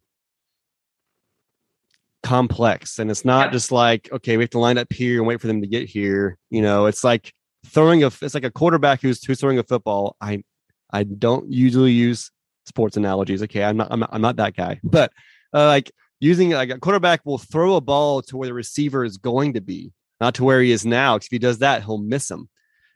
complex. 2.23 2.99
And 2.99 3.09
it's 3.09 3.25
not 3.25 3.47
Yeah. 3.47 3.51
just 3.51 3.71
like, 3.71 4.09
okay, 4.11 4.37
we 4.37 4.43
have 4.43 4.49
to 4.51 4.59
line 4.59 4.77
up 4.77 4.91
here 4.91 5.17
and 5.19 5.27
wait 5.27 5.41
for 5.41 5.47
them 5.47 5.61
to 5.61 5.67
get 5.67 5.89
here. 5.89 6.37
You 6.49 6.61
know, 6.61 6.85
it's 6.85 7.03
like 7.03 7.33
throwing 7.65 8.03
a 8.03 8.07
it's 8.21 8.33
like 8.33 8.43
a 8.43 8.51
quarterback 8.51 9.01
who's 9.01 9.23
who's 9.23 9.39
throwing 9.39 9.59
a 9.59 9.63
football. 9.63 10.15
I 10.21 10.43
I 10.91 11.03
don't 11.03 11.51
usually 11.51 11.91
use 11.91 12.31
sports 12.65 12.97
analogies. 12.97 13.41
Okay, 13.43 13.63
I'm 13.63 13.77
not 13.77 13.87
I'm 13.91 13.99
not, 14.01 14.09
I'm 14.13 14.21
not 14.21 14.35
that 14.37 14.55
guy. 14.55 14.79
But 14.83 15.11
uh, 15.53 15.65
like 15.65 15.91
using 16.19 16.51
like 16.51 16.69
a 16.69 16.79
quarterback 16.79 17.21
will 17.25 17.37
throw 17.39 17.75
a 17.75 17.81
ball 17.81 18.21
to 18.23 18.37
where 18.37 18.47
the 18.47 18.53
receiver 18.53 19.03
is 19.03 19.17
going 19.17 19.53
to 19.53 19.61
be, 19.61 19.91
not 20.19 20.35
to 20.35 20.43
where 20.43 20.61
he 20.61 20.71
is 20.71 20.85
now. 20.85 21.17
'cause 21.17 21.25
if 21.25 21.31
he 21.31 21.39
does 21.39 21.59
that, 21.59 21.83
he'll 21.83 21.97
miss 21.97 22.29
him. 22.29 22.47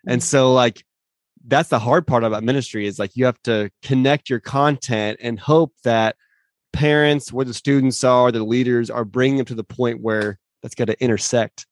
And 0.07 0.21
so 0.21 0.53
like 0.53 0.83
that's 1.47 1.69
the 1.69 1.79
hard 1.79 2.05
part 2.07 2.23
about 2.23 2.43
ministry 2.43 2.85
is 2.87 2.97
like 2.99 3.11
you 3.15 3.25
have 3.25 3.41
to 3.43 3.69
connect 3.83 4.29
your 4.29 4.39
content 4.39 5.19
and 5.21 5.39
hope 5.39 5.73
that 5.83 6.15
parents, 6.75 7.31
where 7.33 7.45
the 7.45 7.53
students 7.53 8.03
are, 8.03 8.31
the 8.31 8.43
leaders 8.43 8.89
are 8.89 9.05
bringing 9.05 9.37
them 9.37 9.45
to 9.47 9.55
the 9.55 9.63
point 9.63 10.01
where 10.01 10.37
that's 10.61 10.75
got 10.75 10.85
to 10.87 11.01
intersect. 11.03 11.65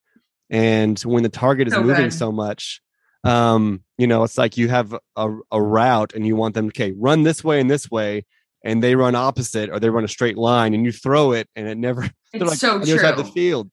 And 0.50 1.00
when 1.02 1.24
the 1.24 1.30
target 1.30 1.68
is 1.68 1.74
So 1.74 1.82
moving 1.82 2.06
good. 2.06 2.14
so 2.14 2.32
much, 2.32 2.82
um, 3.24 3.84
you 3.98 4.08
know, 4.08 4.24
it's 4.24 4.38
like 4.38 4.58
you 4.58 4.68
have 4.70 4.96
a, 5.16 5.30
a 5.52 5.62
route 5.62 6.14
and 6.14 6.28
you 6.28 6.36
want 6.36 6.56
them, 6.56 6.68
okay, 6.68 6.94
run 6.98 7.24
this 7.24 7.44
way 7.44 7.60
and 7.60 7.70
this 7.72 7.90
way, 7.90 8.26
and 8.64 8.82
they 8.84 8.96
run 8.96 9.16
opposite 9.16 9.70
or 9.70 9.80
they 9.80 9.90
run 9.90 10.04
a 10.04 10.08
straight 10.08 10.38
line 10.38 10.74
and 10.74 10.86
you 10.86 10.92
throw 10.92 11.32
it 11.32 11.48
and 11.56 11.68
it 11.68 11.78
never 11.78 12.02
they're 12.34 12.42
It's 12.42 12.50
like 12.50 12.60
so 12.60 12.76
on 12.76 12.82
the 12.82 12.92
other 12.92 13.02
side 13.02 13.10
of 13.12 13.16
true. 13.16 13.24
the 13.26 13.32
field. 13.32 13.72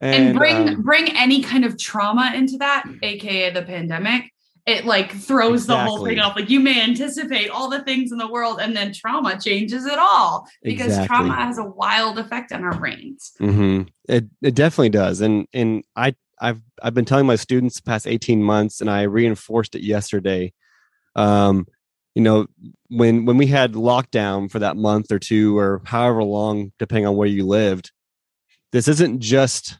and, 0.00 0.36
bring 0.36 0.68
um, 0.68 0.82
bring 0.82 1.16
any 1.16 1.42
kind 1.42 1.64
of 1.64 1.78
trauma 1.78 2.32
into 2.34 2.56
that 2.58 2.84
aka 3.02 3.50
the 3.50 3.62
pandemic 3.62 4.31
it 4.66 4.84
like 4.84 5.12
throws 5.12 5.66
the 5.66 5.76
whole 5.76 6.04
thing 6.04 6.20
off 6.20 6.36
like 6.36 6.48
you 6.48 6.60
may 6.60 6.80
anticipate 6.82 7.50
all 7.50 7.68
the 7.68 7.82
things 7.82 8.12
in 8.12 8.18
the 8.18 8.28
world 8.30 8.60
and 8.60 8.76
then 8.76 8.92
trauma 8.92 9.38
changes 9.40 9.86
it 9.86 9.98
all 9.98 10.46
because 10.62 10.86
Exactly. 10.86 11.06
trauma 11.06 11.34
has 11.34 11.58
a 11.58 11.64
wild 11.64 12.18
effect 12.18 12.52
on 12.52 12.62
our 12.62 12.74
brains 12.74 13.32
hmm 13.38 13.82
It 14.08 14.26
it 14.40 14.54
definitely 14.54 14.90
does, 14.90 15.20
and 15.20 15.46
and 15.52 15.84
I 15.96 16.14
I've 16.40 16.60
I've 16.82 16.94
been 16.94 17.04
telling 17.04 17.26
my 17.26 17.36
students 17.36 17.76
the 17.76 17.82
past 17.82 18.06
eighteen 18.06 18.42
months, 18.42 18.80
and 18.80 18.90
I 18.90 19.02
reinforced 19.02 19.74
it 19.74 19.82
yesterday. 19.82 20.52
Um, 21.14 21.66
you 22.14 22.22
know, 22.22 22.46
when 22.88 23.24
when 23.24 23.36
we 23.38 23.46
had 23.46 23.72
lockdown 23.72 24.50
for 24.50 24.58
that 24.58 24.76
month 24.76 25.10
or 25.12 25.18
two 25.18 25.56
or 25.56 25.80
however 25.84 26.22
long, 26.24 26.72
depending 26.78 27.06
on 27.06 27.16
where 27.16 27.28
you 27.28 27.46
lived, 27.46 27.92
this 28.72 28.88
isn't 28.88 29.20
just 29.20 29.78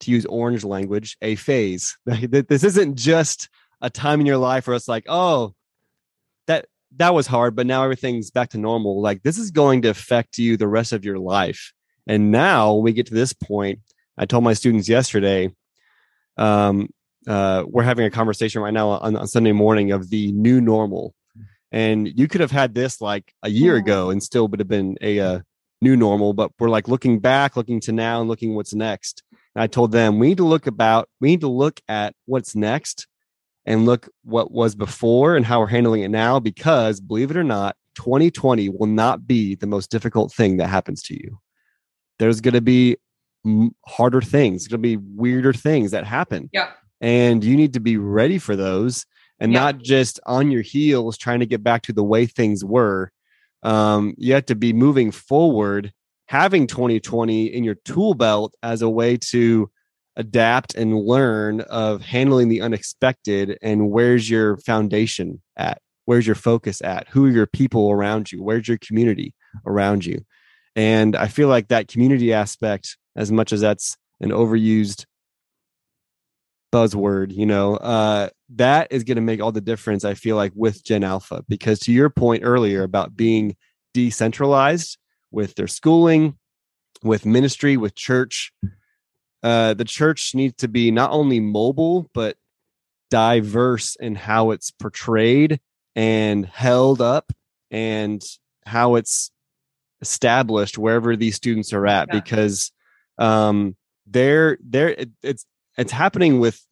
to 0.00 0.10
use 0.10 0.24
orange 0.26 0.64
language, 0.64 1.16
a 1.22 1.34
phase. 1.36 1.96
This 2.06 2.64
isn't 2.64 2.96
just 2.96 3.48
a 3.80 3.90
time 3.90 4.20
in 4.20 4.26
your 4.26 4.36
life 4.36 4.66
where 4.66 4.76
it's 4.76 4.88
like, 4.88 5.04
oh, 5.08 5.54
that 6.46 6.66
that 6.96 7.14
was 7.14 7.26
hard, 7.26 7.54
but 7.54 7.66
now 7.66 7.84
everything's 7.84 8.30
back 8.30 8.50
to 8.50 8.58
normal. 8.58 9.00
Like 9.00 9.22
this 9.22 9.38
is 9.38 9.50
going 9.50 9.82
to 9.82 9.88
affect 9.88 10.38
you 10.38 10.56
the 10.56 10.68
rest 10.68 10.92
of 10.92 11.04
your 11.04 11.18
life. 11.18 11.72
And 12.06 12.30
now 12.30 12.74
we 12.74 12.92
get 12.92 13.06
to 13.06 13.14
this 13.14 13.32
point. 13.32 13.80
I 14.18 14.26
told 14.26 14.44
my 14.44 14.54
students 14.54 14.88
yesterday, 14.88 15.54
um, 16.36 16.88
uh, 17.26 17.64
we're 17.66 17.84
having 17.84 18.06
a 18.06 18.10
conversation 18.10 18.62
right 18.62 18.74
now 18.74 18.88
on, 18.88 19.16
on 19.16 19.26
Sunday 19.28 19.52
morning 19.52 19.92
of 19.92 20.10
the 20.10 20.32
new 20.32 20.60
normal. 20.60 21.14
And 21.70 22.08
you 22.18 22.26
could 22.26 22.40
have 22.40 22.50
had 22.50 22.74
this 22.74 23.00
like 23.00 23.32
a 23.42 23.50
year 23.50 23.76
ago 23.76 24.10
and 24.10 24.22
still 24.22 24.48
would 24.48 24.58
have 24.58 24.68
been 24.68 24.96
a 25.00 25.20
uh, 25.20 25.40
new 25.80 25.96
normal, 25.96 26.32
but 26.32 26.50
we're 26.58 26.68
like 26.68 26.88
looking 26.88 27.20
back, 27.20 27.56
looking 27.56 27.80
to 27.80 27.92
now 27.92 28.20
and 28.20 28.28
looking 28.28 28.56
what's 28.56 28.74
next. 28.74 29.22
And 29.54 29.62
I 29.62 29.68
told 29.68 29.92
them 29.92 30.18
we 30.18 30.28
need 30.28 30.38
to 30.38 30.46
look 30.46 30.66
about, 30.66 31.08
we 31.20 31.28
need 31.28 31.42
to 31.42 31.48
look 31.48 31.80
at 31.88 32.14
what's 32.26 32.56
next 32.56 33.06
and 33.70 33.86
look 33.86 34.08
what 34.24 34.50
was 34.50 34.74
before 34.74 35.36
and 35.36 35.46
how 35.46 35.60
we're 35.60 35.66
handling 35.68 36.02
it 36.02 36.08
now 36.10 36.40
because 36.40 37.00
believe 37.00 37.30
it 37.30 37.36
or 37.36 37.44
not 37.44 37.76
2020 37.94 38.68
will 38.68 38.86
not 38.86 39.26
be 39.26 39.54
the 39.54 39.66
most 39.66 39.90
difficult 39.90 40.32
thing 40.32 40.56
that 40.56 40.68
happens 40.68 41.02
to 41.02 41.14
you 41.14 41.38
there's 42.18 42.40
going 42.40 42.54
to 42.54 42.60
be 42.60 42.96
harder 43.86 44.20
things 44.20 44.66
going 44.66 44.82
to 44.82 44.96
be 44.96 44.96
weirder 45.16 45.52
things 45.52 45.92
that 45.92 46.04
happen 46.04 46.50
Yep. 46.52 46.76
and 47.00 47.44
you 47.44 47.56
need 47.56 47.72
to 47.74 47.80
be 47.80 47.96
ready 47.96 48.38
for 48.38 48.56
those 48.56 49.06
and 49.38 49.52
Yep. 49.52 49.60
not 49.62 49.78
just 49.78 50.18
on 50.26 50.50
your 50.50 50.62
heels 50.62 51.16
trying 51.16 51.40
to 51.40 51.46
get 51.46 51.62
back 51.62 51.82
to 51.82 51.92
the 51.92 52.04
way 52.04 52.26
things 52.26 52.64
were 52.64 53.12
um, 53.62 54.14
you 54.18 54.34
have 54.34 54.46
to 54.46 54.54
be 54.56 54.72
moving 54.72 55.10
forward 55.12 55.92
having 56.26 56.66
2020 56.66 57.46
in 57.46 57.62
your 57.64 57.76
tool 57.84 58.14
belt 58.14 58.54
as 58.62 58.82
a 58.82 58.88
way 58.90 59.16
to 59.16 59.70
adapt 60.20 60.74
and 60.74 60.94
learn 60.94 61.62
of 61.62 62.02
handling 62.02 62.48
the 62.48 62.60
unexpected 62.60 63.58
and 63.62 63.90
where's 63.90 64.28
your 64.28 64.58
foundation 64.58 65.40
at? 65.56 65.80
Where's 66.04 66.26
your 66.26 66.36
focus 66.36 66.82
at? 66.82 67.08
Who 67.08 67.26
are 67.26 67.30
your 67.30 67.46
people 67.46 67.90
around 67.90 68.30
you? 68.30 68.42
Where's 68.42 68.68
your 68.68 68.78
community 68.78 69.34
around 69.66 70.04
you? 70.04 70.24
And 70.76 71.16
i 71.16 71.26
feel 71.26 71.48
like 71.48 71.68
that 71.68 71.88
community 71.88 72.32
aspect 72.32 72.96
as 73.16 73.32
much 73.32 73.52
as 73.52 73.60
that's 73.60 73.96
an 74.20 74.30
overused 74.30 75.04
buzzword 76.72 77.34
you 77.34 77.44
know 77.44 77.74
uh 77.78 78.28
that 78.48 78.86
is 78.92 79.02
going 79.02 79.16
to 79.16 79.22
make 79.22 79.42
all 79.42 79.50
the 79.50 79.60
difference 79.60 80.04
i 80.04 80.14
feel 80.14 80.36
like 80.36 80.52
with 80.54 80.84
gen 80.84 81.02
alpha. 81.02 81.44
Because 81.48 81.80
to 81.80 81.92
your 81.92 82.10
point 82.10 82.44
earlier 82.44 82.84
about 82.84 83.16
being 83.16 83.56
decentralized 83.92 84.96
with 85.32 85.56
their 85.56 85.66
schooling 85.66 86.36
with 87.02 87.26
ministry 87.26 87.76
with 87.76 87.94
church 87.94 88.52
uh, 89.42 89.74
the 89.74 89.84
church 89.84 90.34
needs 90.34 90.54
to 90.56 90.68
be 90.68 90.90
not 90.90 91.10
only 91.10 91.40
mobile 91.40 92.08
but 92.14 92.36
diverse 93.10 93.96
in 93.96 94.14
how 94.14 94.50
it's 94.52 94.70
portrayed 94.70 95.60
and 95.96 96.46
held 96.46 97.00
up 97.00 97.32
and 97.70 98.22
how 98.64 98.94
it's 98.94 99.30
established 100.00 100.78
wherever 100.78 101.16
these 101.16 101.34
students 101.34 101.72
are 101.72 101.86
at 101.86 102.08
Yeah. 102.08 102.20
because 102.20 102.72
um 103.18 103.76
they're 104.06 104.58
they're 104.62 104.90
it, 104.90 105.10
it's 105.22 105.44
it's 105.76 105.92
happening 105.92 106.40
with 106.40 106.64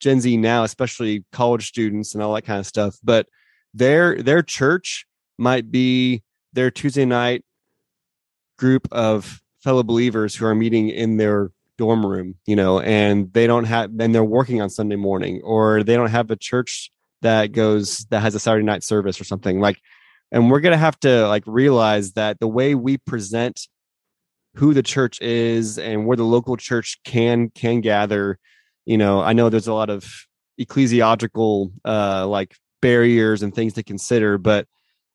gen 0.00 0.20
z 0.20 0.36
now 0.36 0.64
especially 0.64 1.24
college 1.32 1.68
students 1.68 2.14
and 2.14 2.22
all 2.22 2.34
that 2.34 2.42
kind 2.42 2.58
of 2.58 2.66
stuff 2.66 2.98
but 3.04 3.26
their 3.74 4.20
their 4.22 4.42
church 4.42 5.06
might 5.38 5.70
be 5.70 6.22
their 6.54 6.70
tuesday 6.70 7.04
night 7.04 7.44
group 8.58 8.88
of 8.90 9.40
fellow 9.62 9.82
believers 9.82 10.34
who 10.34 10.44
are 10.46 10.54
meeting 10.54 10.88
in 10.88 11.18
their 11.18 11.50
dorm 11.80 12.04
room, 12.04 12.34
you 12.46 12.54
know, 12.54 12.78
and 12.80 13.32
they 13.32 13.46
don't 13.46 13.64
have, 13.64 13.90
and 13.98 14.14
they're 14.14 14.22
working 14.22 14.60
on 14.60 14.68
Sunday 14.68 14.96
morning, 14.96 15.40
or 15.42 15.82
they 15.82 15.96
don't 15.96 16.10
have 16.10 16.30
a 16.30 16.36
church 16.36 16.92
that 17.22 17.52
goes 17.52 18.06
that 18.10 18.20
has 18.20 18.34
a 18.34 18.38
Saturday 18.38 18.64
night 18.64 18.84
service 18.84 19.20
or 19.20 19.24
something 19.24 19.60
like. 19.60 19.80
And 20.30 20.48
we're 20.50 20.60
gonna 20.60 20.76
have 20.76 21.00
to 21.00 21.26
like 21.26 21.42
realize 21.46 22.12
that 22.12 22.38
the 22.38 22.46
way 22.46 22.76
we 22.76 22.98
present 22.98 23.66
who 24.54 24.74
the 24.74 24.82
church 24.82 25.20
is 25.20 25.78
and 25.78 26.06
where 26.06 26.16
the 26.16 26.24
local 26.36 26.56
church 26.56 27.00
can 27.04 27.50
can 27.50 27.80
gather, 27.80 28.38
you 28.84 28.98
know, 28.98 29.22
I 29.22 29.32
know 29.32 29.48
there's 29.48 29.66
a 29.66 29.74
lot 29.74 29.90
of 29.90 30.04
ecclesiological 30.60 31.72
uh 31.84 32.26
like 32.28 32.54
barriers 32.82 33.42
and 33.42 33.54
things 33.54 33.72
to 33.74 33.82
consider, 33.82 34.38
but 34.38 34.66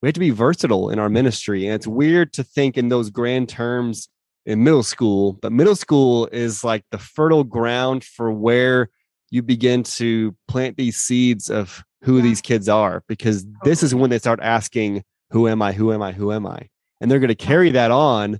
we 0.02 0.08
have 0.08 0.14
to 0.16 0.20
be 0.20 0.32
versatile 0.32 0.90
in 0.90 1.00
our 1.00 1.10
ministry. 1.10 1.66
And 1.66 1.76
it's 1.76 1.88
weird 1.88 2.34
to 2.34 2.44
think 2.44 2.78
in 2.78 2.90
those 2.90 3.10
grand 3.10 3.50
terms 3.50 4.10
in 4.46 4.64
middle 4.64 4.84
school, 4.84 5.34
but 5.42 5.52
middle 5.52 5.76
school 5.76 6.28
is 6.32 6.64
like 6.64 6.84
the 6.92 6.98
fertile 6.98 7.44
ground 7.44 8.04
for 8.04 8.32
where 8.32 8.90
you 9.32 9.42
begin 9.42 9.84
to 9.84 10.36
plant 10.48 10.78
these 10.78 10.98
seeds 10.98 11.50
of 11.50 11.84
who 12.04 12.18
Yeah. 12.18 12.24
these 12.24 12.42
kids 12.42 12.70
are, 12.70 13.04
because 13.08 13.46
this 13.64 13.82
is 13.82 13.96
when 13.96 14.10
they 14.10 14.20
start 14.20 14.40
asking, 14.42 15.04
Who 15.32 15.48
am 15.48 15.62
I? 15.62 15.72
Who 15.74 15.92
am 15.92 16.02
I? 16.02 16.12
Who 16.12 16.32
am 16.32 16.46
I? 16.46 16.70
And 17.02 17.10
they're 17.10 17.20
going 17.20 17.30
to 17.30 17.36
carry 17.36 17.72
that 17.72 17.92
on. 17.92 18.40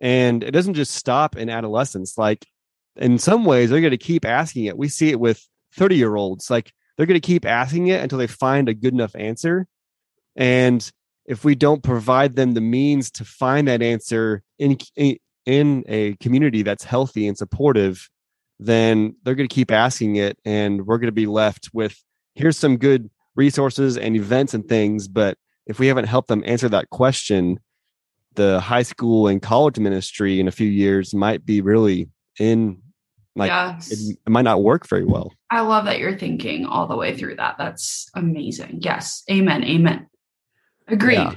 And 0.00 0.42
it 0.42 0.50
doesn't 0.50 0.74
just 0.74 0.94
stop 0.94 1.36
in 1.36 1.48
adolescence. 1.48 2.18
Like 2.18 2.44
in 2.96 3.18
some 3.18 3.44
ways, 3.44 3.70
they're 3.70 3.80
going 3.80 3.92
to 3.92 3.96
keep 3.96 4.24
asking 4.24 4.64
it. 4.64 4.76
We 4.76 4.88
see 4.88 5.10
it 5.10 5.20
with 5.20 5.46
30 5.74 5.96
year 5.96 6.16
olds. 6.16 6.50
Like 6.50 6.72
they're 6.96 7.06
going 7.06 7.20
to 7.20 7.26
keep 7.26 7.46
asking 7.46 7.86
it 7.86 8.02
until 8.02 8.18
they 8.18 8.26
find 8.26 8.68
a 8.68 8.74
good 8.74 8.92
enough 8.92 9.14
answer. 9.14 9.66
And 10.34 10.90
if 11.24 11.44
we 11.44 11.54
don't 11.54 11.82
provide 11.82 12.36
them 12.36 12.54
the 12.54 12.60
means 12.60 13.10
to 13.12 13.24
find 13.24 13.68
that 13.68 13.82
answer 13.82 14.42
in 14.58 14.78
in 14.96 15.16
a 15.46 16.14
community 16.20 16.62
that's 16.62 16.84
healthy 16.84 17.26
and 17.28 17.36
supportive, 17.36 18.08
then 18.58 19.14
they're 19.22 19.34
going 19.34 19.48
to 19.48 19.54
keep 19.54 19.70
asking 19.70 20.16
it, 20.16 20.38
and 20.44 20.86
we're 20.86 20.98
going 20.98 21.08
to 21.08 21.12
be 21.12 21.26
left 21.26 21.70
with 21.72 22.02
here's 22.34 22.58
some 22.58 22.76
good 22.76 23.10
resources 23.34 23.96
and 23.96 24.16
events 24.16 24.54
and 24.54 24.68
things, 24.68 25.08
but 25.08 25.36
if 25.66 25.78
we 25.78 25.86
haven't 25.88 26.06
helped 26.06 26.28
them 26.28 26.42
answer 26.46 26.68
that 26.68 26.90
question, 26.90 27.58
the 28.34 28.60
high 28.60 28.82
school 28.82 29.28
and 29.28 29.42
college 29.42 29.78
ministry 29.78 30.40
in 30.40 30.48
a 30.48 30.52
few 30.52 30.68
years 30.68 31.14
might 31.14 31.44
be 31.44 31.60
really 31.60 32.08
in 32.38 32.80
like 33.34 33.50
yes. 33.50 33.90
it, 33.90 34.18
it, 34.26 34.30
might 34.30 34.42
not 34.42 34.62
work 34.62 34.86
very 34.88 35.04
well. 35.04 35.32
I 35.50 35.60
love 35.60 35.84
that 35.84 35.98
you're 35.98 36.18
thinking 36.18 36.64
all 36.64 36.86
the 36.86 36.96
way 36.96 37.16
through 37.16 37.36
that. 37.36 37.56
That's 37.58 38.08
amazing. 38.14 38.78
Yes. 38.80 39.22
Amen. 39.30 39.62
Amen. 39.62 40.06
Agreed. 40.88 41.36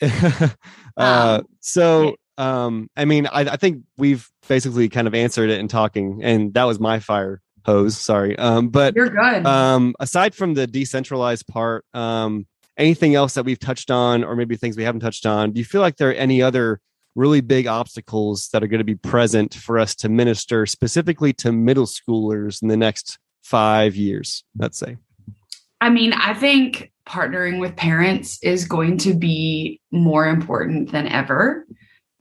Yeah. 0.00 0.48
uh, 0.96 1.38
um, 1.40 1.46
so, 1.60 2.16
um, 2.38 2.88
I 2.96 3.04
mean, 3.04 3.26
I, 3.26 3.40
I, 3.42 3.56
think 3.56 3.84
we've 3.96 4.28
basically 4.48 4.88
kind 4.88 5.06
of 5.06 5.14
answered 5.14 5.50
it 5.50 5.60
in 5.60 5.68
talking, 5.68 6.20
and 6.22 6.52
that 6.54 6.64
was 6.64 6.80
my 6.80 6.98
fire 6.98 7.40
hose. 7.64 7.96
Sorry. 7.96 8.36
Um, 8.38 8.68
but 8.68 8.94
you're 8.94 9.10
good. 9.10 9.46
Um, 9.46 9.94
aside 10.00 10.34
from 10.34 10.54
the 10.54 10.66
decentralized 10.66 11.46
part, 11.46 11.84
um, 11.94 12.46
anything 12.76 13.14
else 13.14 13.34
that 13.34 13.44
we've 13.44 13.58
touched 13.58 13.90
on, 13.90 14.24
or 14.24 14.36
maybe 14.36 14.56
things 14.56 14.76
we 14.76 14.84
haven't 14.84 15.00
touched 15.00 15.26
on, 15.26 15.52
do 15.52 15.58
you 15.58 15.64
feel 15.64 15.80
like 15.80 15.96
there 15.96 16.10
are 16.10 16.14
any 16.14 16.42
other 16.42 16.80
really 17.14 17.40
big 17.40 17.66
obstacles 17.66 18.48
that 18.52 18.62
are 18.62 18.66
going 18.66 18.78
to 18.78 18.84
be 18.84 18.96
present 18.96 19.54
for 19.54 19.78
us 19.78 19.94
to 19.94 20.08
minister 20.08 20.66
specifically 20.66 21.32
to 21.32 21.52
middle 21.52 21.86
schoolers 21.86 22.60
in 22.60 22.68
the 22.68 22.76
next 22.76 23.18
five 23.42 23.94
years, 23.94 24.44
let's 24.58 24.78
say? 24.78 24.96
I 25.80 25.90
mean, 25.90 26.12
I 26.12 26.34
think 26.34 26.92
partnering 27.06 27.60
with 27.60 27.76
parents 27.76 28.42
is 28.42 28.64
going 28.64 28.98
to 28.98 29.14
be 29.14 29.80
more 29.90 30.26
important 30.26 30.90
than 30.92 31.06
ever, 31.06 31.66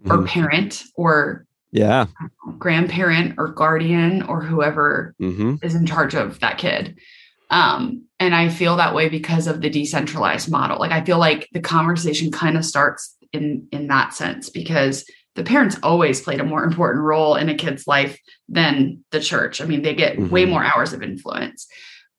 mm-hmm. 0.04 0.12
or 0.12 0.28
parent, 0.28 0.84
or 0.96 1.46
yeah, 1.72 2.06
grandparent, 2.60 3.36
or 3.38 3.48
guardian, 3.48 4.24
or 4.24 4.42
whoever 4.42 5.16
mm-hmm. 5.22 5.56
is 5.62 5.76
in 5.76 5.86
charge 5.86 6.16
of 6.16 6.40
that 6.40 6.58
kid. 6.58 6.98
Um, 7.50 8.06
and 8.20 8.34
I 8.34 8.50
feel 8.50 8.78
that 8.78 8.96
way 8.96 9.10
because 9.10 9.48
of 9.48 9.62
the 9.62 9.70
decentralized 9.70 10.50
model. 10.50 10.80
Like 10.80 10.92
I 10.92 11.04
feel 11.04 11.20
like 11.20 11.50
the 11.52 11.60
conversation 11.60 12.32
kind 12.32 12.58
of 12.58 12.66
starts 12.66 13.16
in 13.32 13.68
in 13.72 13.88
that 13.88 14.14
sense 14.14 14.50
because 14.50 15.06
the 15.36 15.44
parents 15.44 15.78
always 15.82 16.22
played 16.22 16.40
a 16.40 16.46
more 16.46 16.64
important 16.64 17.04
role 17.04 17.36
in 17.36 17.50
a 17.50 17.56
kid's 17.56 17.88
life 17.88 18.20
than 18.48 19.04
the 19.12 19.20
church. 19.20 19.62
I 19.62 19.66
mean, 19.66 19.82
they 19.82 19.96
get 19.96 20.18
mm-hmm. 20.18 20.30
way 20.30 20.46
more 20.46 20.64
hours 20.64 20.94
of 20.94 21.02
influence. 21.02 21.68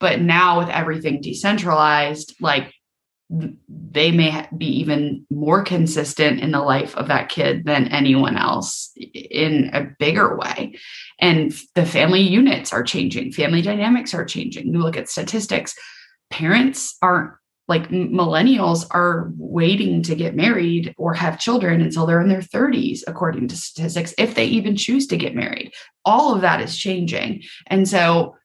But 0.01 0.21
now 0.21 0.59
with 0.59 0.69
everything 0.69 1.21
decentralized, 1.21 2.35
like 2.41 2.75
they 3.31 4.11
may 4.11 4.47
be 4.57 4.67
even 4.67 5.27
more 5.31 5.63
consistent 5.63 6.41
in 6.41 6.53
the 6.53 6.61
life 6.61 6.95
of 6.97 7.09
that 7.09 7.29
kid 7.29 7.65
than 7.65 7.89
anyone 7.89 8.37
else 8.37 8.93
in 8.97 9.71
a 9.73 9.89
bigger 9.99 10.37
way. 10.37 10.75
And 11.19 11.53
the 11.75 11.87
family 11.87 12.21
units 12.21 12.73
are 12.73 12.83
changing, 12.83 13.33
family 13.33 13.63
dynamics 13.63 14.15
are 14.15 14.25
changing. 14.25 14.73
You 14.73 14.81
look 14.81 14.97
at 14.97 15.09
statistics, 15.09 15.75
parents 16.31 16.97
aren't 17.01 17.33
like 17.67 17.89
millennials 17.89 18.87
are 18.91 19.33
waiting 19.39 20.03
to 20.03 20.15
get 20.15 20.37
married 20.37 20.95
or 20.99 21.15
have 21.15 21.41
children 21.41 21.81
until 21.81 22.05
they're 22.05 22.21
in 22.21 22.29
their 22.29 22.41
30s 22.41 23.01
according 23.07 23.49
to 23.49 23.57
statistics 23.57 24.13
if 24.19 24.35
they 24.35 24.45
even 24.45 24.77
choose 24.77 25.07
to 25.07 25.17
get 25.17 25.35
married 25.35 25.73
all 26.05 26.35
of 26.35 26.43
that 26.43 26.61
is 26.61 26.77
changing 26.77 27.43
and 27.69 27.89
so 27.89 28.37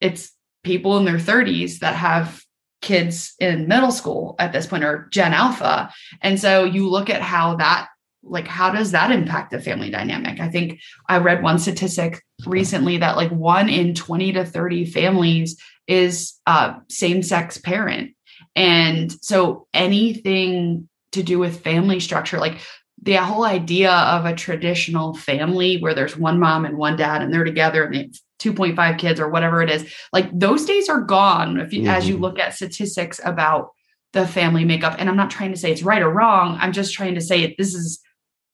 it's 0.00 0.30
people 0.62 0.96
in 0.96 1.04
their 1.04 1.16
30s 1.16 1.80
that 1.80 1.96
have 1.96 2.40
kids 2.80 3.34
in 3.38 3.68
middle 3.68 3.92
school 3.92 4.34
at 4.38 4.52
this 4.52 4.66
point 4.66 4.84
or 4.84 5.08
gen 5.10 5.34
alpha. 5.34 5.92
And 6.20 6.40
so 6.40 6.64
you 6.64 6.88
look 6.88 7.10
at 7.10 7.22
how 7.22 7.56
that 7.56 7.88
like 8.22 8.46
how 8.46 8.70
does 8.70 8.90
that 8.90 9.10
impact 9.10 9.50
the 9.50 9.60
family 9.60 9.90
dynamic? 9.90 10.40
I 10.40 10.48
think 10.48 10.80
i 11.08 11.16
read 11.18 11.42
one 11.42 11.58
statistic 11.58 12.22
recently 12.46 12.98
that 12.98 13.16
like 13.16 13.30
one 13.30 13.68
in 13.68 13.94
20 13.94 14.32
to 14.32 14.44
30 14.44 14.84
families 14.86 15.58
is 15.86 16.38
a 16.46 16.76
same-sex 16.88 17.58
parent. 17.58 18.14
And 18.54 19.12
so 19.22 19.66
anything 19.74 20.88
to 21.12 21.22
do 21.22 21.38
with 21.38 21.62
family 21.62 21.98
structure, 21.98 22.38
like 22.38 22.58
the 23.02 23.14
whole 23.14 23.44
idea 23.44 23.90
of 23.90 24.26
a 24.26 24.34
traditional 24.34 25.14
family 25.14 25.78
where 25.78 25.94
there's 25.94 26.16
one 26.16 26.38
mom 26.38 26.64
and 26.64 26.76
one 26.76 26.96
dad 26.96 27.22
and 27.22 27.32
they're 27.32 27.44
together 27.44 27.84
and 27.84 27.94
they 27.94 28.10
2.5 28.40 28.98
kids 28.98 29.20
or 29.20 29.28
whatever 29.28 29.62
it 29.62 29.70
is, 29.70 29.92
like 30.12 30.30
those 30.32 30.64
days 30.64 30.88
are 30.88 31.00
gone 31.00 31.60
if 31.60 31.72
you, 31.72 31.82
mm-hmm. 31.82 31.90
as 31.90 32.08
you 32.08 32.14
mm-hmm. 32.14 32.24
look 32.24 32.38
at 32.38 32.54
statistics 32.54 33.20
about 33.24 33.70
the 34.12 34.26
family 34.26 34.64
makeup. 34.64 34.96
And 34.98 35.08
I'm 35.08 35.16
not 35.16 35.30
trying 35.30 35.52
to 35.52 35.58
say 35.58 35.70
it's 35.70 35.82
right 35.82 36.02
or 36.02 36.10
wrong. 36.10 36.58
I'm 36.60 36.72
just 36.72 36.94
trying 36.94 37.14
to 37.14 37.20
say 37.20 37.54
this 37.56 37.74
is 37.74 38.00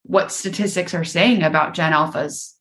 what 0.03 0.31
statistics 0.31 0.94
are 0.94 1.05
saying 1.05 1.42
about 1.42 1.75
Gen 1.75 1.92
Alpha's 1.92 2.55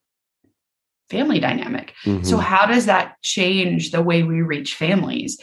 family 1.10 1.40
dynamic. 1.40 1.94
Mm-hmm. 2.06 2.24
So, 2.24 2.38
how 2.38 2.66
does 2.66 2.86
that 2.86 3.16
change 3.22 3.92
the 3.92 4.02
way 4.02 4.24
we 4.24 4.42
reach 4.42 4.76
families? 4.76 5.40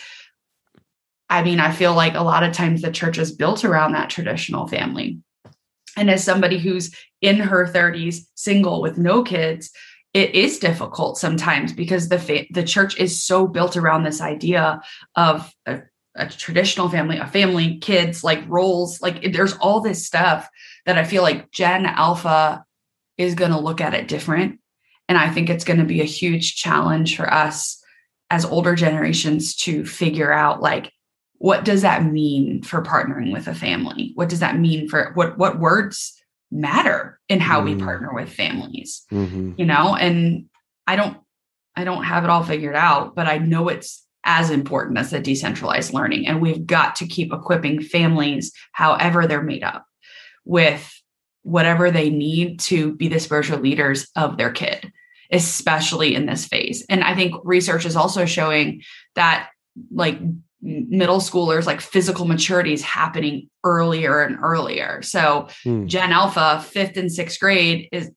I 1.30 1.42
mean, 1.42 1.60
I 1.60 1.72
feel 1.72 1.94
like 1.94 2.14
a 2.14 2.22
lot 2.22 2.42
of 2.42 2.52
times 2.52 2.82
the 2.82 2.90
church 2.90 3.18
is 3.18 3.32
built 3.32 3.64
around 3.64 3.92
that 3.92 4.10
traditional 4.10 4.66
family. 4.66 5.18
And 5.96 6.10
as 6.10 6.24
somebody 6.24 6.58
who's 6.58 6.94
in 7.20 7.38
her 7.38 7.66
30s, 7.66 8.26
single 8.34 8.82
with 8.82 8.98
no 8.98 9.22
kids, 9.22 9.70
it 10.14 10.34
is 10.34 10.58
difficult 10.58 11.16
sometimes 11.16 11.72
because 11.72 12.08
the 12.08 12.18
fa- 12.18 12.46
the 12.50 12.62
church 12.62 12.98
is 12.98 13.22
so 13.22 13.46
built 13.46 13.76
around 13.76 14.02
this 14.02 14.20
idea 14.20 14.80
of 15.16 15.52
a, 15.66 15.80
a 16.14 16.28
traditional 16.28 16.88
family, 16.88 17.16
a 17.16 17.26
family, 17.26 17.78
kids, 17.78 18.22
like 18.22 18.42
roles. 18.46 19.00
Like 19.00 19.32
there's 19.32 19.54
all 19.54 19.80
this 19.80 20.06
stuff 20.06 20.48
that 20.84 20.98
I 20.98 21.04
feel 21.04 21.22
like 21.22 21.50
Gen 21.50 21.86
Alpha 21.86 22.64
is 23.16 23.34
going 23.34 23.52
to 23.52 23.58
look 23.58 23.80
at 23.80 23.94
it 23.94 24.08
different. 24.08 24.60
And 25.08 25.16
I 25.16 25.30
think 25.30 25.48
it's 25.48 25.64
going 25.64 25.78
to 25.78 25.84
be 25.84 26.00
a 26.00 26.04
huge 26.04 26.56
challenge 26.56 27.16
for 27.16 27.32
us 27.32 27.82
as 28.30 28.44
older 28.44 28.74
generations 28.74 29.54
to 29.54 29.84
figure 29.84 30.32
out 30.32 30.62
like 30.62 30.90
what 31.36 31.64
does 31.64 31.82
that 31.82 32.04
mean 32.04 32.62
for 32.62 32.82
partnering 32.82 33.30
with 33.30 33.46
a 33.46 33.54
family 33.54 34.12
what 34.14 34.30
does 34.30 34.40
that 34.40 34.56
mean 34.56 34.88
for 34.88 35.10
what 35.14 35.36
what 35.36 35.58
words 35.58 36.21
matter 36.52 37.18
in 37.28 37.40
how 37.40 37.60
mm. 37.60 37.64
we 37.64 37.76
partner 37.76 38.12
with 38.12 38.28
families 38.32 39.04
mm-hmm. 39.10 39.52
you 39.56 39.64
know 39.64 39.96
and 39.96 40.44
i 40.86 40.94
don't 40.94 41.16
i 41.74 41.82
don't 41.82 42.04
have 42.04 42.24
it 42.24 42.30
all 42.30 42.42
figured 42.42 42.76
out 42.76 43.14
but 43.14 43.26
i 43.26 43.38
know 43.38 43.68
it's 43.68 44.06
as 44.24 44.50
important 44.50 44.98
as 44.98 45.10
the 45.10 45.18
decentralized 45.18 45.92
learning 45.92 46.26
and 46.26 46.40
we've 46.40 46.66
got 46.66 46.94
to 46.94 47.06
keep 47.06 47.32
equipping 47.32 47.80
families 47.80 48.52
however 48.72 49.26
they're 49.26 49.42
made 49.42 49.64
up 49.64 49.86
with 50.44 50.92
whatever 51.42 51.90
they 51.90 52.10
need 52.10 52.60
to 52.60 52.94
be 52.96 53.08
the 53.08 53.18
spiritual 53.18 53.58
leaders 53.58 54.08
of 54.14 54.36
their 54.36 54.52
kid 54.52 54.92
especially 55.32 56.14
in 56.14 56.26
this 56.26 56.44
phase 56.44 56.84
and 56.90 57.02
i 57.02 57.14
think 57.14 57.34
research 57.44 57.86
is 57.86 57.96
also 57.96 58.26
showing 58.26 58.82
that 59.14 59.48
like 59.90 60.20
middle 60.62 61.18
schoolers 61.18 61.66
like 61.66 61.80
physical 61.80 62.24
maturity 62.24 62.72
is 62.72 62.82
happening 62.82 63.50
earlier 63.64 64.22
and 64.22 64.38
earlier 64.42 65.02
so 65.02 65.48
hmm. 65.64 65.86
gen 65.86 66.12
alpha 66.12 66.64
fifth 66.68 66.96
and 66.96 67.10
sixth 67.10 67.40
grade 67.40 67.88
is 67.90 68.10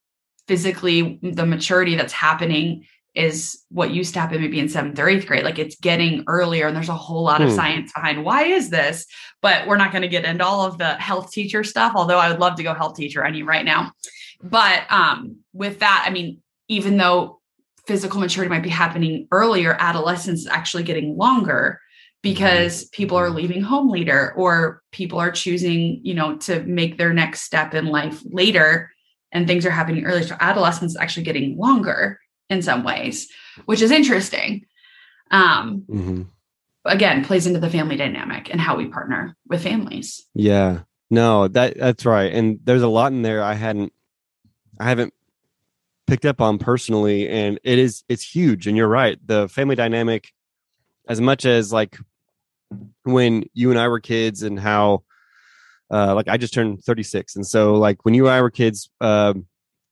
physically 0.48 1.20
the 1.24 1.46
maturity 1.46 1.96
that's 1.96 2.14
happening 2.14 2.86
is 3.16 3.64
what 3.70 3.92
used 3.92 4.14
to 4.14 4.20
happen 4.20 4.42
maybe 4.42 4.60
in 4.60 4.70
seventh 4.70 5.00
or 5.00 5.10
eighth 5.10 5.26
grade 5.26 5.44
like 5.44 5.58
it's 5.58 5.76
getting 5.78 6.24
earlier 6.28 6.68
and 6.68 6.76
there's 6.76 6.90
a 6.90 6.94
whole 6.94 7.24
lot 7.24 7.42
hmm. 7.42 7.48
of 7.48 7.54
science 7.54 7.92
behind 7.94 8.24
why 8.24 8.44
is 8.44 8.70
this 8.70 9.08
but 9.42 9.68
we're 9.68 9.78
not 9.78 9.92
going 9.92 10.04
to 10.04 10.08
get 10.08 10.26
into 10.26 10.46
all 10.46 10.66
of 10.66 10.78
the 10.78 10.94
health 10.96 11.32
teacher 11.32 11.64
stuff 11.64 11.94
although 11.96 12.20
i 12.20 12.30
would 12.30 12.40
love 12.40 12.56
to 12.56 12.64
go 12.64 12.76
health 12.76 12.96
teacher 12.96 13.24
any 13.24 13.42
right 13.42 13.66
now 13.66 13.92
but 14.44 14.84
um 14.92 15.38
with 15.52 15.80
that 15.80 16.04
i 16.08 16.12
mean 16.12 16.40
even 16.68 16.98
though 16.98 17.40
physical 17.88 18.20
maturity 18.20 18.50
might 18.50 18.64
be 18.64 18.70
happening 18.70 19.28
earlier 19.32 19.76
adolescence 19.80 20.42
is 20.42 20.48
actually 20.48 20.84
getting 20.84 21.18
longer 21.18 21.80
because 22.26 22.86
people 22.86 23.16
are 23.16 23.30
leaving 23.30 23.62
home 23.62 23.88
later 23.88 24.34
or 24.36 24.82
people 24.92 25.20
are 25.20 25.30
choosing 25.30 26.00
you 26.04 26.16
know 26.16 26.36
to 26.38 26.64
make 26.64 26.98
their 26.98 27.14
next 27.14 27.42
step 27.44 27.76
in 27.76 27.86
life 27.86 28.20
later 28.26 28.92
and 29.32 29.46
things 29.46 29.64
are 29.64 29.70
happening 29.70 30.04
earlier 30.06 30.24
so 30.24 30.36
adolescence 30.40 30.94
is 30.94 30.98
actually 30.98 31.22
getting 31.22 31.56
longer 31.56 32.20
in 32.50 32.64
some 32.64 32.84
ways 32.84 33.32
which 33.66 33.80
is 33.80 33.92
interesting. 33.92 34.66
Um 35.30 35.84
mm-hmm. 35.88 36.22
again 36.86 37.24
plays 37.24 37.46
into 37.46 37.60
the 37.60 37.70
family 37.70 37.96
dynamic 37.96 38.50
and 38.50 38.60
how 38.60 38.76
we 38.76 38.88
partner 38.88 39.38
with 39.48 39.62
families. 39.62 40.26
Yeah. 40.34 40.80
No 41.12 41.48
that 41.50 41.78
that's 41.78 42.08
right. 42.08 42.34
And 42.34 42.60
there's 42.64 42.82
a 42.82 42.88
lot 42.88 43.12
in 43.12 43.22
there 43.22 43.44
i 43.44 43.54
hadn't 43.54 43.94
i 44.80 44.86
haven't 44.90 45.14
picked 46.08 46.26
up 46.26 46.42
on 46.42 46.58
personally. 46.58 47.30
And 47.30 47.60
it 47.64 47.78
is 47.78 48.04
it's 48.10 48.24
huge. 48.24 48.66
And 48.66 48.76
you're 48.76 48.88
right. 48.88 49.20
The 49.24 49.48
family 49.48 49.76
dynamic 49.76 50.32
as 51.08 51.22
much 51.22 51.46
as 51.46 51.72
like 51.72 51.98
when 53.04 53.46
you 53.54 53.72
and 53.72 53.80
I 53.80 53.88
were 53.88 54.00
kids 54.00 54.44
and 54.44 54.60
how 54.60 55.04
uh, 55.92 56.16
like 56.16 56.28
I 56.28 56.38
just 56.38 56.54
turned 56.54 56.84
36 56.84 57.36
and 57.36 57.46
so 57.46 57.76
like 57.76 58.04
when 58.04 58.14
you 58.14 58.26
and 58.26 58.36
I 58.36 58.42
were 58.42 58.50
kids 58.50 58.90
uh, 59.02 59.34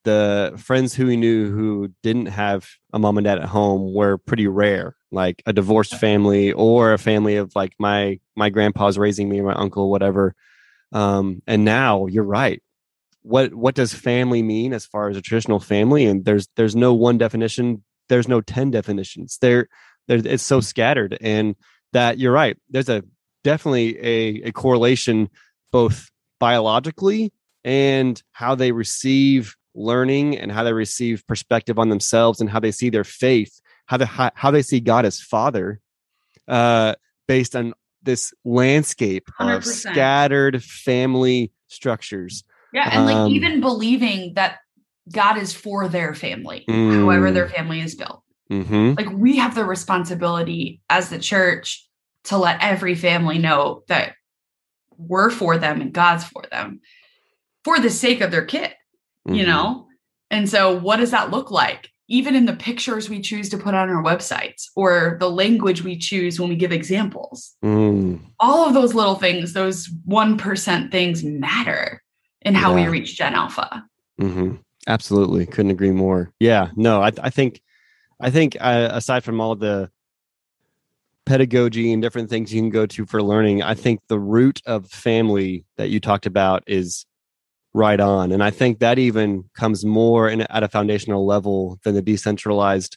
the 0.04 0.52
friends 0.56 0.94
who 0.94 1.06
we 1.06 1.16
knew 1.16 1.50
who 1.50 1.88
didn't 2.02 2.26
have 2.26 2.68
a 2.92 2.98
mom 2.98 3.18
and 3.18 3.24
dad 3.24 3.38
at 3.38 3.48
home 3.48 3.94
were 3.94 4.18
pretty 4.18 4.46
rare 4.46 4.96
like 5.10 5.42
a 5.46 5.52
divorced 5.52 5.94
family 5.94 6.52
or 6.52 6.92
a 6.92 6.98
family 6.98 7.36
of 7.36 7.54
like 7.56 7.74
my 7.78 8.20
my 8.36 8.50
grandpa's 8.50 8.98
raising 8.98 9.28
me 9.28 9.40
my 9.40 9.54
uncle 9.54 9.90
whatever. 9.90 10.34
Um 10.92 11.42
and 11.46 11.64
now 11.64 12.06
you're 12.06 12.24
right. 12.24 12.62
What 13.22 13.54
what 13.54 13.74
does 13.74 13.94
family 13.94 14.42
mean 14.42 14.74
as 14.74 14.84
far 14.84 15.08
as 15.08 15.16
a 15.16 15.22
traditional 15.22 15.60
family? 15.60 16.04
And 16.04 16.24
there's 16.24 16.48
there's 16.56 16.76
no 16.76 16.92
one 16.92 17.16
definition 17.16 17.82
there's 18.08 18.28
no 18.28 18.42
10 18.42 18.70
definitions. 18.70 19.38
There 19.40 19.68
there 20.08 20.20
it's 20.22 20.42
so 20.42 20.60
scattered. 20.60 21.16
And 21.20 21.56
that 21.94 22.18
you're 22.18 22.32
right 22.32 22.58
there's 22.68 22.88
a 22.90 23.02
definitely 23.42 23.98
a, 23.98 24.42
a 24.48 24.52
correlation 24.52 25.28
both 25.72 26.10
biologically 26.38 27.32
and 27.64 28.22
how 28.32 28.54
they 28.54 28.72
receive 28.72 29.56
learning 29.74 30.36
and 30.38 30.52
how 30.52 30.62
they 30.62 30.72
receive 30.72 31.26
perspective 31.26 31.78
on 31.78 31.88
themselves 31.88 32.40
and 32.40 32.50
how 32.50 32.60
they 32.60 32.70
see 32.70 32.90
their 32.90 33.04
faith 33.04 33.60
how 33.86 33.96
they 33.96 34.04
how 34.06 34.50
they 34.50 34.62
see 34.62 34.80
god 34.80 35.04
as 35.06 35.20
father 35.20 35.80
uh 36.48 36.94
based 37.26 37.56
on 37.56 37.72
this 38.02 38.34
landscape 38.44 39.30
100%. 39.40 39.56
of 39.56 39.64
scattered 39.64 40.62
family 40.62 41.50
structures 41.68 42.44
Yeah, 42.72 42.88
and 42.92 43.06
like 43.06 43.16
Um, 43.16 43.32
even 43.32 43.60
believing 43.60 44.34
that 44.34 44.58
God 45.10 45.36
is 45.38 45.52
for 45.52 45.88
their 45.88 46.14
family, 46.14 46.64
however 46.68 47.30
Mm. 47.30 47.34
their 47.34 47.48
family 47.48 47.80
is 47.80 47.94
built. 47.94 48.22
hmm 48.48 48.92
Like 48.96 49.10
we 49.12 49.36
have 49.36 49.54
the 49.54 49.64
responsibility 49.64 50.80
as 50.90 51.08
the 51.08 51.18
church 51.18 51.83
to 52.24 52.38
let 52.38 52.62
every 52.62 52.94
family 52.94 53.38
know 53.38 53.82
that 53.88 54.14
we're 54.96 55.30
for 55.30 55.58
them 55.58 55.80
and 55.80 55.92
God's 55.92 56.24
for 56.24 56.42
them 56.50 56.80
for 57.64 57.78
the 57.78 57.90
sake 57.90 58.20
of 58.20 58.30
their 58.30 58.44
kid, 58.44 58.72
Mm-hmm. 59.26 59.38
you 59.38 59.46
know? 59.46 59.86
And 60.30 60.48
so 60.48 60.76
what 60.78 60.96
does 60.98 61.10
that 61.12 61.30
look 61.30 61.50
like? 61.50 61.88
Even 62.08 62.34
in 62.34 62.44
the 62.44 62.52
pictures 62.56 63.08
we 63.08 63.20
choose 63.22 63.48
to 63.48 63.56
put 63.56 63.72
on 63.74 63.88
our 63.88 64.02
websites 64.02 64.66
or 64.76 65.16
the 65.18 65.30
language 65.30 65.82
we 65.82 65.96
choose 65.96 66.38
when 66.38 66.50
we 66.50 66.56
give 66.56 66.72
examples. 66.72 67.54
Mm. 67.64 68.20
All 68.38 68.66
of 68.68 68.74
those 68.74 68.92
little 68.92 69.14
things, 69.14 69.54
those 69.54 69.88
1% 70.06 70.90
things 70.92 71.24
matter 71.24 72.02
in 72.42 72.54
how 72.54 72.74
we 72.74 72.86
reach 72.86 73.16
Gen 73.16 73.34
Alpha. 73.34 73.84
hmm 74.18 74.56
Absolutely, 74.86 75.46
couldn't 75.46 75.70
agree 75.70 75.92
more. 75.92 76.30
Yeah, 76.38 76.68
no, 76.76 77.00
I, 77.00 77.10
I 77.22 77.30
think, 77.30 77.62
I 78.20 78.30
think 78.30 78.58
uh, 78.60 78.90
aside 78.92 79.24
from 79.24 79.40
all 79.40 79.56
the 79.56 79.90
pedagogy 81.26 81.92
and 81.92 82.02
different 82.02 82.30
things 82.30 82.52
you 82.52 82.60
can 82.60 82.70
go 82.70 82.86
to 82.86 83.06
for 83.06 83.22
learning, 83.22 83.62
I 83.62 83.74
think 83.74 84.00
the 84.08 84.18
root 84.18 84.60
of 84.66 84.90
family 84.90 85.64
that 85.76 85.90
you 85.90 86.00
talked 86.00 86.26
about 86.26 86.62
is 86.66 87.06
right 87.72 87.98
on, 88.00 88.30
and 88.30 88.42
I 88.42 88.50
think 88.50 88.78
that 88.78 88.98
even 88.98 89.44
comes 89.54 89.84
more 89.84 90.28
in, 90.28 90.42
at 90.42 90.62
a 90.62 90.68
foundational 90.68 91.26
level 91.26 91.78
than 91.84 91.94
the 91.94 92.02
decentralized 92.02 92.96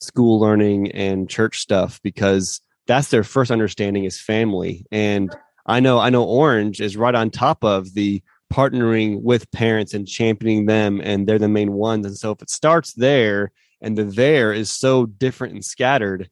school 0.00 0.40
learning 0.40 0.90
and 0.92 1.30
church 1.30 1.60
stuff 1.60 2.00
because 2.02 2.60
that's 2.86 3.08
their 3.08 3.24
first 3.24 3.50
understanding 3.50 4.04
is 4.04 4.20
family. 4.20 4.84
And 4.90 5.34
i 5.66 5.80
know 5.80 5.98
i 5.98 6.10
know 6.10 6.24
orange 6.24 6.78
is 6.78 6.94
right 6.94 7.14
on 7.14 7.30
top 7.30 7.64
of 7.64 7.94
the 7.94 8.22
partnering 8.52 9.22
with 9.22 9.50
parents 9.50 9.94
and 9.94 10.06
championing 10.06 10.66
them 10.66 11.00
and 11.02 11.26
they're 11.26 11.38
the 11.38 11.48
main 11.48 11.72
ones. 11.72 12.06
And 12.06 12.16
so 12.16 12.30
if 12.30 12.42
it 12.42 12.50
starts 12.50 12.92
there 12.92 13.50
and 13.80 13.98
the 13.98 14.04
there 14.04 14.52
is 14.52 14.70
so 14.70 15.06
different 15.06 15.54
and 15.54 15.64
scattered 15.64 16.30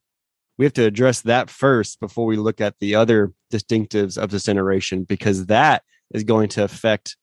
we 0.58 0.64
have 0.64 0.72
to 0.74 0.84
address 0.84 1.22
that 1.22 1.50
first 1.50 1.98
before 2.00 2.26
we 2.26 2.36
look 2.36 2.60
at 2.60 2.78
the 2.78 2.94
other 2.94 3.32
distinctives 3.52 4.16
of 4.18 4.30
this 4.30 4.44
generation 4.44 5.04
because 5.04 5.46
that 5.46 5.82
is 6.14 6.24
going 6.24 6.48
to 6.50 6.62
affect 6.64 7.16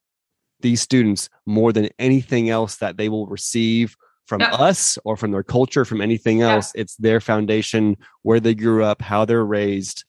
these 0.61 0.81
students 0.81 1.29
more 1.45 1.71
than 1.71 1.89
anything 1.99 2.49
else 2.49 2.77
that 2.77 2.97
they 2.97 3.07
will 3.09 3.27
receive 3.27 3.95
from 4.25 4.41
Yeah. 4.41 4.53
us 4.53 4.97
or 5.05 5.15
from 5.17 5.31
their 5.31 5.43
culture 5.43 5.85
from 5.85 6.01
anything 6.01 6.39
Yeah. 6.39 6.55
else 6.55 6.71
it's 6.75 6.95
their 6.97 7.19
foundation 7.19 7.97
where 8.23 8.39
they 8.39 8.53
grew 8.55 8.83
up 8.83 9.01
how 9.01 9.25
they're 9.25 9.45
raised 9.45 10.03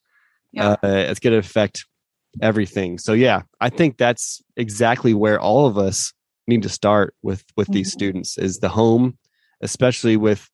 Yeah. 0.53 0.77
uh, 0.83 0.89
it's 1.11 1.21
going 1.21 1.33
to 1.33 1.39
affect 1.39 1.87
everything 2.43 2.99
so 2.99 3.13
yeah 3.13 3.43
i 3.61 3.69
think 3.69 3.97
that's 3.97 4.41
exactly 4.57 5.15
where 5.15 5.41
all 5.41 5.67
of 5.67 5.77
us 5.79 6.13
need 6.47 6.63
to 6.63 6.69
start 6.69 7.15
with 7.23 7.45
with 7.57 7.69
these 7.69 7.89
Mhm. 7.91 7.93
students 7.93 8.39
is 8.39 8.59
the 8.59 8.69
home 8.69 9.19
especially 9.61 10.17
with 10.17 10.49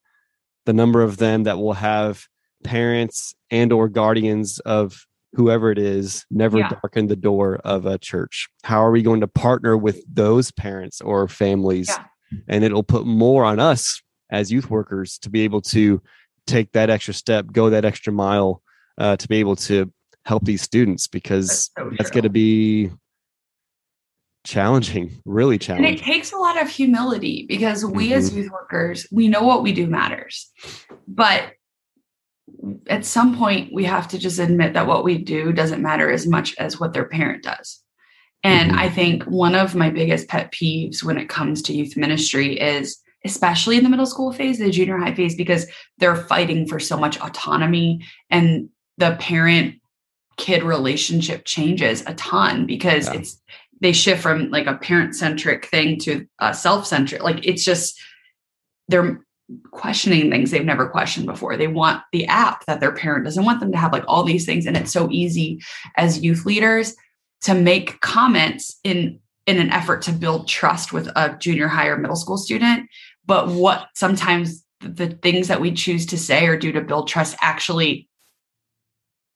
the 0.64 0.72
number 0.72 1.02
of 1.02 1.16
them 1.18 1.44
that 1.44 1.58
will 1.58 1.74
have 1.74 2.26
parents 2.66 3.34
and 3.50 3.72
or 3.72 3.88
guardians 3.88 4.58
of 4.60 5.06
whoever 5.34 5.70
it 5.70 5.78
is 5.78 6.24
never 6.30 6.58
Yeah. 6.58 6.68
darken 6.68 7.06
the 7.06 7.16
door 7.16 7.60
of 7.64 7.86
a 7.86 7.96
church 7.98 8.48
how 8.64 8.84
are 8.84 8.90
we 8.90 9.02
going 9.02 9.20
to 9.20 9.28
partner 9.28 9.76
with 9.76 10.02
those 10.12 10.50
parents 10.50 11.00
or 11.00 11.28
families 11.28 11.88
Yeah. 11.88 12.04
and 12.48 12.64
it'll 12.64 12.82
put 12.82 13.06
more 13.06 13.44
on 13.44 13.60
us 13.60 14.02
as 14.30 14.50
youth 14.50 14.68
workers 14.70 15.18
to 15.18 15.30
be 15.30 15.42
able 15.42 15.60
to 15.62 16.02
take 16.46 16.72
that 16.72 16.90
extra 16.90 17.14
step 17.14 17.46
go 17.52 17.70
that 17.70 17.84
extra 17.84 18.12
mile 18.12 18.62
uh, 18.98 19.16
to 19.16 19.28
be 19.28 19.36
able 19.36 19.56
to 19.56 19.92
help 20.24 20.44
these 20.44 20.62
students 20.62 21.06
because 21.06 21.48
That's 21.48 21.70
so 21.78 21.90
that's 21.98 22.10
going 22.10 22.24
to 22.24 22.30
be 22.30 22.90
challenging 24.44 25.10
really 25.24 25.58
challenging. 25.58 25.90
And 25.90 25.98
it 26.00 26.04
takes 26.04 26.32
a 26.32 26.36
lot 26.36 26.60
of 26.62 26.68
humility 26.68 27.46
because 27.48 27.84
we 27.84 28.12
as 28.12 28.30
Mhm. 28.30 28.36
youth 28.36 28.50
workers, 28.52 29.06
we 29.10 29.26
know 29.28 29.42
what 29.42 29.62
we 29.64 29.72
do 29.72 29.86
matters. 29.88 30.52
But 31.08 31.54
at 32.88 33.04
some 33.04 33.36
point, 33.36 33.72
we 33.72 33.84
have 33.84 34.08
to 34.08 34.18
just 34.18 34.38
admit 34.38 34.74
that 34.74 34.86
what 34.86 35.04
we 35.04 35.18
do 35.18 35.52
doesn't 35.52 35.82
matter 35.82 36.10
as 36.10 36.26
much 36.26 36.54
as 36.58 36.78
what 36.78 36.92
their 36.92 37.06
parent 37.06 37.42
does. 37.42 37.82
And 38.44 38.72
Mhm. 38.72 38.78
I 38.78 38.88
think 38.88 39.24
one 39.24 39.54
of 39.54 39.74
my 39.74 39.90
biggest 39.90 40.28
pet 40.28 40.52
peeves 40.52 41.02
when 41.02 41.18
it 41.18 41.28
comes 41.28 41.62
to 41.62 41.74
youth 41.74 41.96
ministry 41.96 42.58
is, 42.58 42.98
especially 43.24 43.76
in 43.76 43.82
the 43.82 43.90
middle 43.90 44.06
school 44.06 44.32
phase, 44.32 44.58
the 44.58 44.70
junior 44.70 44.98
high 44.98 45.14
phase, 45.14 45.34
because 45.34 45.66
they're 45.98 46.16
fighting 46.16 46.66
for 46.66 46.78
so 46.78 46.96
much 46.96 47.18
autonomy 47.20 48.04
and 48.30 48.68
the 48.98 49.16
parent 49.18 49.76
kid 50.36 50.62
relationship 50.62 51.44
changes 51.44 52.04
a 52.06 52.14
ton 52.14 52.66
because 52.66 53.06
Yeah. 53.08 53.14
it's 53.14 53.40
they 53.80 53.92
shift 53.92 54.22
from 54.22 54.50
like 54.50 54.66
a 54.66 54.74
parent 54.74 55.14
centric 55.14 55.66
thing 55.66 55.98
to 55.98 56.26
a 56.38 56.54
self 56.54 56.86
centric. 56.86 57.22
Like 57.22 57.44
it's 57.46 57.64
just 57.64 57.98
they're 58.88 59.20
questioning 59.70 60.30
things 60.30 60.50
they've 60.50 60.64
never 60.64 60.88
questioned 60.88 61.26
before. 61.26 61.56
They 61.56 61.68
want 61.68 62.02
the 62.12 62.26
app 62.26 62.66
that 62.66 62.80
their 62.80 62.92
parent 62.92 63.24
doesn't 63.24 63.44
want 63.44 63.60
them 63.60 63.72
to 63.72 63.78
have, 63.78 63.92
like 63.92 64.04
all 64.08 64.24
these 64.24 64.44
things. 64.44 64.66
And 64.66 64.76
it's 64.76 64.92
so 64.92 65.08
easy 65.10 65.60
as 65.96 66.24
youth 66.24 66.44
leaders 66.44 66.94
to 67.42 67.54
make 67.54 68.00
comments 68.00 68.78
in 68.82 69.20
in 69.46 69.58
an 69.58 69.70
effort 69.70 70.02
to 70.02 70.12
build 70.12 70.48
trust 70.48 70.92
with 70.92 71.06
a 71.14 71.36
junior 71.38 71.68
high 71.68 71.86
or 71.86 71.96
middle 71.96 72.16
school 72.16 72.36
student. 72.36 72.88
But 73.24 73.48
what 73.48 73.88
sometimes 73.94 74.64
the 74.80 75.08
things 75.08 75.48
that 75.48 75.60
we 75.60 75.72
choose 75.72 76.06
to 76.06 76.18
say 76.18 76.46
or 76.46 76.56
do 76.56 76.72
to 76.72 76.80
build 76.80 77.08
trust 77.08 77.36
actually 77.40 78.08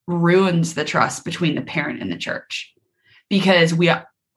ruins 0.07 0.75
the 0.75 0.85
trust 0.85 1.25
between 1.25 1.55
the 1.55 1.63
parent 1.63 2.03
and 2.03 2.11
the 2.11 2.17
church 2.17 2.75
because 3.29 3.73
we 3.73 3.91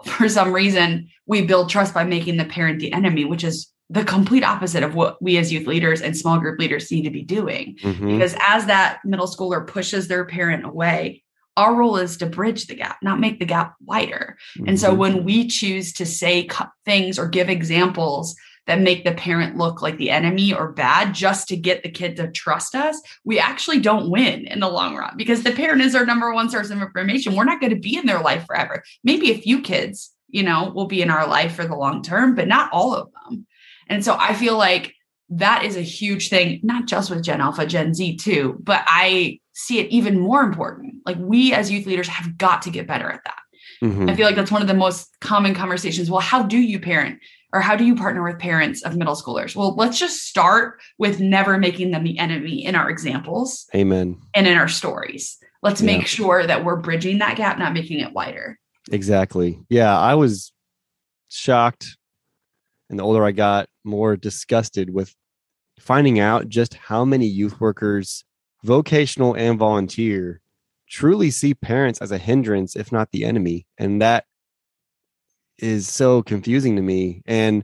for 0.05 0.29
some 0.29 0.53
reason 0.53 1.09
we 1.25 1.41
build 1.41 1.69
trust 1.69 1.93
by 1.93 2.03
making 2.03 2.37
the 2.37 2.45
parent 2.45 2.79
the 2.79 2.93
enemy 2.93 3.25
which 3.25 3.43
is 3.43 3.72
the 3.89 4.03
complete 4.03 4.43
opposite 4.43 4.83
of 4.83 4.95
what 4.95 5.21
we 5.21 5.37
as 5.37 5.51
youth 5.51 5.67
leaders 5.67 6.01
and 6.01 6.15
small 6.17 6.39
group 6.39 6.59
leaders 6.59 6.91
need 6.91 7.03
to 7.03 7.09
be 7.09 7.23
doing 7.23 7.77
Mhm. 7.83 8.13
because 8.13 8.35
as 8.41 8.65
that 8.65 8.99
middle 9.03 9.27
schooler 9.27 9.65
pushes 9.65 10.07
their 10.07 10.25
parent 10.25 10.65
away 10.65 11.21
our 11.55 11.75
role 11.75 11.97
is 11.97 12.17
to 12.17 12.25
bridge 12.25 12.65
the 12.67 12.75
gap 12.75 12.97
not 13.03 13.19
make 13.19 13.39
the 13.39 13.45
gap 13.45 13.75
wider 13.85 14.37
and 14.65 14.79
so 14.79 14.91
Mhm. 14.93 14.97
when 14.97 15.23
we 15.23 15.47
choose 15.47 15.93
to 15.93 16.05
say 16.05 16.47
things 16.85 17.19
or 17.19 17.27
give 17.27 17.49
examples 17.49 18.35
that 18.65 18.79
make 18.79 19.03
the 19.03 19.11
parent 19.11 19.57
look 19.57 19.81
like 19.81 19.97
the 19.97 20.09
enemy 20.09 20.53
or 20.53 20.71
bad 20.71 21.13
just 21.13 21.49
to 21.49 21.57
get 21.57 21.83
the 21.83 21.91
kid 21.91 22.15
to 22.15 22.31
trust 22.31 22.73
us, 22.75 22.99
we 23.25 23.37
actually 23.37 23.77
don't 23.81 24.09
win 24.09 24.47
in 24.47 24.61
the 24.61 24.69
long 24.69 24.95
run 24.95 25.13
because 25.17 25.43
the 25.43 25.51
parent 25.51 25.81
is 25.81 25.93
our 25.93 26.05
number 26.05 26.33
one 26.33 26.49
source 26.49 26.69
of 26.69 26.81
information. 26.81 27.35
We're 27.35 27.43
not 27.43 27.59
going 27.59 27.73
to 27.73 27.79
be 27.79 27.97
in 27.97 28.05
their 28.05 28.21
life 28.21 28.45
forever. 28.47 28.81
Maybe 29.03 29.31
a 29.31 29.37
few 29.41 29.59
kids, 29.61 30.11
you 30.29 30.43
know, 30.43 30.71
will 30.73 30.85
be 30.87 31.01
in 31.01 31.09
our 31.11 31.27
life 31.27 31.53
for 31.55 31.65
the 31.67 31.75
long 31.75 32.01
term, 32.03 32.35
but 32.35 32.47
not 32.47 32.69
all 32.71 32.95
of 32.95 33.09
them. 33.11 33.45
And 33.87 34.03
so 34.03 34.15
I 34.19 34.33
feel 34.33 34.57
like 34.57 34.93
that 35.29 35.63
is 35.63 35.77
a 35.77 35.81
huge 35.81 36.29
thing, 36.29 36.59
not 36.63 36.85
just 36.85 37.09
with 37.09 37.23
Gen 37.23 37.41
Alpha, 37.41 37.65
Gen 37.65 37.93
Z 37.93 38.17
too, 38.17 38.57
but 38.61 38.83
I 38.85 39.39
see 39.53 39.79
it 39.79 39.89
even 39.89 40.19
more 40.19 40.41
important. 40.41 40.95
Like 41.05 41.17
we 41.19 41.53
as 41.53 41.71
youth 41.71 41.85
leaders 41.85 42.07
have 42.07 42.37
got 42.37 42.61
to 42.63 42.69
get 42.69 42.87
better 42.87 43.09
at 43.09 43.23
that. 43.23 43.39
Mhm. 43.81 44.09
I 44.09 44.15
feel 44.15 44.25
like 44.25 44.35
that's 44.35 44.51
one 44.51 44.61
of 44.61 44.67
the 44.67 44.73
most 44.73 45.19
common 45.19 45.53
conversations. 45.53 46.09
Well, 46.09 46.21
how 46.21 46.43
do 46.43 46.57
you 46.57 46.79
parent 46.79 47.19
or 47.53 47.61
how 47.61 47.75
do 47.75 47.85
you 47.85 47.95
partner 47.95 48.23
with 48.23 48.39
parents 48.39 48.81
of 48.81 48.95
middle 48.95 49.15
schoolers? 49.15 49.55
Well, 49.55 49.75
let's 49.75 49.99
just 49.99 50.23
start 50.23 50.79
with 50.97 51.19
never 51.19 51.57
making 51.57 51.91
them 51.91 52.03
the 52.03 52.17
enemy 52.17 52.65
in 52.65 52.75
our 52.75 52.89
examples 52.89 53.67
amen 53.75 54.17
and 54.33 54.47
in 54.47 54.57
our 54.57 54.67
stories. 54.67 55.37
Let's 55.61 55.81
make 55.81 56.05
sure 56.07 56.45
that 56.45 56.65
we're 56.65 56.75
bridging 56.75 57.19
that 57.19 57.37
gap, 57.37 57.57
not 57.57 57.73
making 57.73 58.01
it 58.01 58.11
wider. 58.11 58.59
Exactly. 58.91 59.59
Yeah, 59.69 59.97
I 59.97 60.15
was 60.15 60.51
shocked, 61.29 61.97
and 62.89 62.99
the 62.99 63.03
older 63.03 63.23
I 63.23 63.31
got, 63.31 63.69
more 63.83 64.15
disgusted 64.15 64.93
with 64.93 65.15
finding 65.79 66.19
out 66.19 66.49
just 66.49 66.73
how 66.75 67.03
many 67.05 67.25
youth 67.25 67.59
workers, 67.59 68.23
vocational 68.63 69.33
and 69.35 69.57
volunteer, 69.57 70.41
truly 70.89 71.31
see 71.31 71.53
parents 71.53 72.01
as 72.01 72.11
a 72.11 72.17
hindrance, 72.17 72.75
if 72.75 72.91
not 72.91 73.11
the 73.11 73.25
enemy. 73.25 73.65
And 73.77 74.01
that 74.01 74.25
is 75.57 75.87
so 75.87 76.21
confusing 76.21 76.75
to 76.75 76.81
me. 76.81 77.21
And 77.25 77.63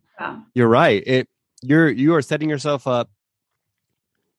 you're 0.53 0.67
right. 0.67 1.03
It 1.05 1.27
you're 1.61 1.89
you 1.89 2.15
are 2.15 2.21
setting 2.21 2.49
yourself 2.49 2.87
up 2.87 3.09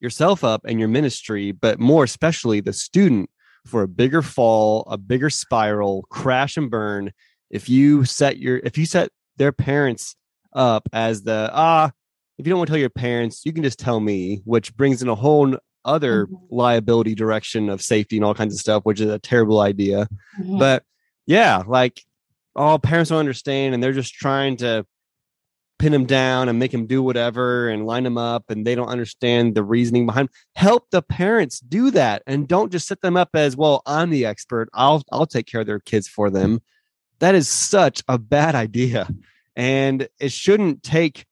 yourself 0.00 0.42
up 0.42 0.62
and 0.64 0.78
your 0.78 0.88
ministry, 0.88 1.52
but 1.52 1.78
more 1.78 2.04
especially 2.04 2.60
the 2.60 2.72
student 2.72 3.28
for 3.66 3.82
a 3.82 3.88
bigger 3.88 4.22
fall, 4.22 4.84
a 4.90 4.96
bigger 4.96 5.28
spiral, 5.28 6.06
crash 6.10 6.56
and 6.56 6.70
burn. 6.70 7.12
If 7.50 7.68
you 7.68 8.04
set 8.04 8.38
your 8.38 8.58
if 8.58 8.78
you 8.78 8.86
set 8.86 9.10
their 9.36 9.52
parents 9.52 10.16
up 10.52 10.88
as 10.92 11.22
the 11.22 11.50
ah, 11.52 11.90
if 12.38 12.46
you 12.46 12.50
don't 12.50 12.58
want 12.58 12.68
to 12.68 12.72
tell 12.72 12.80
your 12.80 12.90
parents, 12.90 13.44
you 13.44 13.52
can 13.52 13.62
just 13.62 13.78
tell 13.78 14.00
me, 14.00 14.40
which 14.44 14.74
brings 14.76 15.02
in 15.02 15.08
a 15.08 15.14
whole 15.14 15.56
other 15.84 16.26
mm-hmm. 16.26 16.36
liability 16.50 17.14
direction 17.14 17.68
of 17.68 17.82
safety 17.82 18.16
and 18.16 18.24
all 18.24 18.34
kinds 18.34 18.54
of 18.54 18.60
stuff, 18.60 18.84
which 18.84 19.00
is 19.00 19.10
a 19.10 19.18
terrible 19.18 19.60
idea. 19.60 20.08
Mm-hmm. 20.40 20.58
But 20.58 20.84
yeah, 21.26 21.62
like 21.66 22.02
all 22.56 22.78
parents 22.78 23.10
don't 23.10 23.18
understand 23.18 23.74
and 23.74 23.82
they're 23.82 23.92
just 23.92 24.14
trying 24.14 24.56
to 24.58 24.86
pin 25.78 25.92
them 25.92 26.04
down 26.04 26.48
and 26.48 26.58
make 26.58 26.72
them 26.72 26.86
do 26.86 27.02
whatever 27.02 27.70
and 27.70 27.86
line 27.86 28.04
them 28.04 28.18
up 28.18 28.50
and 28.50 28.66
they 28.66 28.74
don't 28.74 28.88
understand 28.88 29.54
the 29.54 29.62
reasoning 29.62 30.04
behind 30.04 30.28
help 30.54 30.84
the 30.90 31.00
parents 31.00 31.58
do 31.58 31.90
that 31.90 32.22
and 32.26 32.46
don't 32.46 32.70
just 32.70 32.86
set 32.86 33.00
them 33.00 33.16
up 33.16 33.30
as 33.32 33.56
well 33.56 33.80
i'm 33.86 34.10
the 34.10 34.26
expert 34.26 34.68
i'll 34.74 35.02
i'll 35.10 35.24
take 35.24 35.46
care 35.46 35.62
of 35.62 35.66
their 35.66 35.80
kids 35.80 36.06
for 36.06 36.28
them 36.28 36.60
that 37.20 37.34
is 37.34 37.48
such 37.48 38.02
a 38.08 38.18
bad 38.18 38.54
idea 38.66 39.08
and 39.56 40.08
it 40.18 40.32
shouldn't 40.32 40.82
take 40.82 41.26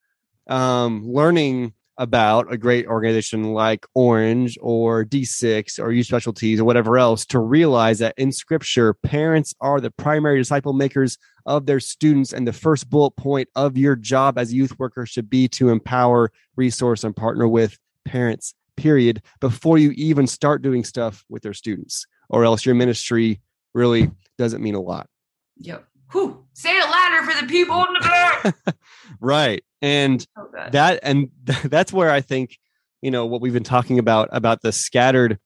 um, 0.48 1.06
learning 1.06 1.74
about 1.98 2.50
a 2.52 2.56
great 2.56 2.86
organization 2.86 3.52
like 3.52 3.84
Orange 3.92 4.56
or 4.62 5.04
D6 5.04 5.80
or 5.80 5.90
Youth 5.90 6.06
Specialties 6.06 6.60
or 6.60 6.64
whatever 6.64 6.96
else 6.96 7.26
to 7.26 7.40
realize 7.40 7.98
that 7.98 8.14
in 8.16 8.30
scripture, 8.30 8.94
parents 8.94 9.54
are 9.60 9.80
the 9.80 9.90
primary 9.90 10.38
disciple 10.38 10.72
makers 10.72 11.18
of 11.44 11.66
their 11.66 11.80
students. 11.80 12.32
And 12.32 12.46
the 12.46 12.52
first 12.52 12.88
bullet 12.88 13.16
point 13.16 13.48
of 13.56 13.76
your 13.76 13.96
job 13.96 14.38
as 14.38 14.52
a 14.52 14.54
youth 14.54 14.78
worker 14.78 15.06
should 15.06 15.28
be 15.28 15.48
to 15.48 15.70
empower, 15.70 16.30
resource, 16.54 17.02
and 17.02 17.16
partner 17.16 17.48
with 17.48 17.76
parents, 18.04 18.54
period, 18.76 19.20
before 19.40 19.76
you 19.76 19.90
even 19.96 20.28
start 20.28 20.62
doing 20.62 20.84
stuff 20.84 21.24
with 21.28 21.42
their 21.42 21.54
students, 21.54 22.06
or 22.28 22.44
else 22.44 22.64
your 22.64 22.76
ministry 22.76 23.40
really 23.74 24.08
doesn't 24.38 24.62
mean 24.62 24.76
a 24.76 24.80
lot. 24.80 25.08
Yep. 25.56 25.84
Whew. 26.12 26.44
Say 26.54 26.70
it 26.70 26.88
louder 26.88 27.30
for 27.30 27.40
the 27.40 27.46
people 27.46 27.84
in 27.86 27.92
the 27.92 28.00
back. 28.00 28.76
right 29.20 29.62
and 29.82 30.26
that 30.70 31.00
and 31.02 31.30
that's 31.64 31.92
where 31.92 32.10
i 32.10 32.20
think 32.20 32.58
you 33.02 33.10
know 33.10 33.26
what 33.26 33.40
we've 33.40 33.52
been 33.52 33.64
talking 33.64 33.98
about 33.98 34.28
about 34.32 34.62
the 34.62 34.72
scattered 34.72 35.38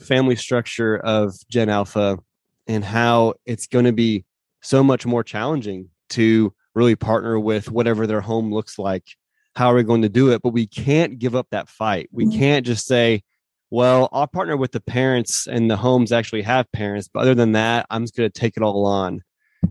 family 0.00 0.36
structure 0.36 0.96
of 0.96 1.34
gen 1.48 1.68
alpha 1.68 2.18
and 2.66 2.84
how 2.84 3.34
it's 3.46 3.66
going 3.66 3.84
to 3.84 3.92
be 3.92 4.24
so 4.62 4.82
much 4.82 5.06
more 5.06 5.22
challenging 5.22 5.88
to 6.08 6.52
really 6.74 6.96
partner 6.96 7.38
with 7.38 7.70
whatever 7.70 8.06
their 8.06 8.20
home 8.20 8.52
looks 8.52 8.78
like 8.78 9.04
how 9.54 9.70
are 9.70 9.74
we 9.74 9.82
going 9.82 10.02
to 10.02 10.08
do 10.08 10.32
it 10.32 10.42
but 10.42 10.52
we 10.52 10.66
can't 10.66 11.18
give 11.18 11.34
up 11.34 11.46
that 11.50 11.68
fight 11.68 12.08
we 12.12 12.24
mm-hmm. 12.24 12.38
can't 12.38 12.66
just 12.66 12.86
say 12.86 13.22
well 13.70 14.08
i'll 14.12 14.26
partner 14.26 14.56
with 14.56 14.72
the 14.72 14.80
parents 14.80 15.46
and 15.46 15.70
the 15.70 15.76
homes 15.76 16.10
actually 16.10 16.42
have 16.42 16.70
parents 16.72 17.08
but 17.12 17.20
other 17.20 17.34
than 17.34 17.52
that 17.52 17.86
i'm 17.90 18.02
just 18.02 18.16
going 18.16 18.28
to 18.28 18.40
take 18.40 18.56
it 18.56 18.62
all 18.62 18.84
on 18.86 19.22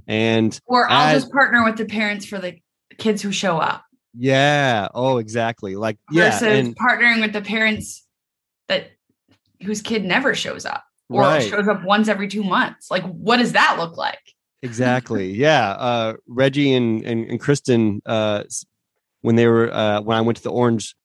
and 0.08 0.60
or 0.66 0.90
i'll 0.90 1.16
as, 1.16 1.24
just 1.24 1.34
partner 1.34 1.64
with 1.64 1.78
the 1.78 1.86
parents 1.86 2.26
for 2.26 2.40
the 2.40 2.58
kids 2.98 3.22
who 3.22 3.32
show 3.32 3.58
up. 3.58 3.84
Yeah. 4.16 4.88
Oh, 4.94 5.18
exactly. 5.18 5.76
Like 5.76 5.98
yeah, 6.12 6.32
versus 6.32 6.68
and, 6.68 6.76
partnering 6.76 7.22
with 7.22 7.34
the 7.34 7.42
parents 7.42 8.06
that 8.68 8.92
whose 9.62 9.82
kid 9.82 10.04
never 10.04 10.36
shows 10.36 10.66
up 10.66 10.84
or 11.10 11.22
right. 11.22 11.44
shows 11.44 11.68
up 11.68 11.84
once 11.84 12.08
every 12.08 12.28
two 12.28 12.44
months. 12.44 12.92
Like, 12.92 13.04
what 13.04 13.38
does 13.38 13.54
that 13.54 13.78
look 13.80 13.98
like? 13.98 14.22
Exactly. 14.62 15.32
yeah. 15.32 15.72
Uh, 15.72 16.14
Reggie 16.28 16.74
and, 16.74 17.04
and, 17.04 17.30
and 17.30 17.40
Kristen, 17.40 18.02
uh, 18.06 18.44
when 19.22 19.36
they 19.36 19.48
were 19.48 19.74
uh, 19.74 20.02
when 20.02 20.18
I 20.18 20.22
went 20.22 20.38
to 20.38 20.44
the 20.44 20.52
Orange 20.52 20.96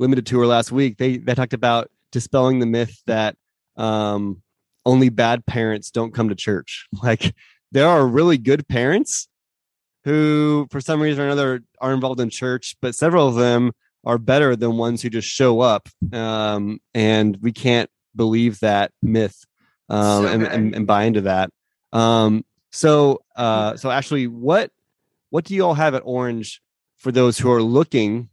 Limited 0.00 0.26
Tour 0.26 0.46
last 0.46 0.72
week, 0.72 0.98
they 0.98 1.18
they 1.18 1.34
talked 1.34 1.52
about 1.52 1.90
dispelling 2.12 2.58
the 2.58 2.66
myth 2.66 3.02
that 3.06 3.36
um, 3.76 4.42
only 4.84 5.08
bad 5.08 5.46
parents 5.46 5.90
don't 5.90 6.12
come 6.12 6.28
to 6.28 6.34
church. 6.34 6.86
Like 7.02 7.34
there 7.74 7.88
are 7.88 8.06
really 8.06 8.38
good 8.38 8.66
parents 8.68 9.28
who, 10.04 10.68
for 10.70 10.80
some 10.80 11.02
reason 11.02 11.22
or 11.22 11.26
another, 11.26 11.62
are 11.80 11.92
involved 11.92 12.20
in 12.20 12.30
church, 12.30 12.76
but 12.80 12.94
several 12.94 13.26
of 13.26 13.34
them 13.34 13.72
are 14.04 14.16
better 14.16 14.54
than 14.54 14.76
ones 14.76 15.02
who 15.02 15.10
just 15.10 15.26
show 15.26 15.60
up. 15.60 15.88
Um, 16.12 16.78
and 16.94 17.36
we 17.42 17.50
can't 17.52 17.90
believe 18.14 18.60
that 18.60 18.92
myth 19.02 19.44
um, 19.88 20.24
so 20.24 20.28
and, 20.28 20.42
and, 20.44 20.74
and, 20.74 20.86
buy 20.86 21.04
into 21.04 21.22
that. 21.22 21.50
Um, 21.92 22.44
so, 22.70 23.22
uh, 23.34 23.76
so 23.76 23.90
actually, 23.90 24.28
what 24.28 24.70
what 25.30 25.44
do 25.44 25.54
you 25.54 25.64
all 25.64 25.74
have 25.74 25.94
at 25.94 26.02
Orange 26.04 26.62
for 26.96 27.10
those 27.10 27.38
who 27.38 27.50
are 27.50 27.62
looking 27.62 28.28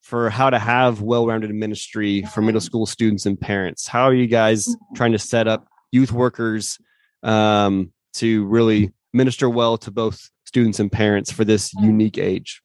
for 0.00 0.30
how 0.30 0.48
to 0.48 0.58
have 0.58 1.02
well-rounded 1.02 1.54
ministry 1.54 2.22
for 2.32 2.40
middle 2.40 2.60
school 2.60 2.86
students 2.86 3.26
and 3.26 3.38
parents? 3.38 3.86
How 3.86 4.04
are 4.04 4.14
you 4.14 4.26
guys 4.26 4.74
trying 4.94 5.12
to 5.12 5.18
set 5.18 5.46
up 5.46 5.68
youth 5.92 6.12
workers 6.12 6.78
um, 7.22 7.92
to 8.16 8.44
really 8.46 8.92
minister 9.12 9.48
well 9.48 9.78
to 9.78 9.90
both 9.90 10.30
students 10.44 10.78
and 10.78 10.90
parents 10.90 11.30
for 11.30 11.44
this 11.44 11.74
mm. 11.74 11.84
unique 11.84 12.18
age? 12.18 12.62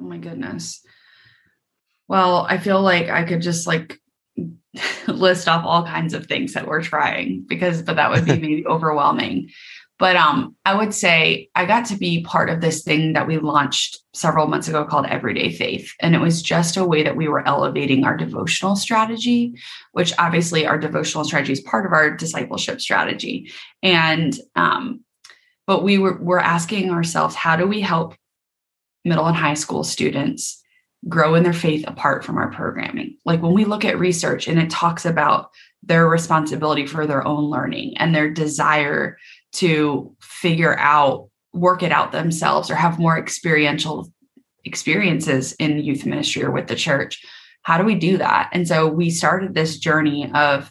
Oh 0.00 0.04
my 0.04 0.18
goodness. 0.18 0.84
Well, 2.08 2.46
I 2.48 2.58
feel 2.58 2.80
like 2.80 3.08
I 3.08 3.24
could 3.24 3.42
just 3.42 3.66
like 3.66 3.98
list 5.06 5.48
off 5.48 5.64
all 5.64 5.84
kinds 5.84 6.14
of 6.14 6.26
things 6.26 6.54
that 6.54 6.66
we're 6.66 6.82
trying 6.82 7.44
because 7.46 7.82
but 7.82 7.96
that 7.96 8.10
would 8.10 8.24
be 8.24 8.32
maybe 8.40 8.66
overwhelming. 8.66 9.50
But 9.98 10.16
um 10.16 10.56
I 10.64 10.74
would 10.74 10.92
say 10.92 11.48
I 11.54 11.66
got 11.66 11.86
to 11.86 11.96
be 11.96 12.22
part 12.24 12.50
of 12.50 12.60
this 12.60 12.82
thing 12.82 13.12
that 13.12 13.26
we 13.26 13.38
launched 13.38 14.00
several 14.12 14.46
months 14.46 14.68
ago 14.68 14.84
called 14.84 15.06
Everyday 15.06 15.52
Faith 15.52 15.92
and 16.00 16.14
it 16.14 16.20
was 16.20 16.42
just 16.42 16.76
a 16.76 16.84
way 16.84 17.02
that 17.02 17.16
we 17.16 17.28
were 17.28 17.46
elevating 17.46 18.04
our 18.04 18.16
devotional 18.16 18.76
strategy, 18.76 19.54
which 19.92 20.12
obviously 20.18 20.66
our 20.66 20.78
devotional 20.78 21.24
strategy 21.24 21.52
is 21.52 21.60
part 21.60 21.86
of 21.86 21.92
our 21.92 22.10
discipleship 22.10 22.80
strategy. 22.80 23.52
And 23.82 24.36
um 24.56 25.04
but 25.66 25.82
we 25.82 25.98
were 25.98 26.18
we're 26.20 26.38
asking 26.38 26.90
ourselves 26.90 27.34
how 27.34 27.56
do 27.56 27.66
we 27.66 27.80
help 27.80 28.14
middle 29.04 29.26
and 29.26 29.36
high 29.36 29.54
school 29.54 29.84
students 29.84 30.62
grow 31.08 31.34
in 31.34 31.42
their 31.42 31.52
faith 31.52 31.84
apart 31.86 32.24
from 32.24 32.38
our 32.38 32.50
programming 32.50 33.16
like 33.26 33.42
when 33.42 33.52
we 33.52 33.66
look 33.66 33.84
at 33.84 33.98
research 33.98 34.48
and 34.48 34.58
it 34.58 34.70
talks 34.70 35.04
about 35.04 35.50
their 35.82 36.08
responsibility 36.08 36.86
for 36.86 37.06
their 37.06 37.26
own 37.26 37.44
learning 37.44 37.94
and 37.98 38.14
their 38.14 38.30
desire 38.30 39.18
to 39.54 40.14
figure 40.20 40.78
out 40.78 41.28
work 41.52 41.82
it 41.82 41.92
out 41.92 42.12
themselves 42.12 42.70
or 42.70 42.74
have 42.74 42.98
more 42.98 43.18
experiential 43.18 44.08
experiences 44.64 45.52
in 45.54 45.78
youth 45.78 46.04
ministry 46.04 46.42
or 46.42 46.50
with 46.50 46.66
the 46.66 46.74
church 46.74 47.22
how 47.64 47.78
do 47.78 47.84
we 47.84 47.94
do 47.94 48.18
that? 48.18 48.50
And 48.52 48.68
so 48.68 48.86
we 48.86 49.10
started 49.10 49.54
this 49.54 49.78
journey 49.78 50.30
of 50.34 50.70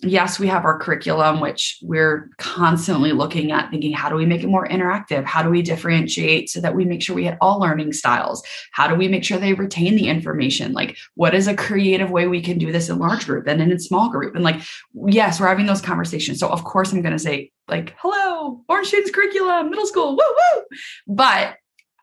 yes, 0.00 0.38
we 0.38 0.46
have 0.46 0.64
our 0.64 0.78
curriculum, 0.78 1.40
which 1.40 1.78
we're 1.82 2.30
constantly 2.38 3.12
looking 3.12 3.50
at 3.50 3.70
thinking, 3.70 3.92
how 3.92 4.08
do 4.08 4.14
we 4.14 4.26
make 4.26 4.42
it 4.42 4.48
more 4.48 4.66
interactive? 4.68 5.24
How 5.24 5.42
do 5.42 5.50
we 5.50 5.62
differentiate 5.62 6.50
so 6.50 6.60
that 6.60 6.74
we 6.74 6.84
make 6.84 7.02
sure 7.02 7.16
we 7.16 7.24
hit 7.24 7.38
all 7.40 7.58
learning 7.58 7.92
styles? 7.92 8.42
How 8.72 8.86
do 8.86 8.94
we 8.94 9.08
make 9.08 9.24
sure 9.24 9.38
they 9.38 9.54
retain 9.54 9.96
the 9.96 10.08
information? 10.08 10.72
Like, 10.72 10.96
what 11.14 11.34
is 11.34 11.48
a 11.48 11.56
creative 11.56 12.10
way 12.10 12.28
we 12.28 12.40
can 12.40 12.58
do 12.58 12.70
this 12.70 12.88
in 12.88 12.98
large 12.98 13.26
group 13.26 13.46
and 13.46 13.60
in 13.60 13.78
small 13.78 14.08
group? 14.08 14.34
And 14.34 14.44
like, 14.44 14.60
yes, 15.06 15.40
we're 15.40 15.48
having 15.48 15.66
those 15.66 15.82
conversations. 15.82 16.38
So, 16.38 16.48
of 16.48 16.64
course, 16.64 16.92
I'm 16.92 17.02
going 17.02 17.12
to 17.12 17.18
say, 17.18 17.50
like, 17.66 17.94
hello, 17.98 18.62
Orange 18.68 18.88
Students 18.88 19.10
Curriculum, 19.10 19.70
middle 19.70 19.86
school, 19.86 20.10
woo 20.10 20.16
woo. 20.16 20.64
But 21.06 21.56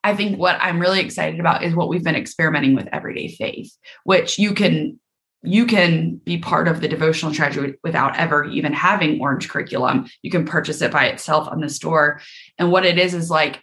I 0.04 0.16
think 0.16 0.38
what 0.38 0.58
I'm 0.62 0.80
really 0.80 1.00
excited 1.00 1.40
about 1.40 1.64
is 1.64 1.74
what 1.74 1.90
we've 1.90 2.04
been 2.04 2.16
experimenting 2.16 2.76
with 2.76 2.88
everyday 2.92 3.30
faith, 3.30 3.76
which 4.04 4.38
you 4.38 4.54
can 4.54 5.00
you 5.46 5.66
can 5.66 6.16
be 6.18 6.38
part 6.38 6.68
of 6.68 6.82
the 6.82 6.88
devotional 6.88 7.34
strategy 7.34 7.76
without 7.84 8.18
ever 8.18 8.46
even 8.46 8.74
having 8.74 9.20
orange 9.22 9.50
curriculum. 9.50 10.08
You 10.22 10.32
can 10.32 10.46
purchase 10.46 10.82
it 10.82 10.92
by 10.92 11.06
itself 11.08 11.48
on 11.48 11.62
the 11.62 11.70
store. 11.70 12.22
And 12.58 12.72
what 12.72 12.86
it 12.86 12.98
is 12.98 13.14
is 13.14 13.30
like 13.30 13.62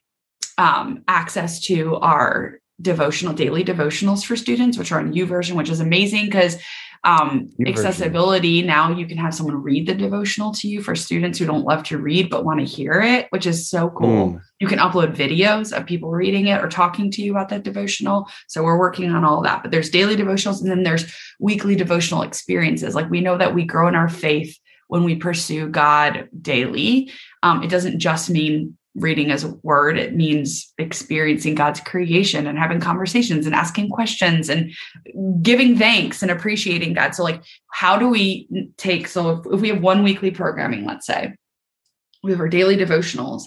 um, 0.59 1.03
access 1.09 1.61
to 1.62 1.97
our 1.97 2.59
devotional 2.80 3.35
daily 3.35 3.64
devotionals 3.64 4.24
for 4.24 4.35
students 4.35 4.76
which 4.76 4.91
are 4.91 4.99
on 4.99 5.12
YouVersion 5.12 5.55
which 5.55 5.70
is 5.70 5.78
amazing 5.78 6.24
because 6.24 6.57
um, 7.05 7.50
accessibility 7.66 8.62
now 8.62 8.92
you 8.92 9.07
can 9.07 9.18
have 9.18 9.34
someone 9.34 9.61
read 9.62 9.86
the 9.86 9.94
devotional 9.94 10.53
to 10.53 10.68
you 10.68 10.80
for 10.80 10.94
students 10.94 11.38
who 11.38 11.46
don't 11.46 11.64
love 11.64 11.82
to 11.82 11.98
read 11.98 12.30
but 12.30 12.44
want 12.44 12.61
to 12.61 12.66
hear 12.66 13.00
it 13.00 13.26
which 13.30 13.46
is 13.46 13.68
so 13.68 13.90
cool. 13.90 14.34
Mm. 14.34 14.40
you 14.61 14.68
can 14.68 14.78
upload 14.78 15.16
videos 15.16 15.76
of 15.76 15.84
people 15.84 16.11
reading 16.11 16.46
it 16.46 16.62
or 16.62 16.68
talking 16.68 17.11
to 17.11 17.22
you 17.22 17.32
about 17.32 17.48
that 17.48 17.64
devotional 17.64 18.28
so 18.46 18.62
we're 18.62 18.78
working 18.78 19.11
on 19.11 19.24
all 19.24 19.42
that 19.42 19.62
but 19.62 19.72
there's 19.72 19.90
daily 19.90 20.16
devotionals 20.16 20.61
and 20.61 20.70
then 20.70 20.84
there's 20.84 21.12
weekly 21.40 21.74
devotional 21.74 22.22
experiences 22.22 22.94
like 22.94 23.11
we 23.11 23.20
know 23.20 23.36
that 23.36 23.55
we 23.55 23.64
grow 23.64 23.88
in 23.88 23.96
our 23.96 24.09
faith 24.09 24.59
when 24.92 25.05
we 25.05 25.16
pursue 25.16 25.70
god 25.70 26.28
daily. 26.38 27.11
Um, 27.42 27.62
it 27.62 27.70
doesn't 27.70 27.98
just 27.98 28.28
mean 28.28 28.76
reading 28.95 29.30
as 29.30 29.45
a 29.45 29.55
word 29.62 29.97
it 29.99 30.14
means 30.14 30.72
experiencing 30.76 31.55
god's 31.55 31.80
creation 31.80 32.47
and 32.47 32.59
having 32.59 32.80
conversations 32.80 33.47
and 33.47 33.55
asking 33.55 33.88
questions 33.88 34.51
and 34.51 34.72
giving 35.43 35.78
thanks 35.78 36.22
and 36.22 36.30
appreciating 36.30 36.93
god 36.93 37.14
so 37.14 37.22
like 37.22 37.43
how 37.72 37.97
do 37.97 38.09
we 38.09 38.47
take 38.76 39.09
so 39.09 39.43
if, 39.51 39.61
we 39.61 39.68
have 39.68 39.80
one 39.80 40.03
weekly 40.03 40.30
programming 40.30 40.84
let's 40.84 41.07
say 41.07 41.32
we 42.22 42.30
have 42.30 42.40
our 42.40 42.49
daily 42.49 42.76
devotionals 42.76 43.45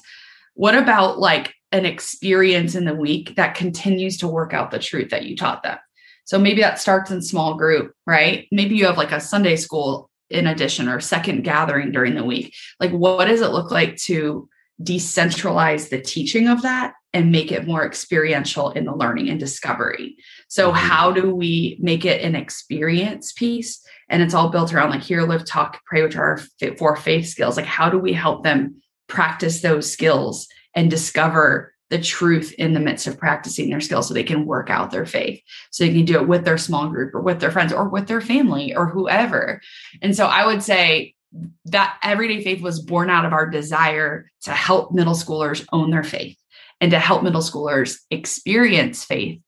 what 0.56 0.76
about 0.76 1.20
like 1.20 1.54
an 1.72 1.86
experience 1.86 2.74
in 2.74 2.86
the 2.86 2.96
week 2.96 3.36
that 3.36 3.56
continues 3.56 4.18
to 4.18 4.28
work 4.28 4.54
out 4.54 4.72
the 4.72 4.80
truth 4.80 5.10
that 5.10 5.26
you 5.26 5.36
taught 5.36 5.62
them 5.62 5.78
So 6.26 6.40
maybe 6.40 6.62
that 6.62 6.80
starts 6.80 7.12
in 7.12 7.22
small 7.22 7.56
group, 7.56 7.94
right? 8.08 8.48
Maybe 8.52 8.76
you 8.76 8.86
have 8.86 8.98
like 8.98 9.12
a 9.12 9.22
Sunday 9.22 9.56
school 9.58 10.10
in 10.30 10.48
addition 10.48 10.90
or 10.90 11.00
second 11.00 11.44
gathering 11.44 11.92
during 11.92 12.16
the 12.16 12.24
week. 12.24 12.54
Like, 12.80 12.92
what 12.92 13.26
does 13.26 13.42
it 13.42 13.52
look 13.52 13.72
like 13.72 13.96
to 14.06 14.50
decentralize 14.82 15.90
the 15.90 16.02
teaching 16.02 16.48
of 16.48 16.62
that 16.64 16.94
and 17.14 17.32
make 17.32 17.52
it 17.52 17.66
more 17.66 17.86
experiential 17.86 18.72
in 18.72 18.84
the 18.84 18.94
learning 18.94 19.30
and 19.30 19.40
discovery. 19.40 20.18
So, 20.50 20.70
mm-hmm. 20.70 20.78
how 20.78 21.12
do 21.12 21.34
we 21.34 21.78
make 21.80 22.06
it 22.06 22.22
an 22.22 22.36
experience 22.36 23.32
piece? 23.32 23.82
And 24.10 24.22
it's 24.22 24.34
all 24.34 24.50
built 24.50 24.74
around 24.74 24.90
like 24.92 25.02
hear, 25.02 25.24
live, 25.24 25.46
talk, 25.46 25.82
pray, 25.86 26.04
which 26.04 26.16
are 26.16 26.40
our 26.62 26.74
four 26.78 26.96
faith 26.96 27.28
skills. 27.28 27.58
Like, 27.58 27.66
how 27.66 27.90
do 27.90 27.98
we 27.98 28.14
help 28.14 28.44
them 28.44 28.82
practice 29.08 29.62
those 29.62 29.92
skills 29.92 30.48
and 30.76 30.90
discover 30.90 31.74
the 31.90 32.00
truth 32.00 32.54
in 32.58 32.74
the 32.74 32.80
midst 32.80 33.08
of 33.08 33.18
practicing 33.18 33.70
their 33.70 33.80
skills 33.80 34.08
so 34.08 34.14
they 34.14 34.24
can 34.24 34.46
work 34.46 34.70
out 34.70 34.92
their 34.92 35.06
faith. 35.06 35.42
So 35.72 35.84
they 35.84 35.94
can 35.94 36.06
do 36.06 36.16
it 36.16 36.28
with 36.28 36.44
their 36.44 36.58
small 36.58 36.90
group 36.90 37.14
or 37.14 37.22
with 37.22 37.40
their 37.40 37.52
friends 37.52 37.72
or 37.72 37.88
with 37.88 38.08
their 38.08 38.22
family 38.22 38.76
or 38.76 38.88
whoever. 38.88 39.62
And 40.02 40.16
so 40.16 40.26
I 40.26 40.46
would 40.46 40.64
say 40.64 41.15
that 41.66 41.98
everyday 42.04 42.44
faith 42.44 42.62
was 42.62 42.82
born 42.82 43.10
out 43.10 43.26
of 43.26 43.34
our 43.34 43.50
desire 43.50 44.32
to 44.44 44.52
help 44.52 44.92
middle 44.92 45.14
schoolers 45.14 45.66
own 45.72 45.92
their 45.92 46.04
faith 46.04 46.38
and 46.82 46.92
to 46.92 47.00
help 47.00 47.24
middle 47.24 47.42
schoolers 47.42 48.00
experience 48.12 49.04
faith 49.04 49.42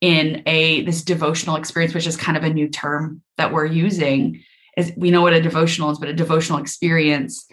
in 0.00 0.42
a 0.46 0.82
this 0.82 1.02
devotional 1.02 1.56
experience 1.56 1.94
which 1.94 2.06
is 2.06 2.16
kind 2.16 2.36
of 2.36 2.44
a 2.44 2.52
new 2.52 2.68
term 2.68 3.22
that 3.36 3.52
we're 3.52 3.66
using 3.66 4.42
is 4.76 4.92
we 4.96 5.10
know 5.10 5.22
what 5.22 5.32
a 5.32 5.40
devotional 5.40 5.90
is 5.90 5.98
but 5.98 6.08
a 6.08 6.14
devotional 6.14 6.58
experience 6.58 7.46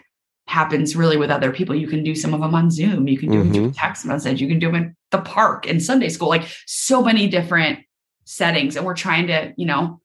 happens 0.50 0.96
really 0.96 1.16
with 1.16 1.30
other 1.30 1.52
people. 1.52 1.76
You 1.76 1.88
can 1.88 2.04
do 2.04 2.16
some 2.16 2.34
of 2.34 2.42
them 2.42 2.56
on 2.56 2.72
zoom. 2.72 3.08
You 3.08 3.20
can 3.20 3.30
do 3.30 3.38
mm-hmm. 3.38 3.54
them 3.54 3.54
through 3.54 3.74
text 3.74 4.04
message. 4.04 4.42
You 4.42 4.48
can 4.48 4.58
do 4.58 4.66
them 4.66 4.76
in 4.76 4.96
the 5.12 5.20
park 5.20 5.68
in 5.68 5.80
sunday 5.80 6.10
school 6.10 6.28
like 6.28 6.48
so 6.66 7.04
many 7.04 7.28
different 7.28 7.80
settings. 8.26 8.76
And 8.76 8.84
we're 8.84 8.96
trying 8.96 9.28
to 9.28 9.54
you 9.58 9.68
know 9.68 10.02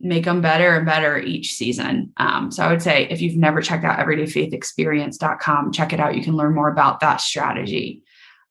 make 0.00 0.24
them 0.24 0.40
better 0.40 0.76
and 0.76 0.86
better 0.86 1.18
each 1.18 1.54
season. 1.54 2.12
Um, 2.16 2.50
so 2.50 2.64
I 2.64 2.70
would 2.70 2.82
say 2.82 3.06
if 3.10 3.20
you've 3.20 3.36
never 3.36 3.60
checked 3.60 3.84
out 3.84 3.98
everydayfaithexperience.com, 3.98 5.72
check 5.72 5.92
it 5.92 6.00
out. 6.00 6.16
You 6.16 6.24
can 6.24 6.36
learn 6.36 6.54
more 6.54 6.70
about 6.70 7.00
that 7.00 7.20
strategy. 7.20 8.02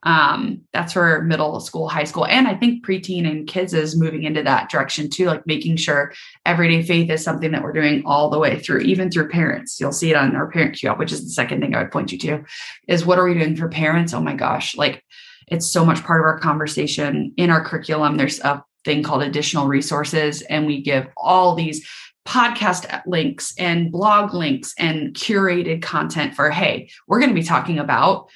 Um, 0.04 0.62
that's 0.72 0.94
for 0.94 1.24
middle 1.24 1.60
school, 1.60 1.90
high 1.90 2.06
school, 2.06 2.26
and 2.26 2.48
I 2.48 2.56
think 2.56 2.86
preteen 2.86 3.30
and 3.30 3.46
kids 3.46 3.74
is 3.74 4.00
moving 4.00 4.24
into 4.24 4.42
that 4.44 4.70
direction 4.70 5.10
too, 5.10 5.26
like 5.26 5.46
making 5.46 5.76
sure 5.76 6.14
everyday 6.46 6.84
faith 6.84 7.10
is 7.10 7.22
something 7.22 7.52
that 7.52 7.64
we're 7.64 7.74
doing 7.74 8.04
all 8.06 8.30
the 8.30 8.40
way 8.40 8.60
through, 8.60 8.80
even 8.82 9.12
through 9.12 9.28
parents. 9.28 9.78
You'll 9.78 9.92
see 9.92 10.10
it 10.10 10.16
on 10.16 10.38
our 10.38 10.50
parent 10.50 10.82
up, 10.86 11.00
which 11.00 11.12
is 11.12 11.26
the 11.26 11.32
second 11.32 11.60
thing 11.60 11.76
I 11.76 11.82
would 11.82 11.92
point 11.92 12.14
you 12.14 12.18
to 12.20 12.46
is 12.88 13.06
what 13.06 13.20
are 13.20 13.26
we 13.26 13.34
doing 13.34 13.58
for 13.58 13.68
parents? 13.68 14.14
Oh 14.14 14.22
my 14.22 14.36
gosh, 14.36 14.78
like 14.78 15.04
it's 15.48 15.68
so 15.68 15.84
much 15.84 16.02
part 16.04 16.22
of 16.22 16.26
our 16.26 16.40
conversation 16.40 17.34
in 17.36 17.50
our 17.50 17.64
curriculum. 17.64 18.16
There's 18.16 18.40
a 18.40 18.64
thing 18.86 19.04
called 19.04 19.24
additional 19.24 19.68
resources, 19.68 20.42
and 20.44 20.66
we 20.66 20.82
give 20.82 21.08
all 21.18 21.56
these 21.56 21.88
podcast 22.28 23.02
links 23.08 23.54
and 23.58 23.92
blog 23.92 24.34
links 24.34 24.74
and 24.78 25.14
curated 25.16 25.82
content 25.82 26.36
for 26.36 26.52
hey, 26.52 26.90
we're 27.08 27.20
going 27.20 27.30
to 27.30 27.36
be 27.36 27.44
talking 27.44 27.80
about, 27.80 28.30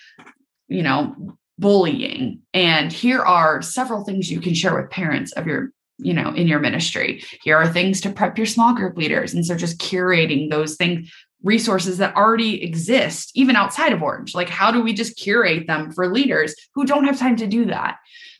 you 0.67 0.81
know, 0.81 1.37
bullying. 1.59 2.41
And 2.53 2.91
here 2.91 3.21
are 3.21 3.61
several 3.61 4.03
things 4.03 4.31
you 4.31 4.41
can 4.41 4.55
share 4.55 4.75
with 4.75 4.89
parents 4.89 5.31
of 5.33 5.45
your 5.45 5.71
you 5.99 6.13
know 6.13 6.33
in 6.33 6.47
your 6.47 6.59
ministry. 6.59 7.23
Here 7.43 7.57
are 7.57 7.71
things 7.71 8.01
to 8.01 8.09
prep 8.09 8.37
your 8.37 8.47
small 8.47 8.73
group 8.73 8.97
leaders. 8.97 9.33
And 9.33 9.45
so 9.45 9.55
just 9.55 9.79
curating 9.79 10.49
those 10.49 10.75
things 10.75 11.11
resources 11.43 11.97
that 11.97 12.15
already 12.15 12.63
exist 12.63 13.31
even 13.35 13.55
outside 13.55 13.91
of 13.91 14.01
orange. 14.01 14.33
Like 14.33 14.49
how 14.49 14.71
do 14.71 14.81
we 14.81 14.93
just 14.93 15.17
curate 15.17 15.67
them 15.67 15.91
for 15.91 16.11
leaders 16.11 16.55
who 16.73 16.85
don't 16.85 17.03
have 17.03 17.19
time 17.19 17.35
to 17.35 17.47
do 17.47 17.65
that 17.65 17.97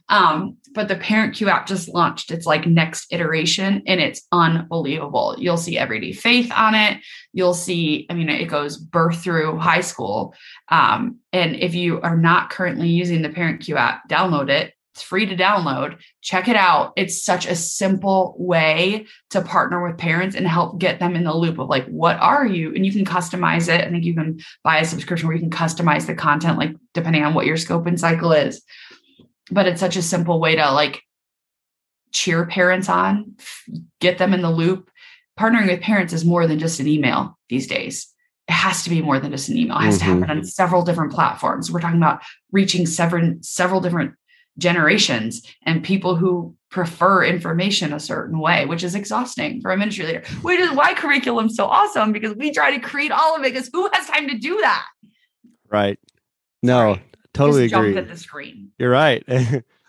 um, 0.09 0.57
but 0.73 0.87
the 0.87 0.95
Parent 0.95 1.35
Cue 1.35 1.49
app 1.49 1.67
just 1.67 1.87
launched 1.87 2.31
its 2.31 2.45
like 2.45 2.67
next 2.67 3.11
iteration 3.11 3.83
and 3.87 4.01
it's 4.01 4.23
unbelievable. 4.31 5.35
You'll 5.37 5.57
see 5.57 5.77
everyday 5.77 6.11
faith 6.11 6.51
on 6.51 6.75
it. 6.75 6.99
You'll 7.31 7.53
see, 7.53 8.05
I 8.09 8.13
mean, 8.13 8.29
it 8.29 8.45
goes 8.45 8.77
birth 8.77 9.23
through 9.23 9.59
high 9.59 9.81
school. 9.81 10.35
Um, 10.69 11.19
and 11.31 11.55
if 11.55 11.73
you 11.73 12.01
are 12.01 12.17
not 12.17 12.49
currently 12.49 12.89
using 12.89 13.21
the 13.21 13.29
Parent 13.29 13.61
Cue 13.61 13.77
app, 13.77 14.09
download 14.09 14.49
it. 14.49 14.73
It's 14.93 15.01
free 15.01 15.25
to 15.25 15.35
download. 15.35 15.97
Check 16.21 16.47
it 16.47 16.55
out. 16.55 16.93
It's 16.95 17.23
such 17.23 17.47
a 17.47 17.55
simple 17.55 18.35
way 18.37 19.07
to 19.31 19.41
partner 19.41 19.83
with 19.83 19.97
parents 19.97 20.35
and 20.35 20.47
help 20.47 20.77
get 20.77 20.99
them 20.99 21.15
in 21.15 21.23
the 21.23 21.33
loop 21.33 21.57
of 21.57 21.67
like, 21.67 21.87
what 21.87 22.17
are 22.19 22.45
you? 22.45 22.75
And 22.75 22.85
you 22.85 22.91
can 22.91 23.03
customize 23.03 23.69
it. 23.69 23.83
I 23.83 23.89
think 23.89 24.03
you 24.03 24.13
can 24.13 24.39
buy 24.63 24.77
a 24.77 24.85
subscription 24.85 25.27
where 25.27 25.35
you 25.35 25.41
can 25.41 25.49
customize 25.49 26.05
the 26.05 26.13
content, 26.13 26.59
like 26.59 26.75
depending 26.93 27.23
on 27.23 27.33
what 27.33 27.47
your 27.47 27.57
scope 27.57 27.87
and 27.87 27.99
cycle 27.99 28.33
is 28.33 28.61
but 29.51 29.67
it's 29.67 29.79
such 29.79 29.95
a 29.95 30.01
simple 30.01 30.39
way 30.39 30.55
to 30.55 30.71
like 30.71 31.01
cheer 32.11 32.45
parents 32.45 32.89
on, 32.89 33.35
get 33.99 34.17
them 34.17 34.33
in 34.33 34.41
the 34.41 34.51
loop. 34.51 34.89
Partnering 35.37 35.67
with 35.67 35.81
parents 35.81 36.13
is 36.13 36.23
more 36.23 36.45
than 36.47 36.59
just 36.59 36.79
an 36.79 36.87
email 36.87 37.37
these 37.49 37.67
days. 37.67 38.07
It 38.47 38.53
has 38.53 38.83
to 38.83 38.89
be 38.89 39.01
more 39.01 39.19
than 39.19 39.31
just 39.31 39.49
an 39.49 39.57
email. 39.57 39.77
It 39.77 39.83
has 39.83 39.97
mm-hmm. 39.97 40.07
to 40.07 40.13
happen 40.13 40.29
on 40.29 40.37
mm-hmm. 40.37 40.45
several 40.45 40.83
different 40.83 41.11
platforms. 41.11 41.71
We're 41.71 41.81
talking 41.81 41.97
about 41.97 42.21
reaching 42.51 42.85
several 42.85 43.35
several 43.41 43.81
different 43.81 44.13
generations 44.59 45.41
and 45.63 45.83
people 45.83 46.15
who 46.15 46.55
prefer 46.69 47.23
information 47.23 47.93
a 47.93 47.99
certain 47.99 48.39
way, 48.39 48.65
which 48.65 48.83
is 48.83 48.93
exhausting 48.93 49.61
for 49.61 49.71
a 49.71 49.77
ministry 49.77 50.05
leader. 50.05 50.23
Which 50.41 50.59
is 50.59 50.71
why 50.71 50.93
curriculum's 50.93 51.55
so 51.55 51.65
awesome 51.65 52.11
because 52.11 52.35
we 52.35 52.51
try 52.51 52.75
to 52.75 52.79
create 52.79 53.11
all 53.11 53.35
of 53.35 53.41
it 53.41 53.53
because 53.53 53.69
who 53.73 53.89
has 53.93 54.05
time 54.07 54.27
to 54.27 54.37
do 54.37 54.59
that? 54.61 54.85
Right. 55.69 55.99
No, 56.61 56.99
totally 57.33 57.67
Just 57.67 57.79
agree. 57.79 57.97
at 57.97 58.07
the 58.07 58.17
screen. 58.17 58.71
You're 58.77 58.91
right. 58.91 59.23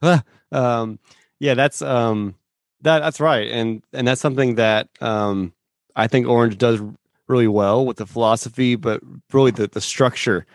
um, 0.53 0.99
yeah, 1.39 1.55
that's 1.55 1.83
um, 1.83 2.35
that 2.83 3.01
that's 3.01 3.21
right, 3.21 3.51
and 3.51 3.83
and 3.93 4.07
that's 4.07 4.21
something 4.21 4.57
that 4.57 4.89
um, 5.01 5.53
I 5.97 6.07
think 6.07 6.27
Orange 6.27 6.59
does 6.59 6.81
really 7.27 7.49
well 7.49 7.85
with 7.87 7.97
the 7.97 8.07
philosophy, 8.07 8.77
but 8.77 9.01
really 9.33 9.51
the 9.51 9.67
the 9.67 9.81
structure. 9.81 10.47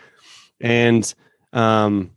And 0.62 1.14
um, 1.54 2.12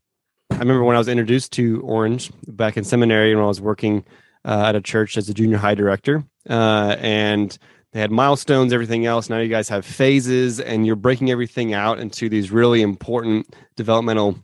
I 0.51 0.59
remember 0.59 0.85
when 0.85 0.97
I 0.97 0.99
was 0.99 1.09
introduced 1.09 1.53
to 1.53 1.81
Orange 1.83 2.31
back 2.47 2.77
in 2.77 2.85
seminary, 2.85 3.35
when 3.35 3.45
I 3.45 3.49
was 3.49 3.61
working 3.61 4.05
uh, 4.45 4.65
at 4.67 4.77
a 4.77 4.81
church 4.81 5.17
as 5.17 5.29
a 5.29 5.35
junior 5.35 5.59
high 5.59 5.75
director, 5.75 6.25
uh, 6.49 6.97
and 6.99 7.57
they 7.93 8.01
had 8.01 8.11
milestones, 8.11 8.73
everything 8.73 9.07
else. 9.07 9.29
Now 9.29 9.39
you 9.39 9.49
guys 9.49 9.69
have 9.69 9.85
phases, 9.85 10.61
and 10.61 10.87
you're 10.87 10.97
breaking 10.97 11.31
everything 11.31 11.75
out 11.75 11.99
into 11.99 12.29
these 12.29 12.51
really 12.51 12.83
important 12.83 13.55
developmental 13.77 14.39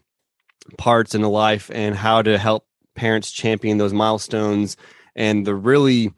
parts 0.77 1.15
in 1.15 1.23
the 1.23 1.29
life 1.29 1.71
and 1.73 1.95
how 1.95 2.23
to 2.23 2.39
help 2.39 2.67
parents 2.95 3.31
champion 3.31 3.79
those 3.79 3.93
milestones 3.93 4.77
and 5.15 5.47
the 5.47 5.55
really 5.55 6.13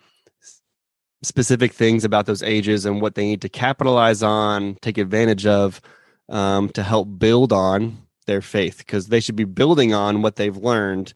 specific 1.22 1.72
things 1.72 2.04
about 2.04 2.26
those 2.26 2.42
ages 2.42 2.86
and 2.86 3.00
what 3.00 3.14
they 3.14 3.24
need 3.24 3.42
to 3.42 3.48
capitalize 3.48 4.22
on, 4.22 4.76
take 4.76 4.98
advantage 4.98 5.46
of 5.46 5.80
um, 6.28 6.68
to 6.70 6.82
help 6.82 7.18
build 7.18 7.52
on 7.52 7.98
their 8.26 8.40
faith 8.40 8.78
because 8.78 9.08
they 9.08 9.20
should 9.20 9.36
be 9.36 9.44
building 9.44 9.92
on 9.92 10.22
what 10.22 10.36
they've 10.36 10.56
learned, 10.56 11.12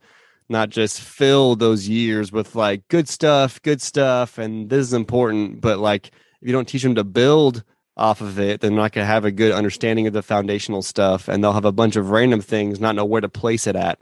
not 0.49 0.68
just 0.68 1.01
fill 1.01 1.57
those 1.57 1.89
years 1.89 2.32
with 2.32 2.55
like 2.55 2.87
good 2.89 3.09
stuff, 3.09 3.62
good 3.62 3.80
stuff, 3.80 4.37
and 4.37 4.68
this 4.68 4.80
is 4.80 4.93
important. 4.93 5.61
But 5.61 5.78
like, 5.78 6.09
if 6.09 6.49
you 6.49 6.53
don't 6.53 6.68
teach 6.68 6.82
them 6.82 6.97
to 6.97 7.05
build 7.05 7.64
off 7.97 8.20
of 8.20 8.38
it, 8.38 8.61
they're 8.61 8.70
not 8.70 8.92
going 8.92 9.05
to 9.05 9.12
have 9.12 9.24
a 9.24 9.30
good 9.30 9.53
understanding 9.53 10.07
of 10.07 10.12
the 10.12 10.22
foundational 10.22 10.82
stuff, 10.82 11.28
and 11.28 11.42
they'll 11.42 11.53
have 11.53 11.64
a 11.64 11.72
bunch 11.72 11.97
of 11.97 12.11
random 12.11 12.40
things, 12.40 12.80
not 12.80 12.97
know 12.97 13.05
where 13.05 13.20
to 13.20 13.28
place 13.28 13.66
it 13.66 13.76
at. 13.76 14.01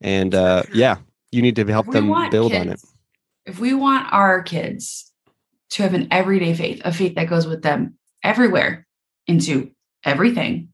And 0.00 0.34
uh, 0.34 0.64
yeah, 0.72 0.98
you 1.30 1.42
need 1.42 1.56
to 1.56 1.64
help 1.66 1.90
them 1.90 2.08
build 2.30 2.52
kids, 2.52 2.66
on 2.66 2.72
it. 2.72 2.80
If 3.46 3.60
we 3.60 3.74
want 3.74 4.12
our 4.12 4.42
kids 4.42 5.12
to 5.70 5.82
have 5.82 5.94
an 5.94 6.08
everyday 6.10 6.54
faith, 6.54 6.82
a 6.84 6.92
faith 6.92 7.14
that 7.14 7.28
goes 7.28 7.46
with 7.46 7.62
them 7.62 7.98
everywhere 8.22 8.86
into 9.26 9.70
everything 10.04 10.72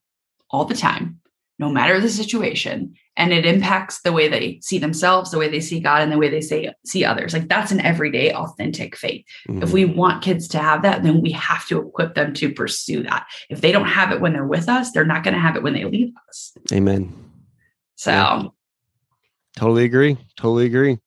all 0.51 0.65
the 0.65 0.75
time, 0.75 1.21
no 1.59 1.69
matter 1.69 2.01
the 2.01 2.09
situation, 2.09 2.95
and 3.17 3.33
it 3.33 3.47
impacts 3.47 4.01
the 4.01 4.13
way 4.13 4.29
they 4.29 4.59
see 4.61 4.79
themselves 4.79 5.31
the 5.31 5.39
way 5.39 5.49
they 5.49 5.61
see 5.61 5.79
god 5.79 6.03
and 6.03 6.11
the 6.11 6.19
way 6.19 6.29
they 6.29 6.41
say 6.41 6.73
see 6.85 7.05
others. 7.05 7.33
Like 7.33 7.49
that's 7.49 7.73
an 7.73 7.81
everyday 7.81 8.33
authentic 8.33 8.97
faith. 8.97 9.25
Mm-hmm. 9.49 9.63
if 9.63 9.73
we 9.73 9.85
want 9.85 10.23
kids 10.23 10.49
to 10.49 10.59
have 10.59 10.83
that 10.83 11.03
then 11.03 11.21
we 11.21 11.31
have 11.33 11.67
to 11.69 11.81
equip 11.81 12.15
them 12.15 12.33
to 12.35 12.53
pursue 12.53 13.03
that. 13.05 13.27
If 13.51 13.61
they 13.61 13.73
don't 13.73 13.87
have 13.87 14.13
it 14.13 14.21
when 14.21 14.33
they're 14.33 14.47
with 14.47 14.69
us 14.69 14.91
they're 14.91 15.05
not 15.05 15.25
going 15.25 15.35
to 15.35 15.41
have 15.41 15.57
it 15.57 15.63
when 15.63 15.75
they 15.75 15.85
leave 15.85 16.13
us. 16.29 16.53
Amen. 16.73 17.13
So 17.97 18.11
yeah. 18.11 18.43
totally 19.57 19.85
agree. 19.85 20.17
Totally 20.37 20.67
agree. 20.67 20.99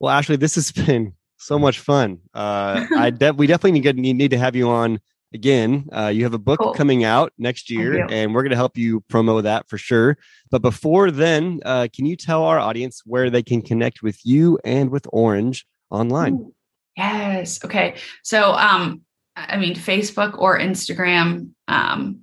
Well 0.00 0.12
ashley 0.12 0.36
this 0.36 0.56
has 0.56 0.72
been 0.72 1.14
so 1.38 1.58
much 1.58 1.78
fun. 1.78 2.18
Uh 2.34 2.86
i 2.96 3.10
de- 3.10 3.32
we 3.32 3.46
definitely 3.46 3.80
need, 3.80 4.16
need 4.16 4.30
to 4.30 4.38
have 4.38 4.56
you 4.56 4.68
on 4.68 5.00
again, 5.34 5.88
uh, 5.92 6.06
you 6.06 6.22
have 6.22 6.32
a 6.32 6.38
book 6.38 6.60
cool. 6.60 6.72
coming 6.72 7.04
out 7.04 7.32
next 7.36 7.68
year, 7.68 8.06
and 8.08 8.32
we're 8.32 8.42
going 8.42 8.50
to 8.50 8.56
help 8.56 8.78
you 8.78 9.00
promo 9.12 9.42
that 9.42 9.68
for 9.68 9.76
sure. 9.76 10.16
But 10.50 10.62
before 10.62 11.10
then, 11.10 11.60
uh, 11.64 11.88
can 11.94 12.06
you 12.06 12.16
tell 12.16 12.44
our 12.44 12.58
audience 12.58 13.02
where 13.04 13.28
they 13.28 13.42
can 13.42 13.60
connect 13.60 14.02
with 14.02 14.24
you 14.24 14.58
and 14.64 14.90
with 14.90 15.06
Orange 15.12 15.66
online? 15.90 16.34
Ooh, 16.34 16.54
yes. 16.96 17.62
Okay. 17.64 17.96
So, 18.22 18.52
um, 18.52 19.02
I 19.36 19.56
mean, 19.56 19.74
Facebook 19.74 20.38
or 20.38 20.58
Instagram 20.58 21.50
um, 21.66 22.20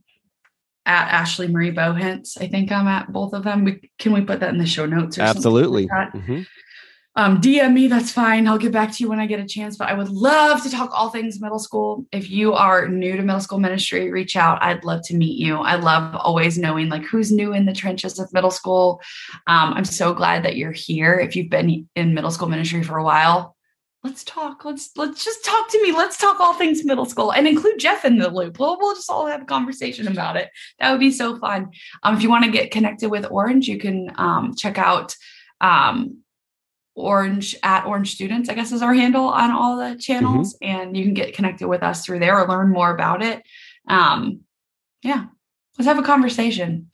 at 0.85 1.09
Ashley 1.09 1.49
Marie 1.49 1.73
Bohinc. 1.73 2.41
I 2.41 2.47
think 2.47 2.71
I'm 2.71 2.87
at 2.87 3.11
both 3.11 3.33
of 3.33 3.43
them. 3.43 3.65
We, 3.65 3.91
can 3.99 4.13
we 4.13 4.21
put 4.21 4.39
that 4.39 4.49
in 4.49 4.57
the 4.57 4.65
show 4.65 4.85
notes? 4.85 5.19
Absolutely. 5.19 5.87
Like 5.87 6.13
mm-hmm. 6.13 6.41
Um, 7.15 7.41
DM 7.41 7.73
me, 7.73 7.87
that's 7.87 8.11
fine. 8.11 8.47
I'll 8.47 8.57
get 8.57 8.71
back 8.71 8.93
to 8.93 9.03
you 9.03 9.09
when 9.09 9.19
I 9.19 9.25
get 9.25 9.41
a 9.41 9.45
chance. 9.45 9.75
But 9.75 9.89
I 9.89 9.93
would 9.93 10.09
love 10.09 10.63
to 10.63 10.71
talk 10.71 10.91
all 10.93 11.09
things 11.09 11.41
middle 11.41 11.59
school. 11.59 12.05
If 12.11 12.29
you 12.29 12.53
are 12.53 12.87
new 12.87 13.17
to 13.17 13.21
middle 13.21 13.41
school 13.41 13.59
ministry, 13.59 14.09
reach 14.11 14.37
out. 14.37 14.63
I'd 14.63 14.85
love 14.85 15.01
to 15.07 15.15
meet 15.15 15.37
you. 15.37 15.57
I 15.57 15.75
love 15.75 16.15
always 16.15 16.57
knowing 16.57 16.87
like 16.87 17.03
who's 17.03 17.31
new 17.31 17.53
in 17.53 17.65
the 17.65 17.73
trenches 17.73 18.17
of 18.17 18.31
middle 18.31 18.51
school. 18.51 19.01
Um, 19.47 19.73
I'm 19.73 19.85
so 19.85 20.13
glad 20.13 20.45
that 20.45 20.55
you're 20.55 20.71
here. 20.71 21.15
If 21.15 21.35
you've 21.35 21.49
been 21.49 21.87
in 21.95 22.13
middle 22.13 22.31
school 22.31 22.47
ministry 22.47 22.81
for 22.81 22.97
a 22.97 23.03
while, 23.03 23.57
let's 24.05 24.23
talk. 24.23 24.63
Let's 24.63 24.91
let's 24.95 25.25
just 25.25 25.43
talk 25.43 25.69
to 25.69 25.81
me. 25.81 25.91
Let's 25.91 26.17
talk 26.17 26.39
all 26.39 26.53
things 26.53 26.85
middle 26.85 27.05
school 27.05 27.33
and 27.33 27.45
include 27.45 27.77
Jeff 27.77 28.05
in 28.05 28.19
the 28.19 28.29
loop. 28.29 28.57
We'll, 28.57 28.77
we'll 28.79 28.95
just 28.95 29.09
all 29.09 29.27
have 29.27 29.41
a 29.41 29.45
conversation 29.45 30.07
about 30.07 30.37
it. 30.37 30.49
That 30.79 30.91
would 30.91 31.01
be 31.01 31.11
so 31.11 31.37
fun. 31.37 31.71
Um, 32.03 32.15
if 32.15 32.23
you 32.23 32.29
want 32.29 32.45
to 32.45 32.51
get 32.51 32.71
connected 32.71 33.09
with 33.09 33.29
Orange, 33.29 33.67
you 33.67 33.79
can 33.79 34.13
um, 34.15 34.55
check 34.55 34.77
out 34.77 35.13
um, 35.59 36.20
orange 37.01 37.55
at 37.63 37.85
orange 37.85 38.13
students 38.13 38.49
i 38.49 38.53
guess 38.53 38.71
is 38.71 38.81
our 38.81 38.93
handle 38.93 39.25
on 39.25 39.51
all 39.51 39.77
the 39.77 39.95
channels. 39.97 40.55
Mm-hmm. 40.55 40.65
and 40.65 40.97
you 40.97 41.03
can 41.03 41.13
get 41.13 41.33
connected 41.33 41.67
with 41.67 41.83
us 41.83 42.05
through 42.05 42.19
there 42.19 42.39
or 42.39 42.47
learn 42.47 42.69
more 42.69 42.93
about 42.93 43.21
it. 43.21 43.43
Um 43.87 44.41
yeah 45.03 45.25
let's 45.77 45.87
have 45.87 45.99
a 45.99 46.03
conversation. 46.03 46.89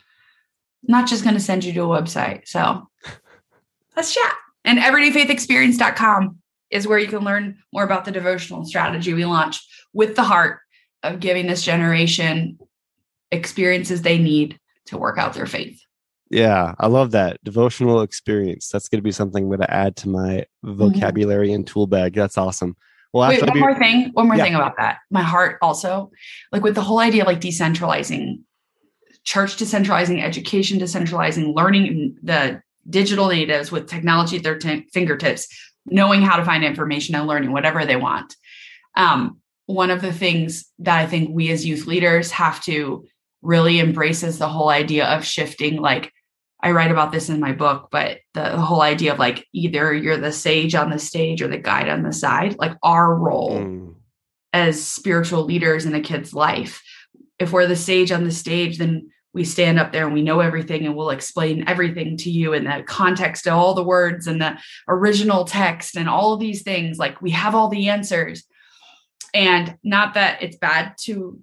I'm 0.87 0.91
not 0.91 1.07
just 1.07 1.23
going 1.23 1.35
to 1.35 1.41
send 1.41 1.63
you 1.63 1.73
to 1.73 1.81
a 1.81 2.01
website 2.01 2.47
so. 2.47 2.89
Let's 3.95 4.13
chat. 4.13 4.35
And 4.63 4.77
everydayfaithexperience.com 4.77 6.37
is 6.69 6.87
where 6.87 6.99
you 6.99 7.07
can 7.07 7.23
learn 7.23 7.57
more 7.73 7.83
about 7.83 8.05
the 8.05 8.11
devotional 8.11 8.63
strategy 8.65 9.13
we 9.13 9.25
launched 9.25 9.67
with 9.93 10.15
the 10.15 10.23
heart 10.23 10.59
of 11.03 11.19
giving 11.19 11.47
this 11.47 11.63
generation 11.63 12.59
experiences 13.31 14.01
they 14.01 14.17
need 14.17 14.59
to 14.85 14.97
work 14.97 15.17
out 15.17 15.33
their 15.33 15.47
faith 15.47 15.81
yeah, 16.29 16.75
I 16.79 16.87
love 16.87 17.11
that 17.11 17.43
devotional 17.43 18.01
experience. 18.01 18.69
That's 18.69 18.89
going 18.89 18.99
to 18.99 19.03
be 19.03 19.11
something 19.11 19.43
I'm 19.43 19.49
going 19.49 19.59
to 19.61 19.73
add 19.73 19.95
to 19.97 20.09
my 20.09 20.45
mm-hmm. 20.65 20.73
vocabulary 20.73 21.47
mm-hmm. 21.47 21.55
and 21.55 21.67
tool 21.67 21.87
bag. 21.87 22.13
That's 22.13 22.37
awesome. 22.37 22.75
Well, 23.13 23.29
Wait, 23.29 23.41
one 23.41 23.53
be, 23.53 23.59
more 23.59 23.75
thing. 23.75 24.11
One 24.13 24.27
more 24.27 24.35
yeah. 24.35 24.43
thing 24.43 24.55
about 24.55 24.75
that. 24.77 24.99
My 25.09 25.21
heart 25.21 25.57
also, 25.61 26.11
like 26.51 26.63
with 26.63 26.75
the 26.75 26.81
whole 26.81 26.99
idea 26.99 27.23
of 27.23 27.27
like 27.27 27.39
decentralizing 27.39 28.41
church, 29.23 29.57
decentralizing 29.57 30.21
education, 30.21 30.79
decentralizing 30.79 31.55
learning 31.55 32.17
the 32.21 32.61
digital 32.89 33.27
natives 33.27 33.71
with 33.71 33.87
technology 33.87 34.37
at 34.37 34.43
their 34.43 34.57
t- 34.57 34.87
fingertips, 34.93 35.47
knowing 35.85 36.21
how 36.21 36.35
to 36.35 36.45
find 36.45 36.63
information 36.63 37.15
and 37.15 37.27
learning 37.27 37.51
whatever 37.51 37.85
they 37.85 37.95
want. 37.95 38.35
Um, 38.95 39.39
one 39.65 39.89
of 39.89 40.01
the 40.01 40.13
things 40.13 40.65
that 40.79 40.97
I 40.97 41.07
think 41.07 41.29
we 41.31 41.51
as 41.51 41.65
youth 41.65 41.87
leaders 41.87 42.31
have 42.31 42.63
to 42.63 43.05
really 43.41 43.79
embraces 43.79 44.37
the 44.37 44.47
whole 44.47 44.69
idea 44.69 45.05
of 45.05 45.25
shifting 45.25 45.81
like 45.81 46.11
I 46.61 46.71
write 46.71 46.91
about 46.91 47.11
this 47.11 47.29
in 47.29 47.39
my 47.39 47.51
book, 47.51 47.89
but 47.91 48.19
the, 48.33 48.41
the, 48.41 48.61
whole 48.61 48.81
idea 48.81 49.13
of 49.13 49.19
like 49.19 49.45
either 49.53 49.93
you're 49.93 50.17
the 50.17 50.31
sage 50.31 50.73
on 50.73 50.89
the 50.89 50.97
stage 50.97 51.41
or 51.41 51.47
the 51.47 51.57
guide 51.57 51.87
on 51.87 52.01
the 52.01 52.13
side, 52.13 52.57
like 52.57 52.75
our 52.81 53.13
role 53.13 53.59
mm. 53.59 53.93
as 54.53 54.83
spiritual 54.83 55.43
leaders 55.43 55.85
in 55.85 55.93
a 55.93 56.01
kid's 56.01 56.33
life. 56.33 56.81
If 57.37 57.51
we're 57.51 57.67
the 57.67 57.75
sage 57.75 58.11
on 58.11 58.23
the 58.23 58.31
stage, 58.31 58.79
then 58.79 59.11
we 59.33 59.43
stand 59.43 59.79
up 59.79 59.91
there 59.91 60.05
and 60.05 60.15
we 60.15 60.23
know 60.23 60.39
everything 60.39 60.87
and 60.87 60.95
we'll 60.95 61.11
explain 61.11 61.65
everything 61.67 62.17
to 62.17 62.31
you 62.31 62.53
in 62.53 62.63
the 62.63 62.83
context 62.87 63.45
of 63.45 63.53
all 63.53 63.75
the 63.75 63.83
words 63.83 64.25
and 64.25 64.41
the 64.41 64.57
original 64.87 65.45
text 65.45 65.95
and 65.95 66.09
all 66.09 66.33
of 66.33 66.39
these 66.39 66.63
things. 66.63 66.97
Like 66.97 67.21
we 67.21 67.29
have 67.31 67.53
all 67.53 67.69
the 67.69 67.89
answers. 67.89 68.45
And 69.35 69.77
not 69.83 70.15
that 70.15 70.41
it's 70.41 70.57
bad 70.57 70.95
to 71.01 71.39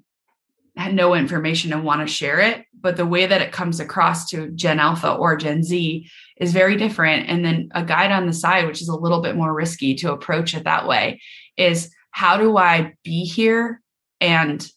know 0.77 1.15
information 1.15 1.73
and 1.73 1.85
want 1.85 2.01
to 2.01 2.13
share 2.13 2.41
it 2.41 2.64
but 2.85 2.99
the 2.99 3.07
way 3.07 3.25
that 3.25 3.41
it 3.41 3.51
comes 3.51 3.81
across 3.81 4.29
to 4.29 4.51
gen 4.51 4.79
alpha 4.79 5.15
or 5.15 5.37
gen 5.37 5.63
z 5.65 6.09
is 6.37 6.53
very 6.53 6.77
different. 6.77 7.31
And 7.31 7.43
then 7.43 7.71
a 7.75 7.83
guide 7.83 8.13
on 8.13 8.27
the 8.27 8.33
side 8.35 8.67
which 8.67 8.83
is 8.83 8.89
a 8.89 8.95
little 8.95 9.23
bit 9.23 9.35
more 9.35 9.53
risky 9.53 9.95
to 9.97 10.13
approach 10.13 10.55
it 10.55 10.65
that 10.65 10.87
way 10.87 11.23
is 11.57 11.91
how 12.11 12.37
do 12.37 12.59
i 12.59 12.93
be 13.03 13.25
here 13.25 13.81
and 14.21 14.71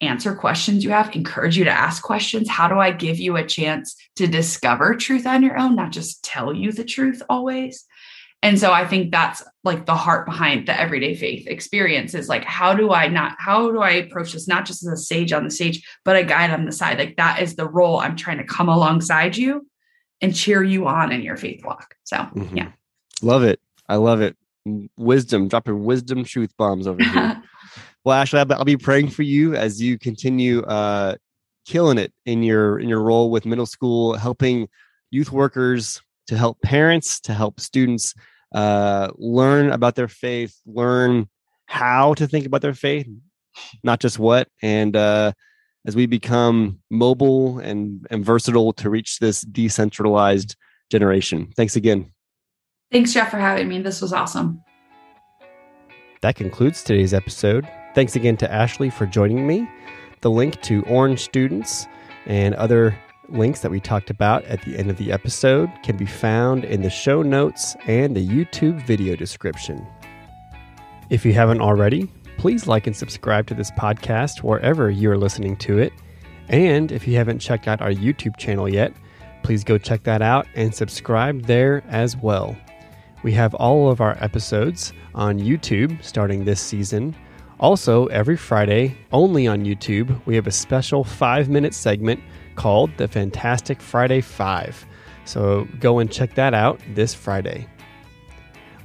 answer 0.00 0.34
questions 0.34 0.84
you 0.84 0.90
have 0.90 1.14
encourage 1.16 1.56
you 1.56 1.64
to 1.64 1.70
ask 1.70 2.02
questions? 2.02 2.48
How 2.48 2.68
do 2.68 2.78
i 2.78 2.92
give 2.92 3.18
you 3.18 3.36
a 3.36 3.44
chance 3.44 3.96
to 4.14 4.28
discover 4.28 4.94
truth 4.94 5.26
on 5.26 5.42
your 5.42 5.58
own 5.58 5.74
not 5.74 5.90
just 5.90 6.22
tell 6.22 6.54
you 6.54 6.70
the 6.70 6.84
truth 6.84 7.20
always 7.28 7.84
and 8.42 8.58
so 8.58 8.72
I 8.72 8.86
think 8.86 9.10
that's 9.10 9.42
like 9.64 9.86
the 9.86 9.96
heart 9.96 10.26
behind 10.26 10.68
the 10.68 10.78
everyday 10.78 11.14
faith 11.14 11.46
experience 11.46 12.14
is 12.14 12.28
like, 12.28 12.44
how 12.44 12.74
do 12.74 12.92
I 12.92 13.08
not, 13.08 13.34
how 13.38 13.70
do 13.70 13.80
I 13.80 13.90
approach 13.90 14.32
this, 14.32 14.46
not 14.46 14.66
just 14.66 14.86
as 14.86 14.92
a 14.92 14.96
sage 14.96 15.32
on 15.32 15.44
the 15.44 15.50
stage, 15.50 15.86
but 16.04 16.16
a 16.16 16.24
guide 16.24 16.50
on 16.50 16.64
the 16.64 16.72
side? 16.72 16.98
Like 16.98 17.16
that 17.16 17.42
is 17.42 17.56
the 17.56 17.68
role 17.68 17.98
I'm 17.98 18.16
trying 18.16 18.38
to 18.38 18.44
come 18.44 18.68
alongside 18.68 19.36
you 19.36 19.66
and 20.20 20.34
cheer 20.34 20.62
you 20.62 20.86
on 20.86 21.12
in 21.12 21.22
your 21.22 21.36
faith 21.36 21.64
walk. 21.64 21.94
So, 22.04 22.18
mm-hmm. 22.18 22.56
yeah. 22.56 22.72
Love 23.22 23.42
it. 23.42 23.60
I 23.88 23.96
love 23.96 24.20
it. 24.20 24.36
Wisdom, 24.96 25.48
dropping 25.48 25.84
wisdom 25.84 26.24
truth 26.24 26.52
bombs 26.56 26.86
over 26.86 27.02
here. 27.02 27.42
well, 28.04 28.16
Ashley, 28.16 28.40
I'll 28.40 28.64
be 28.64 28.76
praying 28.76 29.08
for 29.10 29.22
you 29.22 29.54
as 29.54 29.80
you 29.80 29.98
continue 29.98 30.62
uh, 30.62 31.16
killing 31.64 31.98
it 31.98 32.12
in 32.26 32.42
your 32.42 32.78
in 32.78 32.88
your 32.88 33.00
role 33.00 33.30
with 33.30 33.46
middle 33.46 33.66
school, 33.66 34.14
helping 34.14 34.68
youth 35.10 35.30
workers 35.30 36.02
to 36.26 36.36
help 36.36 36.60
parents, 36.62 37.20
to 37.20 37.34
help 37.34 37.60
students 37.60 38.14
uh, 38.54 39.10
learn 39.16 39.70
about 39.70 39.94
their 39.94 40.08
faith, 40.08 40.56
learn 40.66 41.28
how 41.66 42.14
to 42.14 42.26
think 42.26 42.46
about 42.46 42.62
their 42.62 42.74
faith, 42.74 43.08
not 43.82 44.00
just 44.00 44.18
what. 44.18 44.48
And 44.62 44.96
uh, 44.96 45.32
as 45.86 45.94
we 45.94 46.06
become 46.06 46.80
mobile 46.90 47.58
and, 47.60 48.06
and 48.10 48.24
versatile 48.24 48.72
to 48.74 48.90
reach 48.90 49.18
this 49.18 49.42
decentralized 49.42 50.56
generation. 50.90 51.52
Thanks 51.56 51.76
again. 51.76 52.12
Thanks, 52.92 53.12
Jeff, 53.12 53.30
for 53.30 53.38
having 53.38 53.68
me. 53.68 53.80
This 53.82 54.00
was 54.00 54.12
awesome. 54.12 54.62
That 56.22 56.36
concludes 56.36 56.82
today's 56.82 57.14
episode. 57.14 57.68
Thanks 57.94 58.16
again 58.16 58.36
to 58.38 58.52
Ashley 58.52 58.90
for 58.90 59.06
joining 59.06 59.46
me. 59.46 59.68
The 60.22 60.30
link 60.30 60.60
to 60.62 60.82
Orange 60.84 61.20
students 61.20 61.86
and 62.26 62.54
other 62.54 62.98
links 63.28 63.60
that 63.60 63.70
we 63.70 63.80
talked 63.80 64.10
about 64.10 64.44
at 64.44 64.62
the 64.62 64.76
end 64.76 64.90
of 64.90 64.96
the 64.96 65.12
episode 65.12 65.70
can 65.82 65.96
be 65.96 66.06
found 66.06 66.64
in 66.64 66.82
the 66.82 66.90
show 66.90 67.22
notes 67.22 67.76
and 67.86 68.16
the 68.16 68.26
YouTube 68.26 68.84
video 68.86 69.16
description. 69.16 69.86
If 71.10 71.24
you 71.24 71.32
haven't 71.32 71.60
already, 71.60 72.10
please 72.38 72.66
like 72.66 72.86
and 72.86 72.96
subscribe 72.96 73.46
to 73.48 73.54
this 73.54 73.70
podcast 73.72 74.42
wherever 74.42 74.90
you 74.90 75.10
are 75.10 75.18
listening 75.18 75.56
to 75.58 75.78
it. 75.78 75.92
And 76.48 76.92
if 76.92 77.06
you 77.06 77.16
haven't 77.16 77.40
checked 77.40 77.68
out 77.68 77.80
our 77.80 77.90
YouTube 77.90 78.36
channel 78.36 78.68
yet, 78.68 78.92
please 79.42 79.64
go 79.64 79.78
check 79.78 80.02
that 80.04 80.22
out 80.22 80.46
and 80.54 80.74
subscribe 80.74 81.46
there 81.46 81.82
as 81.88 82.16
well. 82.16 82.56
We 83.22 83.32
have 83.32 83.54
all 83.54 83.90
of 83.90 84.00
our 84.00 84.16
episodes 84.22 84.92
on 85.14 85.38
YouTube 85.38 86.02
starting 86.04 86.44
this 86.44 86.60
season. 86.60 87.16
Also, 87.58 88.06
every 88.06 88.36
Friday, 88.36 88.96
only 89.12 89.46
on 89.46 89.64
YouTube, 89.64 90.20
we 90.26 90.34
have 90.34 90.46
a 90.46 90.52
special 90.52 91.02
five 91.02 91.48
minute 91.48 91.74
segment 91.74 92.20
called 92.56 92.90
the 92.96 93.06
Fantastic 93.08 93.80
Friday 93.80 94.20
5. 94.20 94.86
So 95.24 95.66
go 95.80 95.98
and 95.98 96.10
check 96.10 96.34
that 96.34 96.54
out 96.54 96.80
this 96.94 97.14
Friday. 97.14 97.66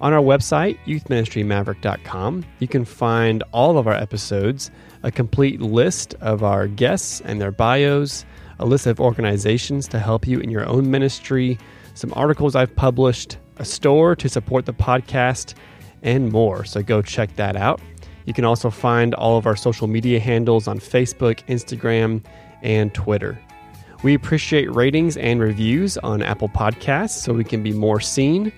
On 0.02 0.14
our 0.14 0.22
website, 0.22 0.80
youthministrymaverick.com, 0.86 2.44
you 2.60 2.68
can 2.68 2.86
find 2.86 3.44
all 3.52 3.78
of 3.78 3.88
our 3.88 3.94
episodes, 3.94 4.72
a 5.04 5.12
complete 5.12 5.62
list 5.62 6.16
of 6.22 6.44
our 6.44 6.68
guests 6.68 7.22
and 7.22 7.40
their 7.40 7.52
bios, 7.52 8.26
a 8.60 8.66
list 8.66 8.88
of 8.88 9.00
organizations 9.00 9.88
to 9.90 10.00
help 10.00 10.26
you 10.26 10.40
in 10.40 10.50
your 10.50 10.66
own 10.66 10.90
ministry, 10.90 11.60
some 11.94 12.12
articles 12.16 12.56
I've 12.56 12.76
published, 12.76 13.38
a 13.58 13.66
store 13.66 14.16
to 14.16 14.28
support 14.28 14.66
the 14.66 14.74
podcast, 14.74 15.54
and 16.02 16.32
more. 16.32 16.66
So 16.66 16.82
go 16.82 17.04
check 17.04 17.36
that 17.36 17.56
out. 17.56 17.80
You 18.26 18.34
can 18.34 18.46
also 18.46 18.70
find 18.70 19.14
all 19.14 19.38
of 19.38 19.46
our 19.46 19.56
social 19.56 19.88
media 19.88 20.20
handles 20.20 20.68
on 20.68 20.80
Facebook, 20.80 21.46
Instagram, 21.48 22.24
and 22.64 22.94
Twitter. 22.94 23.40
We 24.04 24.16
appreciate 24.16 24.74
ratings 24.74 25.16
and 25.16 25.40
reviews 25.40 25.98
on 26.00 26.24
Apple 26.24 26.50
Podcasts 26.50 27.20
so 27.22 27.34
we 27.34 27.44
can 27.44 27.62
be 27.62 27.72
more 27.72 28.00
seen. 28.00 28.52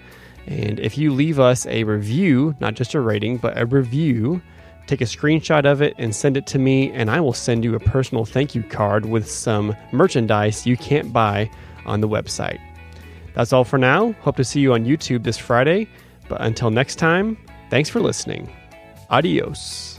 And 0.48 0.80
if 0.80 0.98
you 0.98 1.14
leave 1.14 1.40
us 1.40 1.66
a 1.66 1.84
review, 1.84 2.56
not 2.60 2.76
just 2.76 2.94
a 2.94 3.02
rating, 3.02 3.38
but 3.38 3.58
a 3.58 3.66
review, 3.66 4.42
take 4.88 5.02
a 5.02 5.06
screenshot 5.06 5.66
of 5.66 5.82
it 5.82 5.96
and 5.98 6.16
send 6.16 6.38
it 6.38 6.46
to 6.48 6.60
me, 6.60 6.92
and 6.92 7.10
I 7.10 7.20
will 7.20 7.34
send 7.34 7.64
you 7.64 7.76
a 7.76 7.80
personal 7.80 8.26
thank 8.26 8.56
you 8.56 8.64
card 8.64 9.06
with 9.06 9.30
some 9.30 9.76
merchandise 9.92 10.66
you 10.66 10.78
can't 10.78 11.12
buy 11.12 11.50
on 11.86 12.02
the 12.02 12.08
website. 12.08 12.60
That's 13.34 13.52
all 13.52 13.64
for 13.64 13.78
now. 13.78 14.14
Hope 14.22 14.38
to 14.38 14.44
see 14.44 14.60
you 14.60 14.74
on 14.74 14.86
YouTube 14.86 15.24
this 15.24 15.38
Friday. 15.38 15.88
But 16.30 16.42
until 16.42 16.72
next 16.72 16.96
time, 16.96 17.38
thanks 17.70 17.90
for 17.90 18.00
listening. 18.00 18.50
Adios. 19.10 19.93